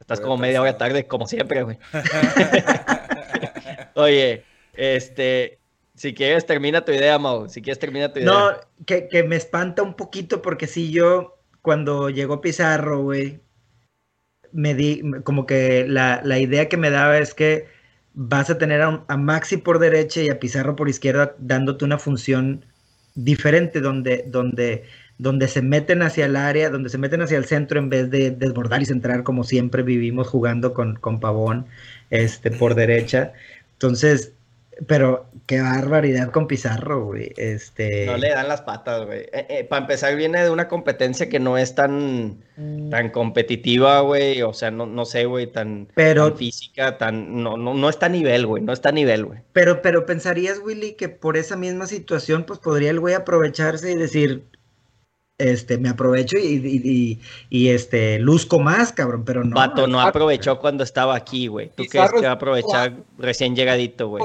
Estás 0.00 0.20
como 0.20 0.36
media 0.36 0.60
hora 0.60 0.76
tarde, 0.76 1.06
como 1.06 1.26
siempre, 1.26 1.62
güey. 1.62 1.78
Oye, 3.94 4.44
este, 4.72 5.60
si 5.94 6.12
quieres 6.12 6.44
termina 6.46 6.84
tu 6.84 6.92
idea, 6.92 7.18
Mau. 7.18 7.48
Si 7.48 7.62
quieres 7.62 7.78
termina 7.78 8.12
tu 8.12 8.18
idea. 8.20 8.30
No, 8.30 8.50
que, 8.86 9.08
que 9.08 9.22
me 9.22 9.36
espanta 9.36 9.82
un 9.82 9.94
poquito 9.94 10.42
porque 10.42 10.66
si 10.66 10.90
yo, 10.90 11.38
cuando 11.62 12.10
llegó 12.10 12.40
Pizarro, 12.40 13.02
güey, 13.02 13.40
me 14.52 14.74
di, 14.74 15.02
como 15.24 15.46
que 15.46 15.86
la, 15.86 16.20
la 16.24 16.38
idea 16.38 16.68
que 16.68 16.76
me 16.76 16.90
daba 16.90 17.18
es 17.18 17.34
que 17.34 17.66
vas 18.14 18.50
a 18.50 18.58
tener 18.58 18.80
a, 18.82 19.04
a 19.06 19.16
Maxi 19.16 19.56
por 19.56 19.78
derecha 19.78 20.20
y 20.22 20.30
a 20.30 20.38
Pizarro 20.38 20.76
por 20.76 20.88
izquierda 20.88 21.34
dándote 21.38 21.84
una 21.84 21.98
función 21.98 22.64
diferente 23.14 23.80
donde, 23.80 24.24
donde, 24.28 24.84
donde 25.18 25.48
se 25.48 25.62
meten 25.62 26.02
hacia 26.02 26.26
el 26.26 26.36
área, 26.36 26.70
donde 26.70 26.90
se 26.90 26.98
meten 26.98 27.22
hacia 27.22 27.38
el 27.38 27.44
centro 27.44 27.78
en 27.78 27.88
vez 27.88 28.10
de 28.10 28.30
desbordar 28.30 28.82
y 28.82 28.86
centrar 28.86 29.22
como 29.22 29.44
siempre 29.44 29.82
vivimos 29.82 30.28
jugando 30.28 30.74
con, 30.74 30.96
con 30.96 31.20
Pavón 31.20 31.66
este, 32.10 32.50
por 32.50 32.74
derecha. 32.74 33.32
Entonces, 33.72 34.33
pero 34.86 35.26
qué 35.46 35.60
barbaridad 35.60 36.30
con 36.30 36.46
Pizarro, 36.46 37.04
güey. 37.06 37.32
Este, 37.36 38.06
No 38.06 38.16
le 38.16 38.30
dan 38.30 38.48
las 38.48 38.62
patas, 38.62 39.06
güey. 39.06 39.26
para 39.68 39.82
empezar, 39.82 40.16
viene 40.16 40.42
de 40.42 40.50
una 40.50 40.68
competencia 40.68 41.28
que 41.28 41.38
no 41.40 41.58
es 41.58 41.74
tan, 41.74 42.42
tan 42.90 43.10
competitiva, 43.10 44.00
güey. 44.00 44.42
O 44.42 44.52
sea, 44.52 44.70
no, 44.70 44.86
no 44.86 45.04
sé, 45.04 45.24
güey, 45.26 45.46
tan, 45.46 45.88
Pero- 45.94 46.28
tan 46.30 46.38
física, 46.38 46.98
tan. 46.98 47.42
No, 47.42 47.56
no, 47.56 47.74
no 47.74 47.88
está 47.88 48.06
a 48.06 48.10
nivel, 48.10 48.46
güey. 48.46 48.62
No 48.62 48.72
está 48.72 48.88
a 48.88 48.92
nivel, 48.92 49.24
güey. 49.24 49.40
Pero, 49.52 49.82
pero 49.82 50.06
pensarías, 50.06 50.58
Willy, 50.64 50.92
que 50.94 51.08
por 51.08 51.36
esa 51.36 51.56
misma 51.56 51.86
situación, 51.86 52.44
pues 52.44 52.58
podría 52.58 52.90
el 52.90 53.00
güey 53.00 53.14
aprovecharse 53.14 53.92
y 53.92 53.96
decir, 53.96 54.44
este, 55.38 55.78
me 55.78 55.88
aprovecho 55.88 56.38
y, 56.38 56.42
y, 56.46 56.80
y- 56.84 57.20
y, 57.50 57.68
este, 57.68 58.18
luzco 58.18 58.60
más, 58.60 58.92
cabrón, 58.92 59.24
pero 59.24 59.42
no. 59.44 59.56
Vato 59.56 59.86
no 59.86 60.00
aprovechó 60.00 60.58
cuando 60.60 60.84
estaba 60.84 61.16
aquí, 61.16 61.48
güey. 61.48 61.70
¿Tú 61.74 61.84
crees 61.86 62.10
que 62.12 62.20
va 62.22 62.28
a 62.30 62.32
aprovechar 62.34 62.96
recién 63.18 63.56
llegadito, 63.56 64.08
güey? 64.08 64.24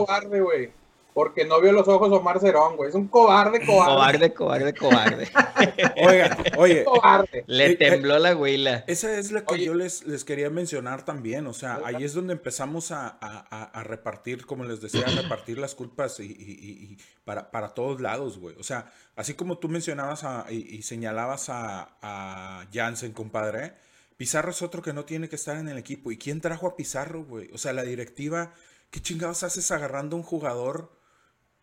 Porque 1.20 1.44
no 1.44 1.60
vio 1.60 1.74
los 1.74 1.86
ojos 1.90 2.10
Omar 2.14 2.40
Cerón, 2.40 2.78
güey. 2.78 2.88
Es 2.88 2.96
un 2.96 3.10
cobarde, 3.10 3.60
cobarde. 3.66 3.94
Cobarde, 3.94 4.34
cobarde, 4.34 4.74
cobarde. 4.74 5.28
Oigan, 6.08 6.38
oye, 6.58 6.86
Cobarde. 6.86 7.44
Le 7.48 7.66
Eh, 7.66 7.72
eh, 7.72 7.76
tembló 7.76 8.20
la 8.20 8.32
güila. 8.32 8.86
esa 8.88 9.18
es 9.20 9.34
la 9.34 9.42
que 9.46 9.56
Oye. 9.56 9.66
yo 9.66 9.74
les, 9.74 10.06
les 10.08 10.24
quería 10.24 10.50
mencionar 10.50 11.04
también. 11.04 11.46
O 11.48 11.54
sea, 11.54 11.82
ahí 11.84 12.06
es 12.06 12.14
donde 12.14 12.32
empezamos 12.32 12.92
a, 12.92 13.08
a- 13.20 13.46
a- 13.50 13.64
a 13.66 13.84
repartir, 13.84 14.46
como 14.46 14.64
les 14.64 14.80
decía, 14.80 15.04
a 15.08 15.12
repartir 15.22 15.58
las 15.58 15.76
culpas 15.76 16.22
y, 16.22 16.24
y- 16.24 16.28
y- 16.30 16.94
y 16.94 16.98
para, 17.26 17.52
para 17.52 17.74
todos 17.74 18.00
lados, 18.00 18.38
güey. 18.40 18.56
O 18.58 18.64
sea, 18.64 18.90
así 19.18 19.34
como 19.34 19.58
tú 19.58 19.68
mencionabas 19.68 20.24
a- 20.24 20.46
y, 20.50 20.56
y 20.74 20.84
señalabas 20.84 21.50
a, 21.50 21.98
a 22.02 22.66
Jansen, 22.74 23.12
compadre, 23.12 23.74
Pizarro 24.16 24.52
es 24.52 24.62
otro 24.62 24.82
que 24.82 24.94
no 24.94 25.04
tiene 25.04 25.28
que 25.28 25.36
estar 25.36 25.58
en 25.58 25.68
el 25.68 25.78
equipo. 25.78 26.12
¿Y 26.14 26.18
quién 26.18 26.40
trajo 26.40 26.66
a 26.68 26.76
Pizarro, 26.78 27.26
güey? 27.26 27.50
O 27.54 27.58
sea, 27.58 27.74
la 27.74 27.84
directiva, 27.84 28.54
¿qué 28.90 29.02
chingados 29.02 29.44
haces 29.44 29.70
agarrando 29.72 30.16
a 30.16 30.20
un 30.20 30.24
jugador 30.24 30.98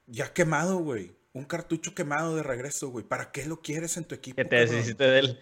ya 0.06 0.32
quemado, 0.32 0.78
güey? 0.78 1.14
Un 1.32 1.44
cartucho 1.44 1.94
quemado 1.94 2.34
de 2.34 2.42
regreso, 2.42 2.88
güey. 2.88 3.04
¿Para 3.04 3.30
qué 3.30 3.44
lo 3.44 3.60
quieres 3.60 3.96
en 3.98 4.04
tu 4.04 4.14
equipo? 4.14 4.36
Que 4.36 4.44
te 4.44 4.56
cabrón? 4.56 4.74
deshiciste 4.74 5.04
de 5.04 5.18
él. 5.18 5.38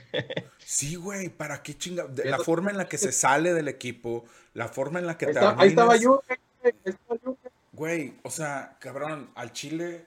Sí, 0.58 0.96
güey, 0.96 1.28
¿para 1.28 1.62
qué 1.62 1.76
chinga? 1.78 2.08
La 2.24 2.38
forma 2.38 2.70
en 2.70 2.76
la 2.78 2.88
que 2.88 2.98
se 2.98 3.12
sale 3.12 3.52
del 3.54 3.68
equipo, 3.68 4.24
la 4.54 4.66
forma 4.68 4.98
en 4.98 5.06
la 5.06 5.16
que 5.16 5.26
Ahí, 5.26 5.32
te 5.32 5.38
está- 5.38 5.56
ahí 5.60 5.68
estaba 5.68 5.92
arruinas. 5.94 6.20
Juve, 6.26 6.38
güey. 6.62 6.74
Ahí 6.84 6.90
estaba 6.92 7.20
Juve. 7.22 7.38
Güey, 7.72 8.14
o 8.22 8.30
sea, 8.30 8.76
cabrón, 8.80 9.30
al 9.36 9.52
Chile, 9.52 10.06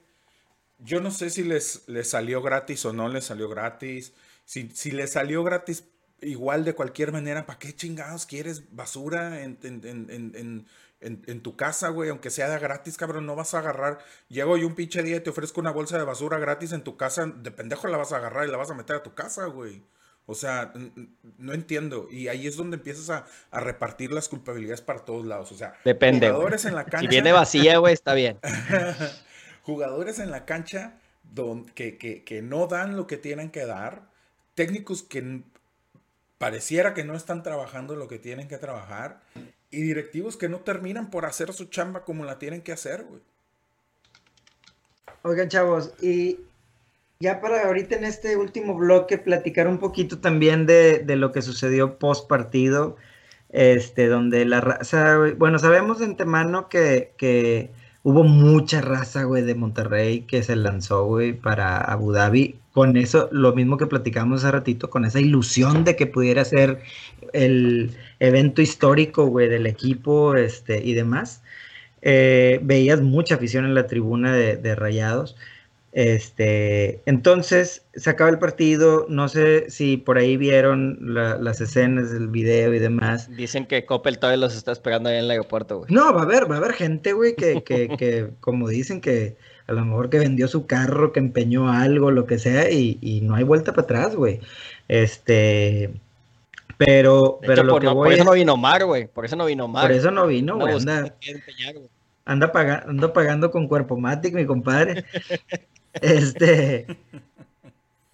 yo 0.80 1.00
no 1.00 1.10
sé 1.12 1.30
si 1.30 1.44
les, 1.44 1.84
les 1.88 2.10
salió 2.10 2.42
gratis 2.42 2.84
o 2.86 2.92
no 2.94 3.08
les 3.08 3.26
salió 3.26 3.48
gratis. 3.50 4.14
Si, 4.46 4.70
si 4.74 4.92
les 4.92 5.12
salió 5.14 5.44
gratis 5.44 5.86
igual 6.22 6.66
de 6.66 6.74
cualquier 6.74 7.12
manera, 7.12 7.46
¿para 7.46 7.60
qué 7.60 7.74
chingados 7.76 8.26
quieres 8.26 8.76
basura 8.76 9.42
en, 9.44 9.58
en- 9.64 9.86
en- 9.86 10.32
en- 10.36 10.66
en- 11.02 11.42
tu 11.42 11.56
casa, 11.56 11.90
güey? 11.90 12.10
Aunque 12.10 12.30
sea 12.30 12.50
de 12.50 12.58
gratis, 12.60 12.98
cabrón, 12.98 13.26
no 13.26 13.36
vas 13.36 13.54
a 13.54 13.60
agarrar. 13.60 14.00
Llego 14.30 14.58
yo 14.58 14.66
un 14.68 14.76
pinche 14.76 15.04
día 15.04 15.18
y 15.18 15.20
te 15.22 15.30
ofrezco 15.30 15.62
una 15.62 15.72
bolsa 15.72 15.98
de 15.98 16.04
basura 16.04 16.38
gratis 16.40 16.72
en 16.72 16.84
tu 16.84 16.98
casa, 16.98 17.26
de 17.28 17.52
pendejo 17.52 17.88
la 17.88 17.98
vas 17.98 18.12
a 18.14 18.18
agarrar 18.18 18.48
y 18.48 18.52
la 18.52 18.58
vas 18.58 18.72
a 18.72 18.74
meter 18.76 18.96
a 18.96 19.04
tu 19.04 19.14
casa, 19.14 19.46
güey. 19.46 19.84
O 20.30 20.36
sea, 20.36 20.74
no 21.38 21.54
entiendo. 21.54 22.08
Y 22.12 22.28
ahí 22.28 22.48
es 22.48 22.58
donde 22.58 22.76
empiezas 22.78 23.10
a, 23.10 23.26
a 23.50 23.60
repartir 23.62 24.12
las 24.12 24.28
culpabilidades 24.28 24.82
para 24.82 25.06
todos 25.06 25.26
lados. 25.26 25.52
O 25.54 25.56
sea, 25.56 25.76
Depende, 25.86 26.28
güey. 26.28 26.32
jugadores 26.34 26.66
en 26.66 26.76
la 26.76 26.84
cancha. 26.84 27.00
Si 27.00 27.08
viene 27.08 27.32
vacía, 27.32 27.78
güey, 27.78 27.94
está 27.94 28.14
bien. 28.14 28.38
jugadores 29.64 30.20
en 30.20 30.32
la 30.32 30.46
cancha 30.46 31.00
don- 31.24 31.66
que, 31.66 31.98
que- 31.98 32.24
que 32.24 32.42
no 32.42 32.68
dan 32.68 32.98
lo 32.98 33.08
que 33.08 33.18
tienen 33.18 33.52
que 33.52 33.66
dar, 33.66 34.04
técnicos 34.56 35.04
que 35.04 35.42
pareciera 36.38 36.94
que 36.94 37.04
no 37.04 37.16
están 37.16 37.42
trabajando 37.44 37.96
lo 37.96 38.08
que 38.08 38.20
tienen 38.20 38.48
que 38.48 38.58
trabajar 38.58 39.22
y 39.78 39.84
directivos 39.84 40.38
que 40.38 40.50
no 40.50 40.58
terminan 40.58 41.12
por 41.12 41.26
hacer 41.26 41.54
su 41.54 41.66
chamba 41.66 42.04
como 42.04 42.26
la 42.26 42.40
tienen 42.40 42.62
que 42.62 42.72
hacer, 42.72 43.06
güey. 43.08 43.22
Oigan, 45.22 45.50
chavos, 45.50 45.94
y 46.02 46.40
ya 47.20 47.42
para 47.42 47.64
ahorita 47.68 47.96
en 47.96 48.06
este 48.06 48.38
último 48.38 48.74
bloque 48.76 49.20
platicar 49.20 49.68
un 49.68 49.78
poquito 49.78 50.18
también 50.18 50.66
de, 50.66 51.00
de 51.00 51.16
lo 51.16 51.32
que 51.32 51.44
sucedió 51.44 52.00
post 52.00 52.28
partido, 52.28 52.96
este, 53.50 54.08
donde 54.08 54.46
la 54.46 54.62
raza, 54.62 55.18
bueno, 55.38 55.60
sabemos 55.60 56.00
de 56.00 56.06
antemano 56.06 56.70
que, 56.70 57.12
que 57.16 57.70
hubo 58.02 58.24
mucha 58.24 58.82
raza, 58.82 59.26
güey, 59.26 59.44
de 59.44 59.54
Monterrey 59.54 60.22
que 60.22 60.42
se 60.42 60.56
lanzó, 60.56 61.06
güey, 61.06 61.34
para 61.34 61.78
Abu 61.78 62.14
Dhabi. 62.14 62.56
Con 62.74 62.98
eso, 62.98 63.30
lo 63.32 63.54
mismo 63.54 63.78
que 63.78 63.86
platicamos 63.86 64.44
hace 64.44 64.52
ratito, 64.52 64.90
con 64.90 65.06
esa 65.06 65.20
ilusión 65.20 65.84
de 65.84 65.96
que 65.96 66.08
pudiera 66.08 66.44
ser 66.46 66.82
el 67.34 67.96
evento 68.20 68.62
histórico, 68.62 69.26
güey, 69.28 69.48
del 69.50 69.66
equipo 69.68 70.36
este, 70.36 70.82
y 70.84 70.94
demás. 70.94 71.42
Eh, 72.02 72.60
veías 72.64 73.02
mucha 73.02 73.36
afición 73.36 73.66
en 73.66 73.74
la 73.76 73.88
tribuna 73.88 74.34
de, 74.34 74.56
de 74.58 74.76
Rayados. 74.76 75.36
Este, 75.94 77.02
entonces 77.08 77.84
se 77.96 78.10
acaba 78.12 78.30
el 78.30 78.38
partido, 78.38 79.08
no 79.10 79.28
sé 79.30 79.70
si 79.72 79.98
por 79.98 80.20
ahí 80.20 80.38
vieron 80.38 81.00
la- 81.02 81.38
las 81.38 81.60
escenas 81.60 82.12
del 82.12 82.28
video 82.28 82.74
y 82.74 82.80
demás. 82.80 83.36
Dicen 83.36 83.66
que 83.66 83.84
Coppel 83.86 84.20
todavía 84.20 84.38
los 84.38 84.56
está 84.56 84.72
esperando 84.72 85.10
ahí 85.10 85.18
en 85.18 85.24
el 85.26 85.32
aeropuerto, 85.32 85.80
güey. 85.80 85.92
No, 85.92 86.14
va 86.14 86.22
a 86.22 86.24
haber, 86.26 86.50
va 86.50 86.56
a 86.56 86.58
haber 86.60 86.74
gente, 86.74 87.14
güey, 87.14 87.36
que, 87.36 87.64
que, 87.64 87.90
que 87.98 88.28
como 88.42 88.70
dicen, 88.70 89.02
que 89.02 89.38
a 89.66 89.74
lo 89.74 89.84
mejor 89.86 90.10
que 90.12 90.20
vendió 90.20 90.48
su 90.48 90.68
carro, 90.68 91.12
que 91.12 91.20
empeñó 91.20 91.72
algo, 91.72 92.12
lo 92.12 92.26
que 92.28 92.38
sea, 92.38 92.70
y, 92.70 93.00
y 93.02 93.22
no 93.22 93.34
hay 93.36 93.44
vuelta 93.44 93.72
para 93.74 93.84
atrás, 93.84 94.16
güey. 94.16 94.40
Este, 94.88 95.90
pero, 96.78 97.40
De 97.42 97.48
pero 97.48 97.54
hecho, 97.54 97.64
lo 97.64 97.72
por, 97.74 97.82
que 97.82 97.86
no, 97.88 97.94
por 97.94 98.06
voy 98.06 98.14
eso 98.14 98.22
es- 98.22 98.26
no 98.26 98.32
vino 98.34 98.54
Omar, 98.54 98.86
güey. 98.86 99.08
Por 99.08 99.26
eso 99.26 99.36
no 99.36 99.46
vino 99.46 99.66
Omar. 99.66 99.88
por 99.88 99.92
eso 99.96 100.12
no 100.12 100.28
vino, 100.28 100.54
Anda 100.54 100.66
güey, 100.66 100.74
buscando 100.76 101.14
anda, 101.26 101.90
anda, 102.26 102.52
paga- 102.52 102.84
ando 102.88 103.14
pagando 103.14 103.52
con 103.52 103.68
Cuerpo 103.68 103.98
Matic, 103.98 104.34
mi 104.34 104.46
compadre. 104.46 105.06
Este, 106.00 106.86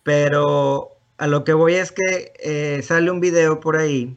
pero 0.04 0.96
a 1.18 1.28
lo 1.28 1.44
que 1.44 1.52
voy 1.54 1.74
es 1.74 1.92
que 1.92 2.32
eh, 2.40 2.82
sale 2.82 3.12
un 3.12 3.20
video 3.20 3.60
por 3.60 3.76
ahí 3.76 4.16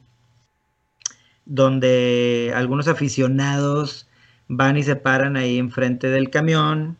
donde 1.44 2.52
algunos 2.54 2.88
aficionados 2.88 4.08
van 4.48 4.76
y 4.76 4.82
se 4.82 4.96
paran 4.96 5.36
ahí 5.36 5.58
enfrente 5.58 6.08
del 6.08 6.30
camión, 6.30 6.96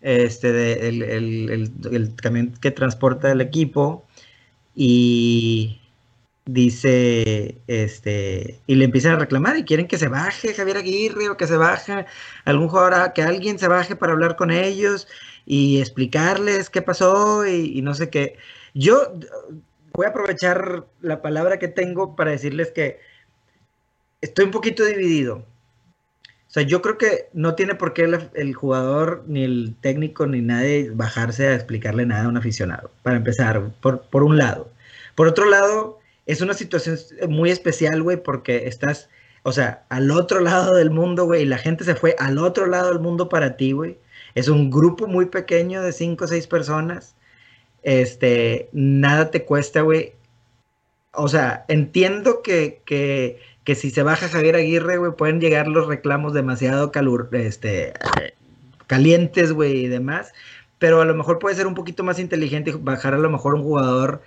este, 0.00 0.52
de- 0.52 0.88
el, 0.88 1.02
el- 1.02 1.50
el- 1.50 1.94
el 1.94 2.14
camión 2.16 2.52
que 2.60 2.70
transporta 2.72 3.30
el 3.30 3.40
equipo, 3.40 4.04
y 4.74 5.80
dice, 6.44 7.60
este, 7.66 8.60
y 8.66 8.74
le 8.74 8.86
empiezan 8.86 9.12
a 9.12 9.18
reclamar 9.18 9.56
y 9.56 9.64
quieren 9.64 9.86
que 9.86 9.98
se 9.98 10.08
baje 10.08 10.54
Javier 10.54 10.78
Aguirre 10.78 11.28
o 11.28 11.36
que 11.36 11.46
se 11.46 11.56
baje 11.56 12.06
algún 12.44 12.68
jugador, 12.68 13.12
que 13.12 13.22
alguien 13.22 13.58
se 13.58 13.68
baje 13.68 13.96
para 13.96 14.12
hablar 14.12 14.36
con 14.36 14.50
ellos 14.50 15.06
y 15.46 15.80
explicarles 15.80 16.70
qué 16.70 16.82
pasó 16.82 17.46
y, 17.46 17.80
no 17.82 17.94
sé 17.94 18.10
qué. 18.10 18.36
Yo 18.74 19.12
voy 19.92 20.06
a 20.06 20.10
aprovechar 20.10 20.86
la 21.00 21.22
palabra 21.22 21.58
que 21.58 21.68
tengo 21.68 22.16
para 22.16 22.32
decirles 22.32 22.70
que 22.72 23.00
estoy 24.20 24.46
un 24.46 24.50
poquito 24.50 24.84
dividido. 24.84 25.46
O 26.48 26.52
sea, 26.52 26.64
yo 26.64 26.82
creo 26.82 26.98
que 26.98 27.28
no 27.32 27.54
tiene 27.54 27.74
por 27.74 27.94
qué 27.94 28.02
el, 28.02 28.30
el 28.34 28.54
jugador, 28.54 29.24
ni 29.26 29.42
el 29.42 29.74
técnico, 29.80 30.26
ni 30.26 30.42
nadie 30.42 30.90
bajarse 30.90 31.48
a 31.48 31.54
explicarle 31.54 32.04
nada 32.04 32.24
a 32.24 32.28
un 32.28 32.36
aficionado. 32.36 32.90
Para 33.02 33.16
empezar, 33.16 33.70
por, 33.80 34.02
por 34.02 34.22
un 34.22 34.36
lado. 34.36 34.70
Por 35.14 35.28
otro 35.28 35.46
lado, 35.46 36.01
es 36.26 36.40
una 36.40 36.54
situación 36.54 36.98
muy 37.28 37.50
especial, 37.50 38.02
güey, 38.02 38.22
porque 38.22 38.68
estás, 38.68 39.08
o 39.42 39.52
sea, 39.52 39.84
al 39.88 40.10
otro 40.10 40.40
lado 40.40 40.74
del 40.76 40.90
mundo, 40.90 41.24
güey, 41.24 41.42
y 41.42 41.46
la 41.46 41.58
gente 41.58 41.84
se 41.84 41.94
fue 41.94 42.14
al 42.18 42.38
otro 42.38 42.66
lado 42.66 42.88
del 42.90 43.00
mundo 43.00 43.28
para 43.28 43.56
ti, 43.56 43.72
güey. 43.72 43.98
Es 44.34 44.48
un 44.48 44.70
grupo 44.70 45.06
muy 45.06 45.26
pequeño 45.26 45.82
de 45.82 45.92
cinco 45.92 46.24
o 46.24 46.28
seis 46.28 46.46
personas. 46.46 47.14
Este, 47.82 48.68
nada 48.72 49.30
te 49.30 49.44
cuesta, 49.44 49.82
güey. 49.82 50.14
O 51.12 51.28
sea, 51.28 51.64
entiendo 51.68 52.42
que, 52.42 52.80
que, 52.86 53.40
que 53.64 53.74
si 53.74 53.90
se 53.90 54.02
baja 54.02 54.28
Javier 54.28 54.56
Aguirre, 54.56 54.96
güey, 54.96 55.12
pueden 55.12 55.40
llegar 55.40 55.68
los 55.68 55.86
reclamos 55.86 56.32
demasiado 56.32 56.92
calur, 56.92 57.28
este, 57.32 57.88
eh, 58.20 58.34
calientes, 58.86 59.52
güey, 59.52 59.84
y 59.84 59.88
demás. 59.88 60.32
Pero 60.78 61.00
a 61.00 61.04
lo 61.04 61.14
mejor 61.14 61.38
puede 61.38 61.56
ser 61.56 61.66
un 61.66 61.74
poquito 61.74 62.04
más 62.04 62.18
inteligente 62.18 62.72
bajar 62.78 63.14
a 63.14 63.18
lo 63.18 63.30
mejor 63.30 63.54
un 63.54 63.62
jugador 63.62 64.22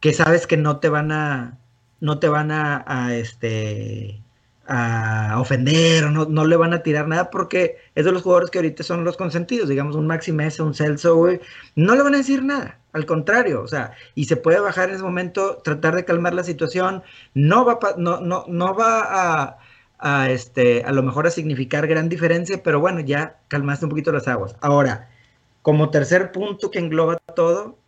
que 0.00 0.12
sabes 0.12 0.46
que 0.46 0.56
no 0.56 0.78
te 0.80 0.88
van 0.88 1.12
a, 1.12 1.58
no 2.00 2.18
te 2.18 2.28
van 2.28 2.50
a, 2.50 3.14
este, 3.14 4.22
a 4.66 5.36
ofender 5.40 6.10
no, 6.10 6.26
no 6.26 6.44
le 6.46 6.56
van 6.56 6.72
a 6.72 6.82
tirar 6.82 7.08
nada 7.08 7.30
porque 7.30 7.76
es 7.94 8.04
de 8.04 8.12
los 8.12 8.22
jugadores 8.22 8.50
que 8.50 8.58
ahorita 8.58 8.82
son 8.82 9.04
los 9.04 9.16
consentidos, 9.16 9.68
digamos 9.68 9.96
un 9.96 10.06
Maxi 10.06 10.32
Mesa, 10.32 10.62
un 10.64 10.74
Celso, 10.74 11.26
no 11.74 11.94
le 11.94 12.02
van 12.02 12.14
a 12.14 12.18
decir 12.18 12.42
nada, 12.42 12.78
al 12.92 13.06
contrario, 13.06 13.62
o 13.62 13.68
sea, 13.68 13.92
y 14.14 14.24
se 14.26 14.36
puede 14.36 14.60
bajar 14.60 14.88
en 14.88 14.94
ese 14.96 15.04
momento, 15.04 15.58
tratar 15.64 15.94
de 15.96 16.04
calmar 16.04 16.34
la 16.34 16.44
situación, 16.44 17.02
no 17.34 17.64
va, 17.64 17.78
pa- 17.78 17.94
no, 17.98 18.20
no, 18.20 18.44
no 18.48 18.74
va 18.74 19.44
a, 19.44 19.58
a, 19.98 20.30
este, 20.30 20.84
a 20.84 20.92
lo 20.92 21.02
mejor 21.02 21.26
a 21.26 21.30
significar 21.30 21.86
gran 21.86 22.08
diferencia, 22.08 22.62
pero 22.62 22.80
bueno, 22.80 23.00
ya 23.00 23.38
calmaste 23.48 23.84
un 23.86 23.90
poquito 23.90 24.12
las 24.12 24.28
aguas. 24.28 24.56
Ahora, 24.60 25.08
como 25.62 25.90
tercer 25.90 26.32
punto 26.32 26.70
que 26.70 26.78
engloba 26.78 27.18
todo, 27.36 27.78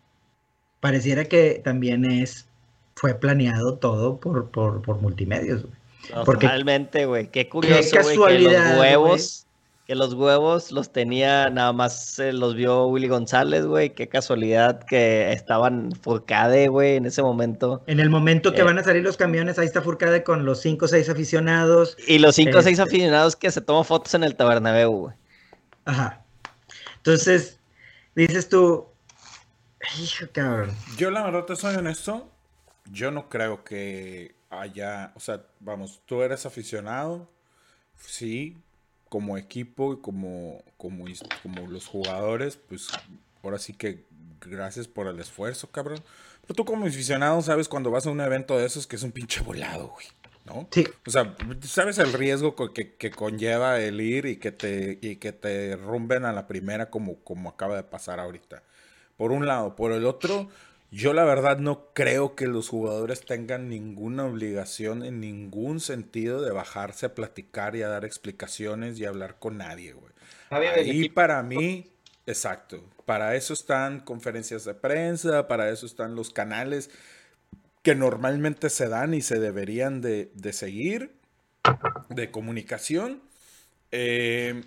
pareciera 0.83 1.23
que 1.23 1.61
también 1.63 2.03
es, 2.03 2.45
fue 2.95 3.13
planeado 3.13 3.75
todo 3.75 4.17
por, 4.19 4.49
por, 4.51 4.81
por 4.81 4.99
multimedios, 5.01 5.61
güey. 5.63 5.73
Porque- 6.25 6.45
Totalmente, 6.45 7.05
güey. 7.05 7.27
Qué 7.31 7.47
curioso, 7.47 7.89
que 7.89 7.97
casualidad, 7.99 8.71
los 8.71 8.79
huevos, 8.81 9.45
que 9.87 9.95
los 9.95 10.13
huevos 10.13 10.73
los 10.73 10.91
tenía, 10.91 11.49
nada 11.49 11.71
más 11.71 12.19
eh, 12.19 12.33
los 12.33 12.55
vio 12.55 12.87
Willy 12.87 13.07
González, 13.07 13.65
güey. 13.65 13.91
Qué 13.91 14.09
casualidad 14.09 14.83
que 14.83 15.31
estaban 15.31 15.93
Furcade, 16.01 16.67
güey, 16.67 16.97
en 16.97 17.05
ese 17.05 17.21
momento. 17.23 17.81
En 17.87 18.01
el 18.01 18.09
momento 18.09 18.51
que 18.51 18.59
Eh. 18.59 18.65
van 18.65 18.77
a 18.77 18.83
salir 18.83 19.03
los 19.03 19.15
camiones, 19.15 19.57
ahí 19.59 19.65
está 19.65 19.81
Furcade 19.81 20.23
con 20.25 20.43
los 20.43 20.59
cinco 20.59 20.83
o 20.83 20.87
seis 20.89 21.07
aficionados. 21.07 21.95
Y 22.05 22.19
los 22.19 22.35
cinco 22.35 22.57
o 22.57 22.61
seis 22.61 22.77
Este. 22.77 22.89
aficionados 22.89 23.37
que 23.37 23.49
se 23.49 23.61
toman 23.61 23.85
fotos 23.85 24.13
en 24.15 24.25
el 24.25 24.35
Tabernabéu, 24.35 24.91
güey. 24.91 25.15
Ajá. 25.85 26.21
Entonces, 26.97 27.59
dices 28.15 28.49
tú, 28.49 28.85
hijo, 29.99 30.25
cabrón. 30.31 30.75
Yo 30.97 31.11
la 31.11 31.23
verdad 31.23 31.45
te 31.45 31.55
soy 31.55 31.75
honesto, 31.75 32.29
yo 32.91 33.11
no 33.11 33.29
creo 33.29 33.63
que 33.63 34.35
haya, 34.49 35.11
o 35.15 35.19
sea, 35.19 35.43
vamos, 35.59 36.01
tú 36.05 36.21
eres 36.21 36.45
aficionado, 36.45 37.29
sí, 37.97 38.57
como 39.09 39.37
equipo 39.37 39.93
y 39.93 40.01
como, 40.01 40.63
como, 40.77 41.05
como 41.41 41.67
los 41.67 41.87
jugadores, 41.87 42.57
pues 42.57 42.87
ahora 43.43 43.59
sí 43.59 43.73
que 43.73 44.05
gracias 44.41 44.87
por 44.87 45.07
el 45.07 45.19
esfuerzo, 45.19 45.69
cabrón. 45.71 46.01
Pero 46.41 46.55
tú 46.55 46.65
como 46.65 46.85
aficionado 46.85 47.41
sabes 47.41 47.69
cuando 47.69 47.91
vas 47.91 48.05
a 48.05 48.09
un 48.09 48.21
evento 48.21 48.57
de 48.57 48.65
esos 48.65 48.87
que 48.87 48.95
es 48.95 49.03
un 49.03 49.11
pinche 49.11 49.41
volado, 49.41 49.89
güey, 49.89 50.07
¿no? 50.45 50.67
Sí. 50.71 50.85
O 51.05 51.09
sea, 51.09 51.35
sabes 51.61 51.99
el 51.99 52.11
riesgo 52.11 52.55
que, 52.73 52.95
que 52.95 53.11
conlleva 53.11 53.79
el 53.79 54.01
ir 54.01 54.25
y 54.25 54.37
que 54.37 54.51
te, 54.51 54.99
y 55.01 55.17
que 55.17 55.31
te 55.31 55.75
rumben 55.75 56.25
a 56.25 56.33
la 56.33 56.47
primera 56.47 56.89
como, 56.89 57.19
como 57.23 57.49
acaba 57.49 57.75
de 57.75 57.83
pasar 57.83 58.19
ahorita. 58.19 58.63
Por 59.17 59.31
un 59.31 59.45
lado. 59.45 59.75
Por 59.75 59.91
el 59.91 60.05
otro, 60.05 60.49
yo 60.91 61.13
la 61.13 61.23
verdad 61.23 61.57
no 61.57 61.87
creo 61.93 62.35
que 62.35 62.47
los 62.47 62.69
jugadores 62.69 63.25
tengan 63.25 63.67
ninguna 63.67 64.25
obligación 64.25 65.03
en 65.03 65.19
ningún 65.19 65.79
sentido 65.79 66.41
de 66.41 66.51
bajarse 66.51 67.07
a 67.07 67.15
platicar 67.15 67.75
y 67.75 67.81
a 67.81 67.87
dar 67.87 68.05
explicaciones 68.05 68.99
y 68.99 69.05
a 69.05 69.09
hablar 69.09 69.39
con 69.39 69.57
nadie, 69.57 69.93
güey. 69.93 70.13
Equipo. 70.77 71.15
para 71.15 71.41
mí, 71.41 71.89
exacto. 72.27 72.83
Para 73.05 73.35
eso 73.35 73.53
están 73.53 74.01
conferencias 74.01 74.65
de 74.65 74.75
prensa, 74.75 75.47
para 75.47 75.69
eso 75.69 75.87
están 75.87 76.15
los 76.15 76.29
canales 76.29 76.91
que 77.81 77.95
normalmente 77.95 78.69
se 78.69 78.87
dan 78.87 79.15
y 79.15 79.21
se 79.21 79.39
deberían 79.39 79.99
de, 79.99 80.31
de 80.35 80.53
seguir 80.53 81.15
de 82.09 82.29
comunicación. 82.31 83.23
Eh, 83.91 84.63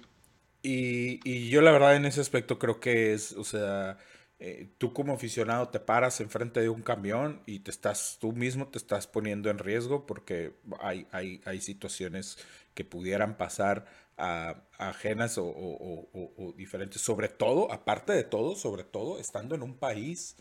y, 0.62 1.20
y 1.22 1.49
yo 1.51 1.62
la 1.62 1.70
verdad 1.70 1.97
en 1.97 2.05
ese 2.05 2.20
aspecto 2.20 2.59
creo 2.59 2.80
que 2.80 3.14
es, 3.14 3.32
o 3.32 3.44
sea, 3.44 3.99
eh, 4.39 4.70
tú 4.78 4.93
como 4.93 5.14
aficionado 5.14 5.68
te 5.68 5.80
paras 5.80 6.20
enfrente 6.20 6.61
de 6.61 6.68
un 6.68 6.82
camión 6.82 7.43
y 7.47 7.61
te 7.61 7.70
estás, 7.70 8.18
tú 8.20 8.32
mismo 8.32 8.68
te 8.68 8.78
estás 8.78 9.07
poniendo 9.07 9.51
en 9.51 9.59
riesgo 9.59 10.07
porque 10.07 10.55
hay, 10.80 11.07
hay, 11.12 11.41
hay 11.45 11.61
situaciones 11.61 12.39
que 12.74 12.84
pudieran 12.84 13.37
pasar 13.37 13.87
a, 14.18 14.62
ajenas 14.78 15.39
o- 15.39 15.47
o- 15.47 16.32
o 16.37 16.53
diferentes, 16.53 17.01
sobre 17.03 17.28
todo, 17.28 17.70
aparte 17.72 18.12
de 18.12 18.24
todo, 18.24 18.57
sobre 18.57 18.84
todo, 18.84 19.18
estando 19.18 19.55
en 19.55 19.62
un 19.62 19.76
país 19.78 20.37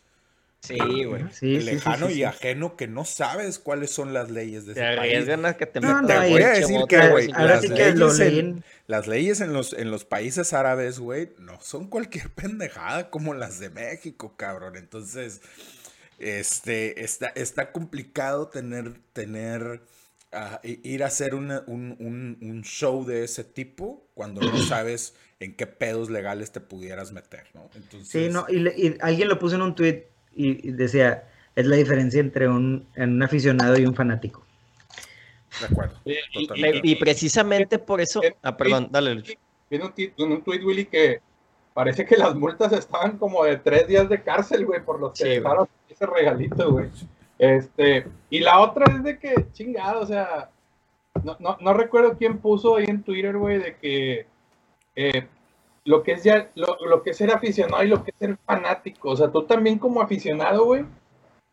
Sí, 0.67 1.03
güey. 1.05 1.23
Sí, 1.31 1.55
sí, 1.55 1.59
sí, 1.59 1.65
lejano 1.65 2.07
sí, 2.07 2.13
y 2.13 2.15
sí. 2.17 2.23
ajeno 2.23 2.75
que 2.75 2.87
no 2.87 3.05
sabes 3.05 3.59
cuáles 3.59 3.91
son 3.91 4.13
las 4.13 4.29
leyes 4.31 4.65
de 4.65 4.73
Te 4.73 4.79
ese 4.81 4.97
país. 4.97 5.13
arriesgan 5.13 5.45
a 5.45 5.53
que 5.57 5.65
te 5.65 5.79
No, 5.81 6.01
no, 6.01 6.07
Te 6.07 6.29
voy 6.29 6.41
a 6.41 6.49
decir 6.49 6.79
que, 6.87 7.09
güey, 7.09 7.29
ahora 7.33 7.61
las 7.61 8.19
las 8.87 9.07
leyes 9.07 9.41
en 9.41 9.51
los, 9.53 9.73
en 9.73 9.89
los 9.91 10.05
países 10.05 10.53
árabes, 10.53 10.99
güey, 10.99 11.31
no 11.39 11.59
son 11.61 11.87
cualquier 11.87 12.29
pendejada 12.35 13.09
como 13.09 13.33
las 13.33 13.59
de 13.59 13.69
México, 13.69 14.35
cabrón. 14.37 14.75
Entonces, 14.75 15.41
este, 16.19 17.03
está, 17.03 17.27
está 17.29 17.71
complicado 17.71 18.47
tener, 18.47 18.93
tener, 19.13 19.81
ah, 20.31 20.59
ir 20.63 21.03
a 21.03 21.07
hacer 21.07 21.35
una- 21.35 21.63
un, 21.67 21.95
un- 21.99 22.37
un 22.41 22.63
show 22.63 23.05
de 23.05 23.23
ese 23.23 23.43
tipo 23.43 24.07
cuando 24.13 24.41
no 24.41 24.57
sabes 24.61 25.13
en 25.39 25.55
qué 25.55 25.67
pedos 25.67 26.09
legales 26.09 26.51
te 26.51 26.61
pudieras 26.61 27.11
meter, 27.11 27.43
¿no? 27.53 27.69
Entonces, 27.75 28.07
Sí, 28.09 28.29
no, 28.29 28.45
y, 28.47 28.59
le- 28.59 28.73
y 28.77 28.97
alguien 29.01 29.27
lo 29.27 29.37
puso 29.39 29.55
en 29.55 29.61
un 29.63 29.75
tweet 29.75 30.07
y, 30.35 30.71
decía, 30.71 31.23
es 31.55 31.65
la 31.65 31.75
diferencia 31.77 32.19
entre 32.19 32.47
un, 32.47 32.85
un 32.97 33.23
aficionado 33.23 33.77
y 33.79 33.85
un 33.85 33.95
fanático. 33.95 34.43
de 35.61 35.65
acuerdo. 35.67 35.95
Y- 36.05 36.15
y- 36.33 36.47
totalmente. 36.47 36.81
Y 36.83 36.95
precisamente 36.95 37.79
por 37.79 38.01
eso. 38.01 38.21
Ah, 38.43 38.55
perdón, 38.57 38.89
dale, 38.91 39.15
Lucho. 39.15 39.33
vi 39.69 39.77
en 39.77 39.83
un, 39.83 40.31
un 40.31 40.41
tweet, 40.43 40.63
Willy, 40.63 40.85
que 40.85 41.19
parece 41.73 42.05
que 42.05 42.17
las 42.17 42.35
multas 42.35 42.71
estaban 42.73 43.17
como 43.17 43.43
de 43.45 43.57
tres 43.57 43.87
días 43.87 44.07
de 44.09 44.21
cárcel, 44.21 44.65
güey, 44.65 44.83
por 44.83 44.99
los 44.99 45.11
que 45.13 45.17
Sí, 45.17 45.23
güey. 45.29 45.39
dejaron 45.39 45.67
ese 45.89 46.05
regalito, 46.05 46.71
güey. 46.71 46.89
Este, 47.37 48.07
y 48.29 48.39
la 48.39 48.59
otra 48.59 48.85
es 48.95 49.03
de 49.03 49.19
que, 49.19 49.33
chingado, 49.53 50.01
o 50.01 50.05
sea, 50.05 50.49
no, 51.23 51.35
no, 51.39 51.57
no 51.59 51.73
recuerdo 51.73 52.17
quién 52.17 52.37
puso 52.37 52.75
ahí 52.77 52.85
en 52.87 53.03
Twitter, 53.03 53.37
güey, 53.37 53.57
de 53.59 53.75
que 53.75 54.25
eh, 54.95 55.27
lo 55.85 56.03
que 56.03 56.13
es 56.13 56.23
ya, 56.23 56.49
lo, 56.55 56.77
lo 56.85 57.03
que 57.03 57.11
es 57.11 57.17
ser 57.17 57.31
aficionado 57.31 57.83
y 57.83 57.87
lo 57.87 58.03
que 58.03 58.11
es 58.11 58.17
ser 58.17 58.37
fanático, 58.45 59.09
o 59.11 59.15
sea, 59.15 59.31
tú 59.31 59.43
también 59.45 59.79
como 59.79 60.01
aficionado, 60.01 60.65
güey, 60.65 60.85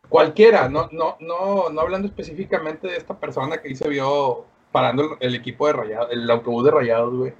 cualquiera, 0.09 0.69
no, 0.69 0.89
no, 0.91 1.17
no, 1.19 1.69
no 1.69 1.81
hablando 1.81 2.07
específicamente 2.07 2.87
de 2.87 2.97
esta 2.97 3.17
persona 3.19 3.57
que 3.61 3.69
ahí 3.69 3.75
se 3.75 3.87
vio 3.89 4.45
parando 4.71 5.03
el, 5.03 5.09
el 5.19 5.35
equipo 5.35 5.67
de 5.67 5.73
rayados, 5.73 6.11
el 6.11 6.29
autobús 6.29 6.65
de 6.65 6.71
rayados, 6.71 7.13
güey. 7.15 7.33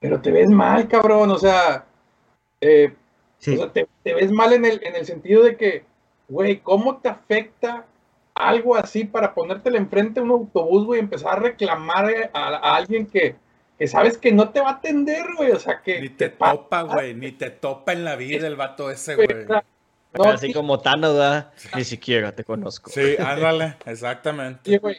Pero 0.00 0.20
te 0.20 0.30
ves 0.32 0.48
mal, 0.50 0.88
cabrón, 0.88 1.30
o 1.30 1.38
sea, 1.38 1.84
eh, 2.60 2.94
Sí. 3.38 3.54
o 3.54 3.58
sea, 3.58 3.72
te, 3.72 3.88
te 4.04 4.14
ves 4.14 4.30
mal 4.30 4.52
en 4.52 4.66
el, 4.66 4.80
en 4.84 4.96
el 4.96 5.06
sentido 5.06 5.42
de 5.42 5.56
que, 5.56 5.84
güey, 6.28 6.60
¿cómo 6.60 6.98
te 6.98 7.08
afecta 7.08 7.86
algo 8.34 8.76
así 8.76 9.04
para 9.04 9.34
ponértele 9.34 9.78
enfrente 9.78 10.20
a 10.20 10.22
un 10.22 10.30
autobús, 10.30 10.86
güey, 10.86 11.00
y 11.00 11.04
empezar 11.04 11.38
a 11.38 11.42
reclamar 11.42 12.30
a, 12.34 12.38
a 12.56 12.76
alguien 12.76 13.06
que, 13.06 13.36
que 13.80 13.88
sabes 13.88 14.18
que 14.18 14.30
no 14.30 14.50
te 14.50 14.60
va 14.60 14.68
a 14.68 14.72
atender, 14.74 15.24
güey? 15.38 15.52
O 15.52 15.58
sea, 15.58 15.80
que... 15.80 16.02
Ni 16.02 16.10
te 16.10 16.28
pa- 16.28 16.52
topa, 16.52 16.82
güey. 16.82 17.14
Ni 17.14 17.32
te 17.32 17.48
topa 17.48 17.94
en 17.94 18.04
la 18.04 18.14
vida 18.14 18.46
el 18.46 18.54
vato 18.54 18.90
ese, 18.90 19.14
güey, 19.16 19.26
no, 19.48 20.24
Así 20.24 20.48
sí, 20.48 20.52
como 20.52 20.80
Thanos, 20.80 21.14
¿verdad? 21.14 21.50
Ni 21.74 21.84
siquiera 21.84 22.30
te 22.32 22.44
conozco. 22.44 22.90
Sí, 22.90 23.16
ándale, 23.18 23.76
exactamente. 23.86 24.76
güey, 24.76 24.96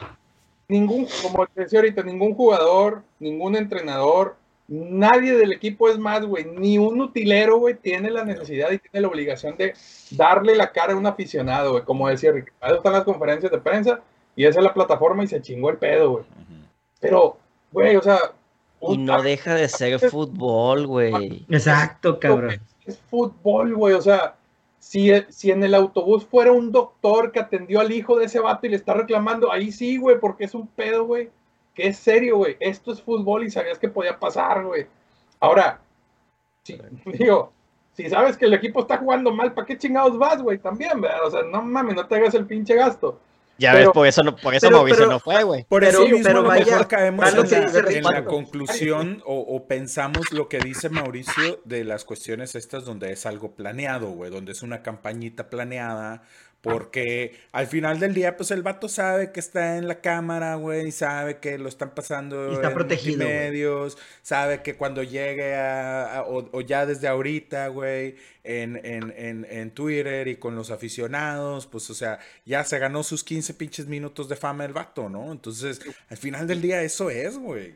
ningún, 0.66 1.06
como 1.22 1.46
te 1.46 1.62
decía 1.62 1.78
ahorita, 1.78 2.02
ningún 2.02 2.34
jugador, 2.34 3.04
ningún 3.20 3.54
entrenador, 3.54 4.34
nadie 4.66 5.36
del 5.36 5.52
equipo 5.52 5.88
es 5.88 5.96
más, 5.96 6.24
güey, 6.24 6.46
ni 6.46 6.76
un 6.76 7.00
utilero, 7.00 7.58
güey, 7.58 7.74
tiene 7.74 8.10
la 8.10 8.24
necesidad 8.24 8.72
y 8.72 8.78
tiene 8.78 9.02
la 9.02 9.08
obligación 9.08 9.56
de 9.56 9.74
darle 10.10 10.56
la 10.56 10.72
cara 10.72 10.94
a 10.94 10.96
un 10.96 11.06
aficionado, 11.06 11.70
güey. 11.70 11.84
Como 11.84 12.08
decía 12.08 12.32
ahí 12.60 12.74
están 12.74 12.94
las 12.94 13.04
conferencias 13.04 13.52
de 13.52 13.58
prensa 13.58 14.00
y 14.34 14.44
esa 14.44 14.58
es 14.58 14.64
la 14.64 14.74
plataforma 14.74 15.22
y 15.22 15.28
se 15.28 15.40
chingó 15.40 15.70
el 15.70 15.76
pedo, 15.76 16.10
güey. 16.10 16.24
Pero, 16.98 17.36
güey, 17.70 17.94
o 17.94 18.02
sea, 18.02 18.18
Y 18.88 18.98
no 18.98 19.22
deja 19.22 19.54
de 19.54 19.68
ser 19.68 19.98
fútbol, 19.98 20.86
güey. 20.86 21.46
Exacto, 21.48 22.18
cabrón. 22.18 22.60
es 22.84 22.98
fútbol, 22.98 23.74
güey. 23.74 23.94
O 23.94 24.02
sea, 24.02 24.34
si, 24.80 25.10
si 25.28 25.50
en 25.50 25.62
el 25.62 25.74
autobús 25.74 26.24
fuera 26.24 26.50
un 26.52 26.72
doctor 26.72 27.30
que 27.30 27.40
atendió 27.40 27.80
al 27.80 27.92
hijo 27.92 28.18
de 28.18 28.24
ese 28.24 28.40
vato 28.40 28.66
y 28.66 28.70
le 28.70 28.76
está 28.76 28.94
reclamando, 28.94 29.52
ahí 29.52 29.70
sí, 29.70 29.96
güey, 29.98 30.18
porque 30.18 30.44
es 30.44 30.54
un 30.54 30.66
pedo, 30.66 31.06
güey. 31.06 31.30
Que 31.74 31.88
es 31.88 31.96
serio, 31.96 32.38
güey. 32.38 32.56
Esto 32.58 32.92
es 32.92 33.00
fútbol 33.00 33.44
y 33.44 33.50
sabías 33.50 33.78
que 33.78 33.88
podía 33.88 34.18
pasar, 34.18 34.64
güey. 34.64 34.86
Ahora, 35.38 35.80
si, 36.64 36.76
digo, 37.18 37.52
si 37.92 38.10
sabes 38.10 38.36
que 38.36 38.46
el 38.46 38.54
equipo 38.54 38.80
está 38.80 38.98
jugando 38.98 39.32
mal, 39.32 39.52
¿para 39.52 39.66
qué 39.66 39.78
chingados 39.78 40.18
vas, 40.18 40.42
güey? 40.42 40.58
También, 40.58 41.00
¿verdad? 41.00 41.26
O 41.26 41.30
sea, 41.30 41.42
no 41.42 41.62
mames, 41.62 41.94
no 41.94 42.06
te 42.06 42.16
hagas 42.16 42.34
el 42.34 42.46
pinche 42.46 42.74
gasto. 42.74 43.20
Ya 43.62 43.72
Pero- 43.72 43.86
ves, 43.86 43.94
por 43.94 44.06
eso, 44.06 44.22
no, 44.24 44.34
por 44.36 44.54
eso 44.54 44.66
pero- 44.66 44.76
Mauricio 44.78 44.98
pero- 45.04 45.10
no 45.12 45.20
fue, 45.20 45.42
güey. 45.44 45.64
Por 45.64 45.80
Pero- 45.82 45.92
eso 46.02 46.08
mismo 46.08 46.24
pero 46.24 46.38
a 46.40 46.42
lo 46.42 46.48
vaya, 46.48 46.64
mejor 46.66 46.88
caemos 46.88 47.26
en 47.28 47.30
que 47.30 47.36
la, 47.36 47.60
dice 47.60 47.78
en 47.78 47.86
Ricardo. 47.86 48.10
la 48.10 48.24
conclusión 48.24 49.22
o, 49.24 49.38
o 49.38 49.66
pensamos 49.68 50.32
lo 50.32 50.48
que 50.48 50.58
dice 50.58 50.88
Mauricio 50.88 51.60
de 51.64 51.84
las 51.84 52.04
cuestiones 52.04 52.54
estas 52.54 52.84
donde 52.84 53.12
es 53.12 53.24
algo 53.24 53.54
planeado, 53.54 54.08
güey, 54.10 54.30
donde 54.30 54.52
es 54.52 54.62
una 54.62 54.82
campañita 54.82 55.48
planeada, 55.48 56.22
porque 56.62 57.36
al 57.52 57.66
final 57.66 57.98
del 58.00 58.14
día, 58.14 58.36
pues 58.36 58.50
el 58.52 58.62
vato 58.62 58.88
sabe 58.88 59.32
que 59.32 59.40
está 59.40 59.76
en 59.78 59.88
la 59.88 60.00
cámara, 60.00 60.54
güey, 60.56 60.92
sabe 60.92 61.38
que 61.38 61.58
lo 61.58 61.68
están 61.68 61.90
pasando 61.94 62.48
Y 62.48 62.54
está 62.54 62.68
en 62.68 62.74
protegido, 62.74 63.28
multimedios, 63.28 63.98
sabe 64.22 64.62
que 64.62 64.76
cuando 64.76 65.02
llegue 65.02 65.56
a, 65.56 66.18
a- 66.18 66.22
o, 66.24 66.48
o 66.52 66.60
ya 66.62 66.86
desde 66.86 67.08
ahorita, 67.08 67.68
güey, 67.68 68.16
en, 68.44 68.76
en, 68.84 69.12
en, 69.16 69.46
en 69.50 69.70
Twitter 69.72 70.28
y 70.28 70.36
con 70.36 70.54
los 70.56 70.70
aficionados, 70.70 71.66
pues, 71.66 71.90
o 71.90 71.94
sea, 71.94 72.18
ya 72.46 72.64
se 72.64 72.78
ganó 72.78 73.02
sus 73.02 73.24
15 73.24 73.54
pinches 73.54 73.86
minutos 73.86 74.28
de 74.28 74.36
fama 74.36 74.64
el 74.64 74.72
vato, 74.72 75.08
¿no? 75.08 75.32
Entonces, 75.32 75.80
al 76.10 76.16
final 76.16 76.46
del 76.46 76.62
día, 76.62 76.82
eso 76.82 77.10
es, 77.10 77.38
güey. 77.38 77.74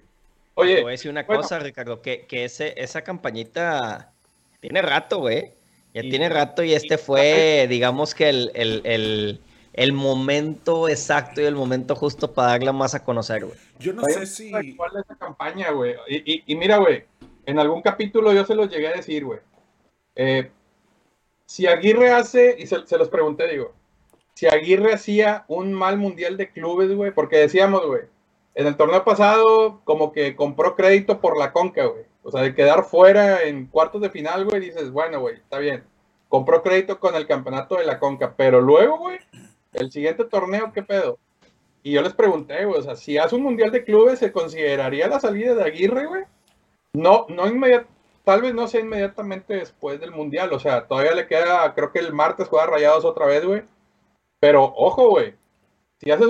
Oye, 0.55 0.77
Te 0.77 0.83
voy 0.83 0.91
a 0.91 0.93
decir 0.93 1.11
una 1.11 1.27
bueno. 1.27 1.43
cosa, 1.43 1.59
Ricardo, 1.59 2.03
que, 2.03 2.27
que 2.27 2.45
ese, 2.45 2.75
esa 2.83 3.03
campañita 3.03 4.15
tiene 4.61 4.83
rato, 4.83 5.19
güey. 5.21 5.56
Ya 5.97 6.03
Y- 6.05 6.11
tiene 6.11 6.29
rato 6.29 6.63
y 6.63 6.75
este 6.75 6.99
fue, 6.99 7.67
digamos 7.71 8.15
que 8.15 8.29
el, 8.29 8.51
el, 8.55 8.83
el, 8.85 9.41
el 9.73 9.93
momento 9.95 10.91
exacto 10.91 11.41
y 11.41 11.45
el 11.45 11.55
momento 11.55 11.95
justo 11.97 12.35
para 12.35 12.49
darla 12.49 12.73
más 12.75 12.95
a 12.95 13.03
conocer, 13.03 13.47
güey. 13.47 13.57
Yo 13.79 13.95
no 13.95 14.03
Oye, 14.03 14.13
sé 14.13 14.27
si... 14.27 14.77
¿Cuál 14.77 14.93
es 14.99 15.05
esa 15.07 15.17
campaña, 15.17 15.71
güey? 15.71 15.95
Y, 16.07 16.17
y- 16.35 16.43
y 16.47 16.55
mira, 16.55 16.77
güey, 16.77 17.05
en 17.47 17.59
algún 17.59 17.81
capítulo 17.81 18.35
yo 18.35 18.45
se 18.45 18.55
los 18.55 18.69
llegué 18.69 18.89
a 18.89 18.93
decir, 18.93 19.25
güey. 19.25 19.39
Eh, 20.17 20.51
si 21.47 21.67
Aguirre 21.67 22.11
hace, 22.11 22.57
y 22.59 22.67
se, 22.67 22.87
se 22.87 22.99
los 22.99 23.09
pregunté, 23.09 23.49
digo, 23.49 23.73
si 24.35 24.47
Aguirre 24.47 24.93
hacía 24.93 25.47
un 25.49 25.73
mal 25.73 25.97
mundial 25.97 26.37
de 26.37 26.51
clubes, 26.51 26.93
güey, 26.95 27.11
porque 27.11 27.39
decíamos, 27.39 27.87
güey, 27.87 28.03
en 28.55 28.67
el 28.67 28.77
torneo 28.77 29.03
pasado 29.03 29.81
como 29.85 30.13
que 30.13 30.37
compró 30.37 30.77
crédito 30.77 31.21
por 31.23 31.39
la 31.39 31.53
conca, 31.53 31.87
güey. 31.87 32.05
O 32.27 32.31
sea, 32.33 32.43
de 32.43 32.57
quedar 32.57 32.83
fuera 32.85 33.45
en 33.45 33.67
cuartos 33.67 34.01
de 34.01 34.11
final, 34.11 34.45
güey, 34.45 34.59
dices, 34.61 34.91
bueno, 34.91 35.21
güey, 35.21 35.37
está 35.37 35.59
bien. 35.59 35.85
Compró 36.29 36.61
crédito 36.61 36.99
con 36.99 37.15
el 37.15 37.29
campeonato 37.29 37.77
de 37.77 37.85
la 37.85 38.01
conca, 38.01 38.35
pero 38.37 38.61
luego, 38.61 38.99
güey, 38.99 39.19
el 39.75 39.93
siguiente 39.93 40.25
torneo, 40.25 40.73
¿qué 40.73 40.83
pedo? 40.83 41.19
Y 41.85 41.93
yo 41.93 42.03
les 42.03 42.15
pregunté, 42.15 42.65
güey, 42.65 42.81
o 42.81 42.83
sea, 42.83 42.97
si 42.97 43.17
hace 43.17 43.37
un 43.37 43.45
mundial 43.45 43.71
de 43.71 43.85
clubes, 43.85 44.19
¿se 44.19 44.33
consideraría 44.33 45.07
la 45.07 45.21
salida 45.21 45.55
de 45.55 45.63
Aguirre, 45.63 46.07
güey? 46.07 46.25
No, 46.95 47.27
no 47.29 47.47
inmediatamente, 47.47 47.95
tal 48.25 48.43
vez 48.43 48.55
no 48.55 48.67
sea 48.67 48.81
inmediatamente 48.81 49.55
después 49.55 50.01
del 50.01 50.11
mundial, 50.11 50.53
o 50.53 50.59
sea, 50.59 50.89
todavía 50.89 51.13
le 51.15 51.29
queda, 51.29 51.73
creo 51.75 51.93
que 51.93 52.01
el 52.01 52.13
martes 52.13 52.49
juega 52.49 52.67
Rayados 52.67 53.05
otra 53.05 53.27
vez, 53.27 53.45
güey. 53.45 53.63
Pero, 54.41 54.65
ojo, 54.65 55.11
güey, 55.11 55.35
si 56.01 56.11
haces, 56.11 56.27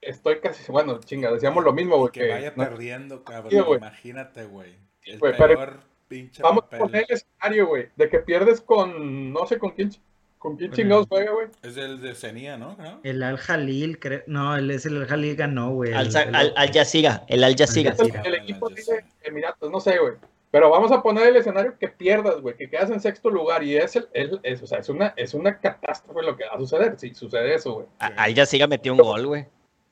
estoy 0.00 0.40
casi, 0.40 0.72
bueno, 0.72 0.98
chinga, 0.98 1.30
decíamos 1.30 1.62
lo 1.62 1.72
mismo, 1.72 1.96
güey, 1.98 2.10
Que 2.10 2.22
que 2.22 2.32
vaya 2.32 2.52
no- 2.56 2.64
perdiendo, 2.64 3.22
cabrón. 3.22 3.52
Sí, 3.52 3.60
güey. 3.60 3.78
Imagínate, 3.78 4.46
güey. 4.46 4.84
El 5.06 5.18
pero- 5.20 5.80
pinche 6.08 6.42
vamos 6.42 6.64
a 6.70 6.78
poner 6.78 7.04
el 7.08 7.16
escenario, 7.16 7.66
güey, 7.66 7.88
de 7.96 8.08
que 8.08 8.18
pierdes 8.20 8.60
con, 8.60 9.32
no 9.32 9.46
sé 9.46 9.58
con 9.58 9.70
quién, 9.70 9.90
con 10.38 10.56
quién 10.56 10.70
chingados 10.72 11.04
el- 11.04 11.08
juega, 11.08 11.32
güey. 11.32 11.46
Es 11.62 11.76
el 11.76 12.00
de 12.00 12.14
Cenía, 12.14 12.56
¿no? 12.56 12.76
¿No? 12.76 13.00
El 13.02 13.22
Al 13.22 13.38
Jalil, 13.38 13.98
creo. 13.98 14.22
No, 14.26 14.56
él 14.56 14.70
es 14.70 14.86
el 14.86 14.96
Al 14.98 15.06
Jalil 15.08 15.34
ganó, 15.36 15.70
güey. 15.72 15.92
Al, 15.92 16.06
el- 16.08 16.16
Al, 16.16 16.46
el- 16.46 16.52
al, 16.56 16.72
Jazeera, 16.72 17.24
el 17.28 17.42
Al 17.42 17.56
Jazeera. 17.56 17.94
El, 17.98 18.26
el 18.26 18.34
equipo 18.34 18.68
de 18.68 19.04
Emiratos, 19.22 19.70
no 19.70 19.80
sé, 19.80 19.98
güey. 19.98 20.14
Pero 20.52 20.70
vamos 20.70 20.92
a 20.92 21.02
poner 21.02 21.26
el 21.26 21.36
escenario 21.36 21.76
que 21.76 21.88
pierdas, 21.88 22.40
güey, 22.40 22.56
que 22.56 22.70
quedas 22.70 22.88
en 22.90 23.00
sexto 23.00 23.28
lugar 23.28 23.62
y 23.64 23.76
es, 23.76 23.96
el, 23.96 24.38
es- 24.44 24.62
o 24.62 24.66
sea, 24.66 24.78
es, 24.78 24.88
una, 24.88 25.12
es 25.16 25.34
una 25.34 25.58
catástrofe 25.58 26.22
lo 26.22 26.36
que 26.36 26.44
va 26.46 26.52
a 26.54 26.58
suceder, 26.58 26.96
si 26.98 27.12
sucede 27.14 27.54
eso, 27.54 27.74
güey. 27.74 27.86
Al 27.98 28.34
Jazeera 28.34 28.66
metió 28.68 28.92
un 28.92 28.98
gol, 28.98 29.26
güey. 29.26 29.46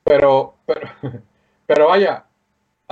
Pero, 0.04 0.54
pero, 0.64 0.88
pero 1.66 1.88
vaya, 1.88 2.24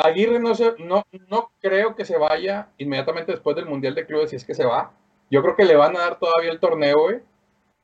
Aguirre 0.03 0.39
no, 0.39 0.55
se, 0.55 0.75
no, 0.79 1.05
no 1.29 1.53
creo 1.61 1.95
que 1.95 2.05
se 2.05 2.19
vaya 2.19 2.69
inmediatamente 2.79 3.33
después 3.33 3.57
del 3.57 3.67
Mundial 3.67 3.95
de 3.95 4.07
Clubes, 4.07 4.31
si 4.31 4.37
es 4.37 4.45
que 4.45 4.55
se 4.55 4.65
va. 4.65 4.93
Yo 5.31 5.43
creo 5.43 5.57
que 5.57 5.65
le 5.65 5.77
van 5.77 5.97
a 5.97 6.01
dar 6.01 6.19
todavía 6.19 6.51
el 6.51 6.61
torneo, 6.61 7.03
güey. 7.03 7.21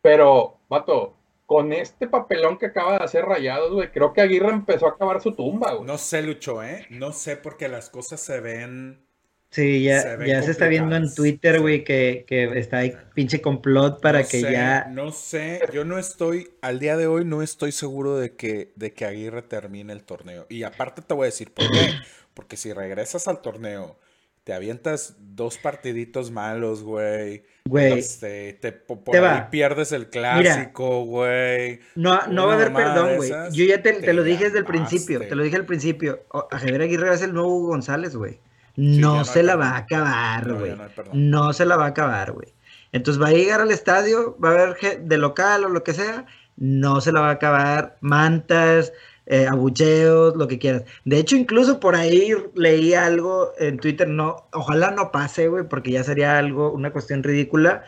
Pero, 0.02 0.58
vato, 0.68 1.14
con 1.46 1.72
este 1.72 2.06
papelón 2.08 2.58
que 2.58 2.66
acaba 2.66 2.98
de 2.98 3.04
hacer 3.04 3.24
Rayados, 3.24 3.72
güey, 3.72 3.90
creo 3.90 4.12
que 4.12 4.20
Aguirre 4.20 4.50
empezó 4.50 4.86
a 4.86 4.90
acabar 4.90 5.20
su 5.20 5.32
tumba, 5.34 5.72
güey. 5.72 5.86
No 5.86 5.96
sé, 5.96 6.22
Lucho, 6.22 6.62
¿eh? 6.62 6.86
No 6.90 7.12
sé 7.12 7.36
porque 7.36 7.68
las 7.68 7.88
cosas 7.88 8.20
se 8.20 8.40
ven... 8.40 9.07
Sí, 9.50 9.82
ya, 9.82 10.02
se 10.18 10.26
ya 10.28 10.42
se 10.42 10.50
está 10.50 10.68
viendo 10.68 10.94
en. 10.94 11.12
Twitter, 11.14 11.60
güey, 11.60 11.82
que, 11.82 12.24
que 12.28 12.58
está 12.58 12.78
ahí 12.78 12.94
pinche 13.14 13.40
complot 13.40 14.00
para 14.02 14.20
no 14.20 14.28
que 14.28 14.40
sé, 14.42 14.52
ya. 14.52 14.86
No 14.90 15.10
sé, 15.10 15.60
yo 15.72 15.84
no 15.86 15.98
estoy, 15.98 16.50
al 16.60 16.78
día 16.78 16.98
de 16.98 17.06
hoy 17.06 17.24
no 17.24 17.40
estoy 17.42 17.72
seguro 17.72 18.18
de 18.18 18.36
que, 18.36 18.72
de 18.76 18.92
que 18.92 19.06
Aguirre 19.06 19.40
termine 19.42 19.94
el 19.94 20.02
torneo. 20.04 20.44
Y 20.50 20.64
aparte 20.64 21.00
te 21.00 21.14
voy 21.14 21.24
a 21.24 21.26
decir 21.26 21.50
por 21.52 21.64
qué. 21.70 21.90
Porque 22.34 22.56
si 22.58 22.72
regresas 22.74 23.26
al 23.26 23.40
torneo, 23.40 23.98
te 24.44 24.52
avientas 24.52 25.16
dos 25.18 25.56
partiditos 25.56 26.30
malos, 26.30 26.82
güey. 26.82 27.42
Güey, 27.64 27.98
Este, 27.98 28.52
te, 28.52 28.72
po- 28.72 29.02
por 29.02 29.12
Te 29.12 29.18
ahí 29.18 29.24
va. 29.24 29.50
pierdes 29.50 29.92
el 29.92 30.08
clásico, 30.10 31.04
güey. 31.04 31.80
no, 31.94 32.26
no 32.28 32.46
va 32.46 32.52
a 32.52 32.56
haber 32.56 32.72
perdón, 32.72 33.16
güey. 33.16 33.30
Yo 33.52 33.64
ya 33.64 33.82
te, 33.82 33.94
te 33.94 34.12
lo 34.12 34.22
dije 34.24 34.44
desde 34.44 34.58
el 34.58 34.64
principio. 34.66 35.20
Te 35.20 35.34
lo 35.34 35.42
dije 35.42 35.56
al 35.56 35.66
principio. 35.66 36.20
A 36.50 36.58
Javier 36.58 36.82
Aguirre 36.82 37.12
es 37.14 37.22
el 37.22 37.32
nuevo 37.32 37.48
Hugo 37.56 37.68
González, 37.68 38.14
güey. 38.14 38.40
No 38.78 39.24
se 39.24 39.42
la 39.42 39.56
va 39.56 39.70
a 39.70 39.76
acabar, 39.78 40.52
güey. 40.54 40.72
no. 41.12 41.42
No 41.46 41.52
se 41.52 41.64
la 41.66 41.76
va 41.76 41.86
a 41.86 41.88
acabar, 41.88 42.32
güey. 42.32 42.48
Entonces 42.92 43.22
va 43.22 43.28
a 43.28 43.32
llegar 43.32 43.60
al 43.60 43.70
estadio, 43.70 44.36
va 44.42 44.50
a 44.50 44.52
haber 44.52 45.00
de 45.02 45.18
local 45.18 45.64
o 45.64 45.68
lo 45.68 45.82
que 45.84 45.92
sea, 45.92 46.24
no 46.56 47.00
se 47.00 47.12
la 47.12 47.20
va 47.20 47.28
a 47.30 47.32
acabar. 47.32 47.96
Mantas, 48.00 48.92
eh, 49.26 49.46
abucheos, 49.46 50.36
lo 50.36 50.48
que 50.48 50.58
quieras. 50.58 50.84
De 51.04 51.18
hecho, 51.18 51.36
incluso 51.36 51.80
por 51.80 51.96
ahí 51.96 52.32
leí 52.54 52.94
algo 52.94 53.52
en 53.58 53.78
Twitter, 53.78 54.08
no, 54.08 54.46
ojalá 54.52 54.90
no 54.92 55.10
pase, 55.12 55.48
güey, 55.48 55.64
porque 55.68 55.90
ya 55.90 56.04
sería 56.04 56.38
algo, 56.38 56.72
una 56.72 56.92
cuestión 56.92 57.22
ridícula. 57.22 57.82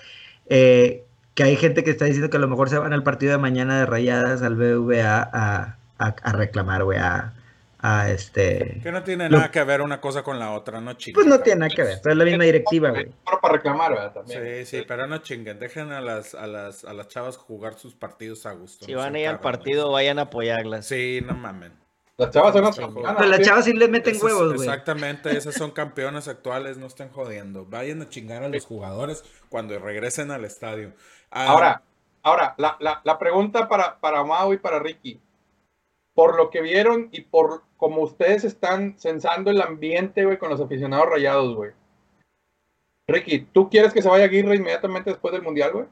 eh, 0.49 1.05
que 1.34 1.45
hay 1.45 1.57
gente 1.57 1.84
que 1.84 1.91
está 1.93 2.05
diciendo 2.07 2.28
que 2.28 2.36
a 2.36 2.41
lo 2.41 2.49
mejor 2.49 2.68
se 2.68 2.78
van 2.78 2.93
al 2.93 3.05
partido 3.05 3.32
de 3.32 3.38
mañana 3.38 3.78
de 3.78 3.86
rayadas 3.86 4.43
al 4.43 4.57
BVA 4.57 5.22
a, 5.32 5.76
a, 5.99 6.07
a 6.22 6.32
reclamar, 6.32 6.84
güey, 6.84 6.99
a, 6.99 7.32
a 7.83 8.11
este... 8.11 8.81
Que 8.83 8.93
no 8.93 9.03
tiene 9.03 9.28
Lo- 9.31 9.39
nada 9.39 9.51
que 9.51 9.62
ver 9.64 9.81
una 9.81 10.01
cosa 10.01 10.22
con 10.22 10.39
la 10.39 10.53
otra, 10.53 10.81
no 10.81 10.93
chinguen. 10.95 11.14
Pues 11.14 11.26
no 11.26 11.41
tiene 11.41 11.61
nada 11.61 11.74
que 11.74 11.83
ver, 11.83 11.99
pero 12.03 12.12
es 12.12 12.18
la 12.18 12.24
misma 12.24 12.45
directiva, 12.45 12.91
güey. 12.91 13.12
Pero 13.24 13.41
para 13.41 13.55
reclamar, 13.55 13.93
¿verdad? 13.93 14.12
También. 14.12 14.66
Sí, 14.66 14.78
sí, 14.78 14.85
pero 14.87 15.07
no 15.07 15.18
chinguen. 15.18 15.59
Dejen 15.59 15.91
a 15.93 16.01
las, 16.01 16.35
a 16.35 16.47
las, 16.47 16.85
a 16.85 16.93
las 16.93 17.09
chavas 17.09 17.37
jugar 17.37 17.74
sus 17.74 17.95
partidos 17.95 18.45
a 18.47 18.53
gusto. 18.53 18.85
Si 18.87 18.93
no 18.93 18.99
van 18.99 19.14
a 19.14 19.18
ir 19.20 19.28
al 19.28 19.41
partido, 19.41 19.91
vayan 19.91 20.18
a 20.18 20.22
apoyarlas. 20.22 20.87
Sí, 20.87 21.20
no 21.26 21.35
mamen. 21.35 21.72
Las 22.16 22.31
chavas 22.33 22.53
son 22.53 22.64
las 22.64 22.76
campeonas, 22.76 23.14
Pero 23.16 23.28
las 23.31 23.41
chavas 23.41 23.64
sí 23.64 23.72
le 23.72 23.89
meten 23.89 24.12
Esas- 24.14 24.24
huevos, 24.24 24.55
güey. 24.55 24.68
Exactamente, 24.68 25.35
esas 25.37 25.55
son 25.55 25.70
campeonas 25.70 26.28
actuales, 26.28 26.76
no 26.76 26.87
estén 26.87 27.09
jodiendo. 27.09 27.64
Vayan 27.64 28.03
a 28.03 28.09
chingar 28.11 28.43
a 28.43 28.49
los 28.51 28.66
jugadores 28.66 29.24
cuando 29.49 29.78
regresen 29.78 30.31
al 30.31 30.45
estadio. 30.45 30.93
Ah, 31.31 31.47
Ahora, 31.47 31.83
ahora, 32.22 32.55
la, 32.59 32.76
la, 32.81 33.01
la 33.05 33.18
pregunta 33.18 33.68
para, 33.68 33.99
para 34.01 34.22
Mau 34.22 34.53
y 34.53 34.59
para 34.59 34.78
Ricky. 34.81 35.18
Por 36.12 36.37
lo 36.37 36.51
que 36.51 36.61
vieron 36.61 37.09
y 37.12 37.22
por 37.22 37.62
como 37.81 38.03
ustedes 38.03 38.45
están 38.45 38.99
censando 38.99 39.51
el 39.51 39.62
ambiente, 39.62 40.26
güey, 40.26 40.37
con 40.37 40.51
los 40.51 40.61
aficionados 40.61 41.09
rayados, 41.09 41.57
güey. 41.57 41.70
Ricky, 43.09 43.41
¿tú 43.41 43.70
quieres 43.70 43.95
que 43.95 44.03
se 44.03 44.09
vaya 44.09 44.26
Aguirre 44.26 44.55
inmediatamente 44.55 45.09
después 45.09 45.33
del 45.33 45.43
Mundial, 45.43 45.72
güey? 45.72 45.87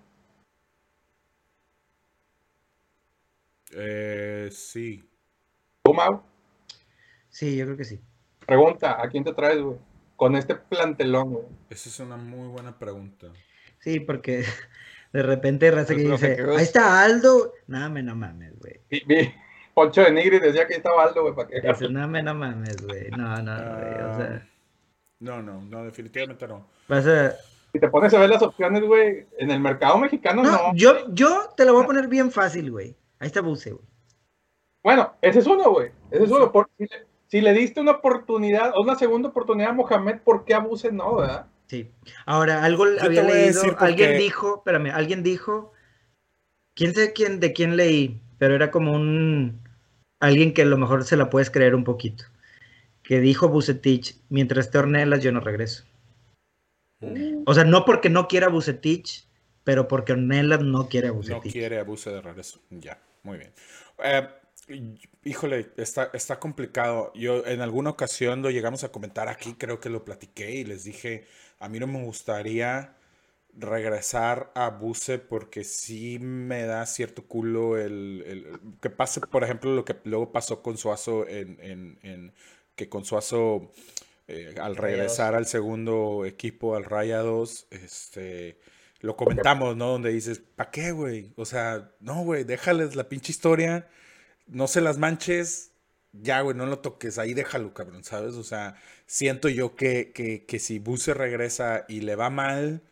eh, 3.73 4.51
sí. 4.53 5.03
¿Tú, 5.83 5.95
Mau? 5.95 6.23
Sí, 7.31 7.57
yo 7.57 7.65
creo 7.65 7.79
que 7.79 7.85
sí. 7.85 8.01
Pregunta, 8.47 9.03
¿a 9.03 9.09
quién 9.09 9.25
te 9.25 9.33
traes, 9.33 9.61
güey? 9.63 9.79
Con 10.17 10.37
este 10.37 10.57
plantelón, 10.57 11.33
güey. 11.33 11.45
Esa 11.71 11.89
es 11.89 12.01
una 12.01 12.19
muy 12.19 12.49
buena 12.49 12.79
pregunta. 12.79 13.29
Sí, 13.79 14.01
porque 14.01 14.45
de 15.15 15.23
repente 15.23 15.71
raza 15.71 15.95
que 15.95 16.03
El 16.03 16.09
profe 16.09 16.31
dice, 16.37 16.51
ahí 16.51 16.65
está 16.65 17.03
Aldo. 17.03 17.55
No, 17.67 17.89
me 17.89 18.03
no 18.03 18.15
mames, 18.15 18.53
güey. 18.59 18.83
Poncho 19.79 20.03
de 20.03 20.11
Nigri 20.13 20.39
decía 20.41 20.67
que 20.67 20.75
estaba 20.75 21.05
Aldo, 21.05 21.23
güey, 21.23 21.35
para 21.35 21.49
que... 21.49 21.89
No, 21.89 22.09
me 22.09 22.23
no 22.23 22.35
mames, 22.35 22.85
güey. 22.85 23.09
No, 23.11 23.37
no, 23.37 23.43
no, 23.43 23.77
güey. 23.79 23.95
O 23.95 24.11
Ah, 24.11 24.17
sea, 24.17 24.49
no, 25.21 25.43
no, 25.43 25.61
no, 25.63 25.85
definitivamente 25.85 26.49
no. 26.49 26.67
vas 26.89 27.07
a... 27.07 27.33
Si 27.73 27.79
te 27.79 27.89
pones 27.89 28.13
a 28.15 28.19
ver 28.19 28.31
las 28.31 28.43
opciones, 28.43 28.83
güey, 28.83 29.27
en 29.39 29.51
el 29.51 29.61
mercado 29.61 29.99
mexicano 29.99 30.43
no. 30.43 30.51
No, 30.51 30.75
yo, 30.75 31.13
yo 31.13 31.51
te 31.57 31.65
lo 31.65 31.75
voy 31.75 31.85
a 31.85 31.87
poner 31.87 32.09
bien 32.09 32.31
fácil, 32.33 32.71
güey. 32.71 32.97
Ahí 33.21 33.27
está 33.29 33.41
Buse, 33.41 33.73
güey. 33.73 33.85
Bueno, 34.83 35.15
ese 35.21 35.41
es 35.41 35.47
uno, 35.47 35.71
güey. 35.71 35.91
Ese 36.11 36.25
es 36.25 36.31
uno. 36.31 36.51
Por- 36.51 36.71
si, 36.79 36.85
le, 36.87 37.07
si 37.27 37.41
le 37.41 37.53
diste 37.53 37.81
una 37.81 37.93
oportunidad, 37.93 38.73
una 38.79 38.97
segunda 38.97 39.29
oportunidad 39.29 39.71
a 39.71 39.75
Mohamed, 39.75 40.21
¿por 40.25 40.45
qué 40.45 40.55
abuse 40.55 40.91
no, 40.91 41.17
verdad? 41.17 41.47
Sí. 41.67 41.91
Ahora, 42.25 42.65
algo 42.65 42.85
había 43.01 43.23
leído, 43.23 43.61
alguien 43.79 44.17
dijo, 44.19 44.57
espérame, 44.57 44.91
alguien 44.95 45.23
dijo, 45.23 45.73
quién 46.75 46.95
sé 46.95 47.13
quién, 47.13 47.39
de 47.39 47.53
quién 47.53 47.77
leí, 47.77 48.23
pero 48.39 48.55
era 48.55 48.71
como 48.71 48.93
un, 48.93 49.61
alguien 50.21 50.53
que 50.53 50.63
a 50.63 50.67
lo 50.67 50.77
mejor 50.77 51.05
se 51.05 51.17
la 51.17 51.31
puedes 51.31 51.51
creer 51.51 51.75
un 51.75 51.85
poquito, 51.85 52.25
que 53.03 53.21
dijo 53.21 53.49
Bucetich, 53.49 54.17
mientras 54.29 54.67
esté 54.67 54.79
Ornelas 54.79 55.23
yo 55.23 55.33
no 55.33 55.41
regreso. 55.41 55.85
O 57.47 57.55
sea, 57.55 57.65
no 57.65 57.85
porque 57.85 58.11
no 58.11 58.27
quiera 58.27 58.49
Bucetich, 58.49 59.27
pero 59.65 59.87
porque 59.87 60.13
Ornelas 60.13 60.63
no 60.63 60.89
quiere 60.89 61.09
a 61.09 61.13
No 61.13 61.41
quiere 61.41 61.79
abuse 61.79 62.11
de 62.11 62.21
regreso. 62.21 62.61
Ya, 62.71 63.01
muy 63.23 63.39
bien. 63.39 63.53
Eh, 64.03 64.29
híjole, 65.25 65.71
está, 65.77 66.11
está 66.13 66.39
complicado. 66.41 67.13
Yo 67.15 67.47
en 67.47 67.61
alguna 67.61 67.91
ocasión 67.91 68.43
lo 68.43 68.51
llegamos 68.51 68.85
a 68.85 68.91
comentar 68.91 69.29
aquí, 69.29 69.55
creo 69.55 69.81
que 69.81 69.91
lo 69.91 70.05
platiqué 70.05 70.51
y 70.51 70.65
les 70.65 70.85
dije, 70.85 71.27
a 71.61 71.69
mí 71.69 71.79
no 71.79 71.87
me 71.87 72.03
gustaría 72.03 72.98
regresar 73.59 74.53
a 74.55 74.71
Buse 74.71 75.19
porque 75.19 75.65
sí 75.65 76.19
me 76.21 76.65
da 76.65 76.87
cierto 76.87 77.27
culo 77.27 77.77
el, 77.79 78.25
el- 78.27 78.61
que 78.81 78.91
pase, 78.91 79.21
por 79.21 79.45
ejemplo, 79.45 79.75
lo 79.75 79.85
que 79.85 79.97
luego 80.05 80.33
pasó 80.33 80.63
con 80.63 80.79
Suazo 80.79 81.27
en, 81.29 81.59
en- 81.61 81.99
en- 82.03 82.35
que 82.77 82.89
con 82.89 83.05
Suazo 83.05 83.73
eh, 84.29 84.55
al 84.61 84.77
regresar 84.77 85.35
al 85.35 85.47
segundo 85.47 86.25
equipo, 86.27 86.77
al 86.77 86.85
Rayados, 86.85 87.67
este, 87.71 88.59
lo 89.01 89.17
comentamos, 89.17 89.77
¿no? 89.77 89.89
Donde 89.93 90.11
dices, 90.13 90.41
¿para 90.57 90.71
qué, 90.71 90.93
güey? 90.93 91.33
O 91.37 91.45
sea, 91.47 91.93
no, 92.01 92.23
güey, 92.25 92.45
déjales 92.45 92.97
la 92.97 93.09
pinche 93.09 93.33
historia, 93.33 93.89
no 94.47 94.67
se 94.69 94.81
las 94.81 94.99
manches, 94.99 95.73
ya, 96.13 96.41
güey, 96.43 96.57
no 96.57 96.67
lo 96.67 96.79
toques, 96.81 97.19
ahí 97.19 97.35
déjalo, 97.35 97.75
cabrón, 97.75 98.05
¿sabes? 98.05 98.35
O 98.35 98.45
sea, 98.45 98.77
siento 99.07 99.49
yo 99.49 99.77
que, 99.77 100.13
que, 100.13 100.45
que 100.47 100.59
si 100.59 100.79
Buse 100.79 101.15
regresa 101.15 101.85
y 101.89 102.01
le 102.01 102.17
va 102.17 102.31
mal, 102.31 102.83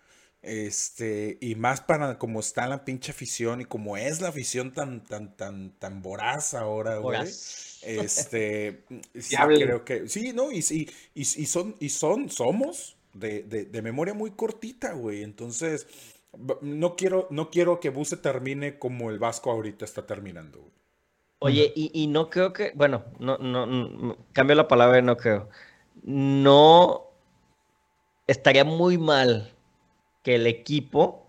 este, 0.47 1.39
y 1.41 1.57
más 1.57 1.81
para 1.81 2.19
como 2.19 2.41
está 2.41 2.69
la 2.69 2.85
pinche 2.85 3.11
afición 3.11 3.61
y 3.61 3.65
como 3.65 3.97
es 3.97 4.21
la 4.21 4.29
afición 4.29 4.73
tan, 4.73 5.03
tan, 5.05 5.37
tan, 5.37 5.71
tan 5.79 6.03
voraz 6.03 6.55
ahora, 6.55 6.99
güey. 6.99 7.23
Este, 7.23 8.85
sí, 9.19 9.37
creo 9.37 9.85
que, 9.85 10.09
sí, 10.09 10.33
no, 10.33 10.53
y, 10.53 10.59
y, 10.59 10.89
y, 11.15 11.21
y 11.21 11.25
son, 11.25 11.75
y 11.81 11.89
son, 11.89 12.31
somos 12.31 12.97
de, 13.13 13.43
de, 13.43 13.65
de 13.65 13.83
memoria 13.83 14.15
muy 14.15 14.31
cortita, 14.31 14.93
güey. 14.93 15.25
Entonces, 15.25 15.89
no 16.61 16.95
quiero, 16.95 17.27
no 17.31 17.51
quiero 17.51 17.81
que 17.81 17.91
Buse 17.91 18.17
termine 18.17 18.79
como 18.79 19.11
el 19.11 19.19
Vasco 19.19 19.51
ahorita 19.51 19.85
está 19.85 20.07
terminando, 20.07 20.61
güey. 20.61 20.73
Oye, 21.41 21.73
y, 21.75 21.91
y 21.93 22.07
no 22.07 22.31
creo 22.31 22.53
que, 22.53 22.73
bueno, 22.75 23.05
no, 23.19 23.37
no, 23.39 23.67
no, 23.67 24.17
cambio 24.33 24.57
la 24.57 24.69
palabra, 24.69 25.03
no 25.03 25.17
creo. 25.17 25.51
No 26.03 27.11
estaría 28.27 28.65
muy 28.65 28.97
mal 28.97 29.56
que 30.27 30.35
el 30.35 30.49
equipo 30.49 31.25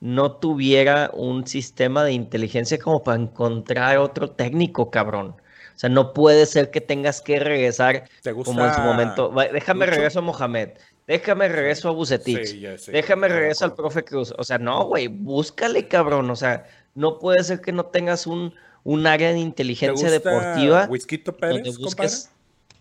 no 0.00 0.32
tuviera 0.32 1.10
un 1.12 1.46
sistema 1.46 2.02
de 2.02 2.12
inteligencia 2.12 2.78
como 2.78 3.04
para 3.04 3.20
encontrar 3.20 3.98
otro 3.98 4.30
técnico, 4.30 4.90
cabrón. 4.90 5.34
O 5.76 5.78
sea, 5.78 5.90
no 5.90 6.14
puede 6.14 6.46
ser 6.46 6.70
que 6.70 6.80
tengas 6.80 7.20
que 7.20 7.38
regresar 7.40 8.08
¿Te 8.22 8.32
gusta? 8.32 8.50
como 8.50 8.64
en 8.66 8.72
su 8.74 8.80
momento. 8.80 9.30
Déjame 9.52 9.84
Lucho? 9.84 9.96
regreso 9.96 10.18
a 10.20 10.22
Mohamed. 10.22 10.70
Déjame 11.06 11.46
regreso 11.48 11.90
a 11.90 11.92
Bucetich. 11.92 12.46
Sí, 12.46 12.60
ya 12.60 12.78
sé, 12.78 12.90
Déjame 12.90 13.28
regreso 13.28 13.66
al 13.66 13.74
profe 13.74 14.02
Cruz. 14.02 14.32
O 14.38 14.44
sea, 14.44 14.56
no, 14.56 14.86
güey, 14.86 15.08
búscale, 15.08 15.86
cabrón. 15.86 16.30
O 16.30 16.36
sea, 16.36 16.64
no 16.94 17.18
puede 17.18 17.44
ser 17.44 17.60
que 17.60 17.72
no 17.72 17.84
tengas 17.84 18.26
un, 18.26 18.54
un 18.84 19.06
área 19.06 19.28
de 19.28 19.34
¿Te 19.34 19.40
inteligencia 19.40 20.08
gusta 20.10 20.30
deportiva 20.30 20.86
Whiskito 20.88 21.32
donde 21.32 21.58
Pérez, 21.60 21.76
busques, 21.78 22.30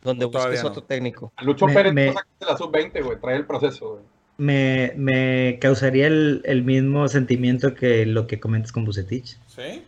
donde 0.02 0.24
¿O 0.24 0.32
todavía 0.32 0.52
busques 0.52 0.64
no? 0.64 0.70
otro 0.70 0.84
técnico. 0.84 1.34
Lucho 1.42 1.68
Me- 1.68 1.74
Pérez 1.74 1.94
me- 1.94 2.14
la 2.40 2.56
sub-20, 2.58 3.04
güey. 3.04 3.20
Trae 3.20 3.36
el 3.36 3.46
proceso, 3.46 3.90
güey. 3.96 4.04
Me, 4.38 4.94
me 4.96 5.58
causaría 5.60 6.08
el, 6.08 6.42
el 6.46 6.64
mismo 6.64 7.08
sentimiento 7.08 7.74
que 7.74 8.06
lo 8.06 8.28
que 8.28 8.40
comentas 8.40 8.72
con 8.72 8.86
Bucetich. 8.86 9.38
¿Sí? 9.48 9.84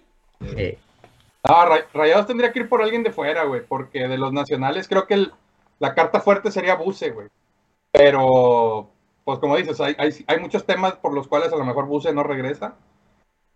Eh, 0.57 0.77
Ah, 1.43 1.65
Ra- 1.65 1.87
Rayados 1.93 2.27
tendría 2.27 2.51
que 2.51 2.59
ir 2.59 2.69
por 2.69 2.81
alguien 2.81 3.01
de 3.03 3.11
fuera, 3.11 3.45
güey. 3.45 3.61
Porque 3.65 4.07
de 4.07 4.17
los 4.17 4.33
nacionales 4.33 4.87
creo 4.89 5.07
que 5.07 5.13
el- 5.13 5.31
la 5.79 5.95
carta 5.95 6.19
fuerte 6.19 6.51
sería 6.51 6.75
Buse, 6.75 7.11
güey. 7.11 7.27
Pero, 7.91 8.89
pues 9.23 9.39
como 9.39 9.55
dices, 9.55 9.79
hay, 9.79 9.95
hay, 9.97 10.13
hay 10.27 10.39
muchos 10.39 10.65
temas 10.65 10.93
por 10.93 11.13
los 11.13 11.27
cuales 11.27 11.51
a 11.53 11.55
lo 11.55 11.65
mejor 11.65 11.85
Buse 11.85 12.13
no 12.13 12.23
regresa. 12.23 12.75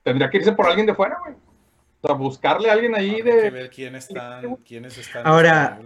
Tendría 0.03 0.29
que 0.29 0.37
irse 0.37 0.53
por 0.53 0.67
alguien 0.67 0.85
de 0.85 0.95
fuera, 0.95 1.17
güey. 1.23 1.35
O 2.01 2.07
sea, 2.07 2.15
buscarle 2.15 2.69
a 2.69 2.73
alguien 2.73 2.95
ahí 2.95 3.15
Hay 3.15 3.21
que 3.21 3.31
de... 3.33 3.49
ver 3.49 3.69
quiénes 3.69 4.07
están, 4.07 4.55
quiénes 4.57 4.97
están 4.97 5.25
Ahora. 5.25 5.79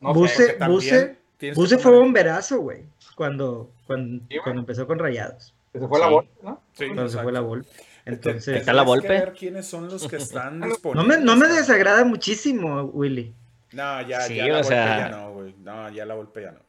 No 0.00 0.14
sé, 0.28 0.56
tienes 0.56 1.16
que 1.38 1.60
Buse 1.60 1.76
tomar- 1.76 1.80
fue 1.82 1.98
bomberazo, 1.98 2.60
güey, 2.60 2.82
cuando, 3.20 3.70
cuando, 3.86 4.20
Sí, 4.20 4.24
güey. 4.30 4.40
cuando 4.42 4.60
empezó 4.60 4.86
con 4.86 4.98
Rayados. 4.98 5.52
que 5.74 5.78
se 5.78 5.86
fue 5.86 6.00
la 6.00 6.06
bolsa, 6.06 6.30
¿no? 6.42 6.62
Sí, 6.72 6.86
Cuando 6.86 7.08
se 7.10 7.18
fue 7.18 7.32
la 7.32 7.40
Vol. 7.40 7.66
Entonces, 8.06 8.56
¿Está 8.56 8.72
la 8.72 8.80
que 8.80 8.86
Volpe? 8.86 9.08
ver 9.08 9.34
quiénes 9.34 9.66
son 9.66 9.90
los 9.90 10.08
que 10.08 10.16
están 10.16 10.62
disponibles. 10.62 11.06
no 11.18 11.18
me, 11.18 11.22
no 11.22 11.36
me 11.36 11.48
desagrada 11.54 12.02
muchísimo, 12.06 12.80
Willy. 12.84 13.34
No, 13.72 14.00
ya, 14.00 14.22
Sí, 14.22 14.36
ya 14.36 14.46
la 14.46 14.52
Volpe 14.54 14.68
sea- 14.68 14.98
ya 14.98 15.08
no, 15.10 15.32
güey. 15.34 15.54
No, 15.58 15.90
ya 15.90 16.06
la 16.06 16.14
Volpe 16.14 16.40
ya 16.40 16.52
no. 16.52 16.60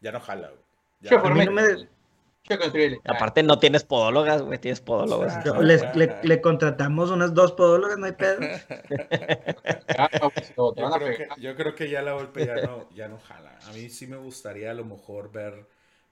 Ya 0.00 0.12
no 0.12 0.20
jala, 0.20 0.50
güey. 0.50 0.60
Ya 1.00 1.10
no 1.20 1.34
me. 1.34 1.88
Aparte, 3.04 3.42
no 3.42 3.58
tienes 3.58 3.82
podólogas, 3.82 4.40
güey, 4.42 4.58
tienes 4.60 4.80
podólogas. 4.80 5.36
Ah, 5.44 5.60
les- 5.60 5.96
le, 5.96 6.16
le 6.22 6.40
contratamos 6.40 7.10
unas 7.10 7.34
dos 7.34 7.50
podólogas, 7.52 7.98
no 7.98 8.06
hay 8.06 8.12
pedo. 8.12 8.38
Ah, 9.98 10.08
pues, 10.32 10.54
Yo 10.56 10.72
creo, 10.74 10.98
que, 10.98 11.16
pegar. 11.16 11.38
yo 11.40 11.56
creo 11.56 11.74
que 11.74 11.90
ya 11.90 12.02
la 12.02 12.12
Volpe 12.14 12.46
ya 12.46 12.54
no, 12.62 12.88
ya 12.94 13.08
no 13.08 13.18
jala. 13.18 13.58
A 13.68 13.72
mí 13.72 13.90
sí 13.90 14.06
me 14.06 14.16
gustaría 14.16 14.70
a 14.70 14.74
lo 14.74 14.84
mejor 14.84 15.30
ver, 15.32 15.66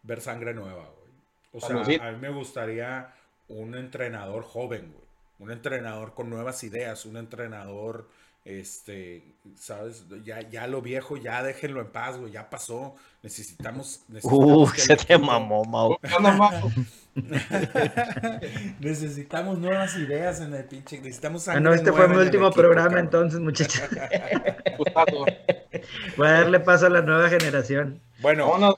ver 0.06 0.20
sangre 0.20 0.54
nueva, 0.54 0.84
güey. 0.84 1.06
O 1.52 1.60
sea, 1.60 1.76
a 2.06 2.12
mí 2.12 2.18
me 2.20 2.28
gustaría 2.30 3.12
un 3.48 3.74
entrenador 3.74 4.44
joven, 4.44 4.92
güey. 4.92 5.06
Un 5.38 5.50
entrenador 5.50 6.14
con 6.14 6.30
nuevas 6.30 6.62
ideas, 6.64 7.04
un 7.04 7.16
entrenador, 7.18 8.08
este, 8.44 9.22
¿sabes? 9.56 10.04
Ya, 10.24 10.40
ya 10.48 10.66
lo 10.66 10.80
viejo, 10.80 11.16
ya 11.16 11.42
déjenlo 11.42 11.80
en 11.80 11.88
paz, 11.88 12.16
güey, 12.16 12.32
ya 12.32 12.48
pasó. 12.48 12.94
Necesitamos... 13.22 14.00
Uh, 14.08 14.14
necesitamos 14.14 14.72
que 14.72 14.80
el 14.80 14.86
se 14.86 14.96
te 14.96 15.14
equipo- 15.14 15.26
mamó, 15.26 15.64
Mau. 15.64 15.98
Necesitamos 18.80 19.58
nuevas 19.58 19.96
ideas 19.96 20.40
en 20.40 20.54
el 20.54 20.64
pinche... 20.64 20.98
Necesitamos 20.98 21.42
sangre 21.42 21.60
Bueno, 21.60 21.74
este 21.74 21.92
fue 21.92 22.08
mi 22.08 22.16
último 22.16 22.46
equipo, 22.46 22.62
programa 22.62 22.88
cabrón. 22.88 23.04
entonces, 23.04 23.40
muchachos. 23.40 23.82
Voy 26.16 26.28
a 26.28 26.32
darle 26.32 26.60
paso 26.60 26.86
a 26.86 26.90
la 26.90 27.02
nueva 27.02 27.28
generación. 27.28 28.00
Bueno, 28.20 28.48
Vámonos. 28.48 28.76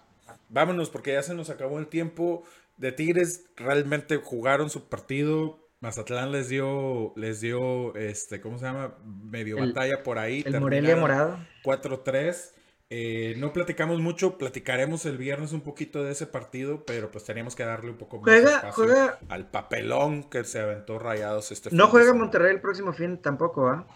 Vámonos, 0.49 0.91
porque 0.91 1.13
ya 1.13 1.23
se 1.23 1.35
nos 1.35 1.51
acabó 1.51 1.79
el 1.79 1.89
tiempo. 1.89 2.43
De 2.77 2.93
Tigres 2.93 3.47
realmente 3.57 4.17
jugaron 4.17 4.71
su 4.71 4.89
partido. 4.89 5.59
Mazatlán 5.81 6.33
les 6.33 6.49
dio, 6.49 7.13
les 7.17 7.41
dio, 7.41 7.95
este, 7.95 8.41
¿cómo 8.41 8.59
se 8.59 8.65
llama? 8.65 8.97
Medio 9.05 9.59
El- 9.59 9.73
batalla 9.73 10.03
por 10.03 10.19
ahí. 10.19 10.43
El 10.47 10.61
Morelia 10.61 10.97
morado. 10.97 11.39
4-3. 11.65 12.55
Eh, 12.91 13.35
no 13.37 13.53
platicamos 13.53 14.01
mucho, 14.01 14.39
platicaremos 14.39 15.05
el 15.05 15.19
viernes 15.19 15.53
un 15.53 15.61
poquito 15.61 16.03
de 16.05 16.13
ese 16.13 16.27
partido, 16.27 16.85
pero 16.87 17.11
pues 17.11 17.23
teníamos 17.25 17.55
que 17.55 17.63
darle 17.63 17.91
un 17.91 17.99
poco 17.99 18.17
más 18.17 18.25
Juega, 18.25 18.57
espacio 18.57 18.85
juega. 18.85 19.19
al 19.29 19.51
papelón 19.51 20.25
que 20.31 20.43
se 20.45 20.59
aventó 20.59 20.99
Rayados 20.99 21.53
este 21.53 21.69
fin 21.69 21.77
No 21.77 21.89
juega. 21.89 22.15
Monterrey 22.15 22.55
el 22.55 22.63
próximo 22.63 22.95
fin 22.95 23.19
tampoco, 23.19 23.69
¿ah? 23.69 23.87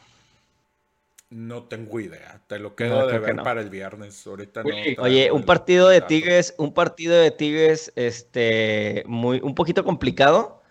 No 1.32 1.64
tengo 1.64 1.98
idea, 1.98 2.42
te 2.46 2.58
lo 2.58 2.70
No, 2.70 2.76
quedo 2.76 3.00
de 3.06 3.08
creo 3.08 3.20
que 3.20 3.26
ver 3.26 3.36
no. 3.36 3.42
para 3.42 3.60
el 3.62 3.70
viernes. 3.70 4.26
Ahorita 4.26 4.62
no 4.62 4.70
Oye, 4.98 5.30
un 5.32 5.44
partido 5.44 5.88
de. 5.88 6.00
Tigres, 6.02 6.54
un 6.58 6.74
partido 6.74 7.14
de 7.18 7.30
Tigres, 7.30 7.92
este, 7.96 9.02
muy, 9.06 9.40
un 9.42 9.54
poquito 9.54 9.82
complicado, 9.82 10.62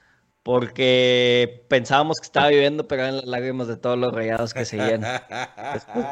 porque 0.44 1.64
pensábamos 1.68 2.20
que 2.20 2.26
estaba 2.26 2.50
viviendo, 2.50 2.88
pero 2.88 3.04
eran 3.04 3.16
las 3.18 3.26
lágrimas 3.26 3.68
de 3.68 3.78
todos 3.78 3.98
los 3.98 4.14
rayados 4.14 4.54
que 4.54 4.66
seguían 4.66 5.04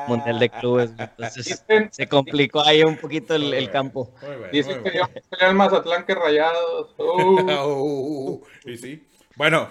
Mundial 0.07 0.39
de 0.39 0.49
Clubes. 0.49 0.91
Entonces 0.97 1.45
Dicen, 1.67 1.89
se 1.91 2.07
complicó 2.07 2.61
ahí 2.65 2.83
un 2.83 2.97
poquito 2.97 3.35
el, 3.35 3.53
el 3.53 3.69
campo. 3.71 4.13
muy 4.21 4.29
bueno, 4.35 4.51
dicen 4.51 4.81
muy 4.81 4.91
que 4.91 4.97
yo 4.97 5.07
peleé 5.29 5.47
al 5.49 5.55
Mazatlán 5.55 6.05
que 6.05 6.15
rayados. 6.15 6.95
Uh. 6.97 7.39
Uh, 7.69 8.41
y 8.65 8.77
sí. 8.77 9.07
Bueno, 9.35 9.69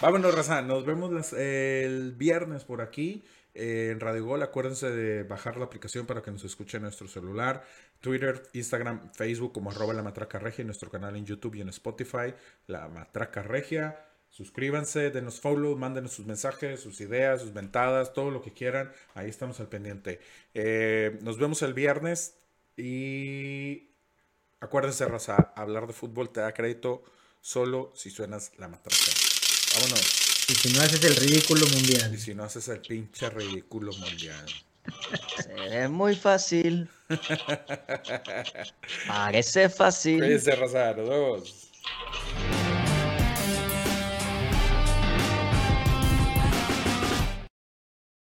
vámonos, 0.00 0.34
Raza. 0.34 0.62
Nos 0.62 0.84
vemos 0.84 1.12
las- 1.12 1.32
el 1.32 2.12
viernes 2.12 2.64
por 2.64 2.80
aquí 2.80 3.24
eh, 3.58 3.90
en 3.90 4.00
Radio 4.00 4.24
Gol. 4.24 4.42
Acuérdense 4.42 4.90
de 4.90 5.24
bajar 5.24 5.56
la 5.56 5.64
aplicación 5.66 6.06
para 6.06 6.22
que 6.22 6.30
nos 6.30 6.44
escuche 6.44 6.76
en 6.76 6.84
nuestro 6.84 7.08
celular. 7.08 7.64
Twitter, 8.00 8.42
Instagram, 8.52 9.12
Facebook 9.12 9.52
como 9.52 9.70
arroba 9.70 9.92
la 9.92 10.02
matraca 10.02 10.38
regia 10.38 10.62
y 10.62 10.64
nuestro 10.64 10.90
canal 10.90 11.16
en 11.16 11.26
YouTube 11.26 11.56
y 11.56 11.60
en 11.60 11.68
Spotify, 11.68 12.34
la 12.66 12.88
matraca 12.88 13.42
regia. 13.42 14.04
Suscríbanse, 14.30 15.10
denos 15.10 15.40
follow, 15.40 15.76
mándenos 15.76 16.12
sus 16.12 16.26
mensajes, 16.26 16.80
sus 16.80 17.00
ideas, 17.00 17.42
sus 17.42 17.52
ventadas, 17.52 18.12
todo 18.12 18.30
lo 18.30 18.40
que 18.40 18.52
quieran. 18.52 18.92
Ahí 19.14 19.28
estamos 19.28 19.58
al 19.60 19.68
pendiente. 19.68 20.20
Eh, 20.54 21.18
nos 21.22 21.38
vemos 21.38 21.62
el 21.62 21.74
viernes 21.74 22.38
y 22.76 23.88
Acuérdense, 24.60 25.06
Raza, 25.06 25.52
hablar 25.54 25.86
de 25.86 25.92
fútbol 25.92 26.30
te 26.30 26.40
da 26.40 26.52
crédito 26.52 27.04
solo 27.40 27.92
si 27.94 28.10
suenas 28.10 28.52
la 28.58 28.68
matraca. 28.68 29.12
Vámonos. 29.76 30.27
Y 30.48 30.54
si 30.54 30.72
no 30.72 30.80
haces 30.80 31.04
el 31.04 31.16
ridículo 31.16 31.66
mundial. 31.66 32.14
Y 32.14 32.18
si 32.18 32.34
no 32.34 32.44
haces 32.44 32.68
el 32.68 32.80
pinche 32.80 33.28
ridículo 33.28 33.92
mundial. 33.92 34.46
Se 35.36 35.52
ve 35.52 35.88
muy 35.88 36.16
fácil. 36.16 36.88
Parece 39.06 39.68
fácil. 39.68 40.18
Cuídense, 40.18 40.56
Raza. 40.56 40.94
Nos 40.94 41.08
vemos. 41.08 41.68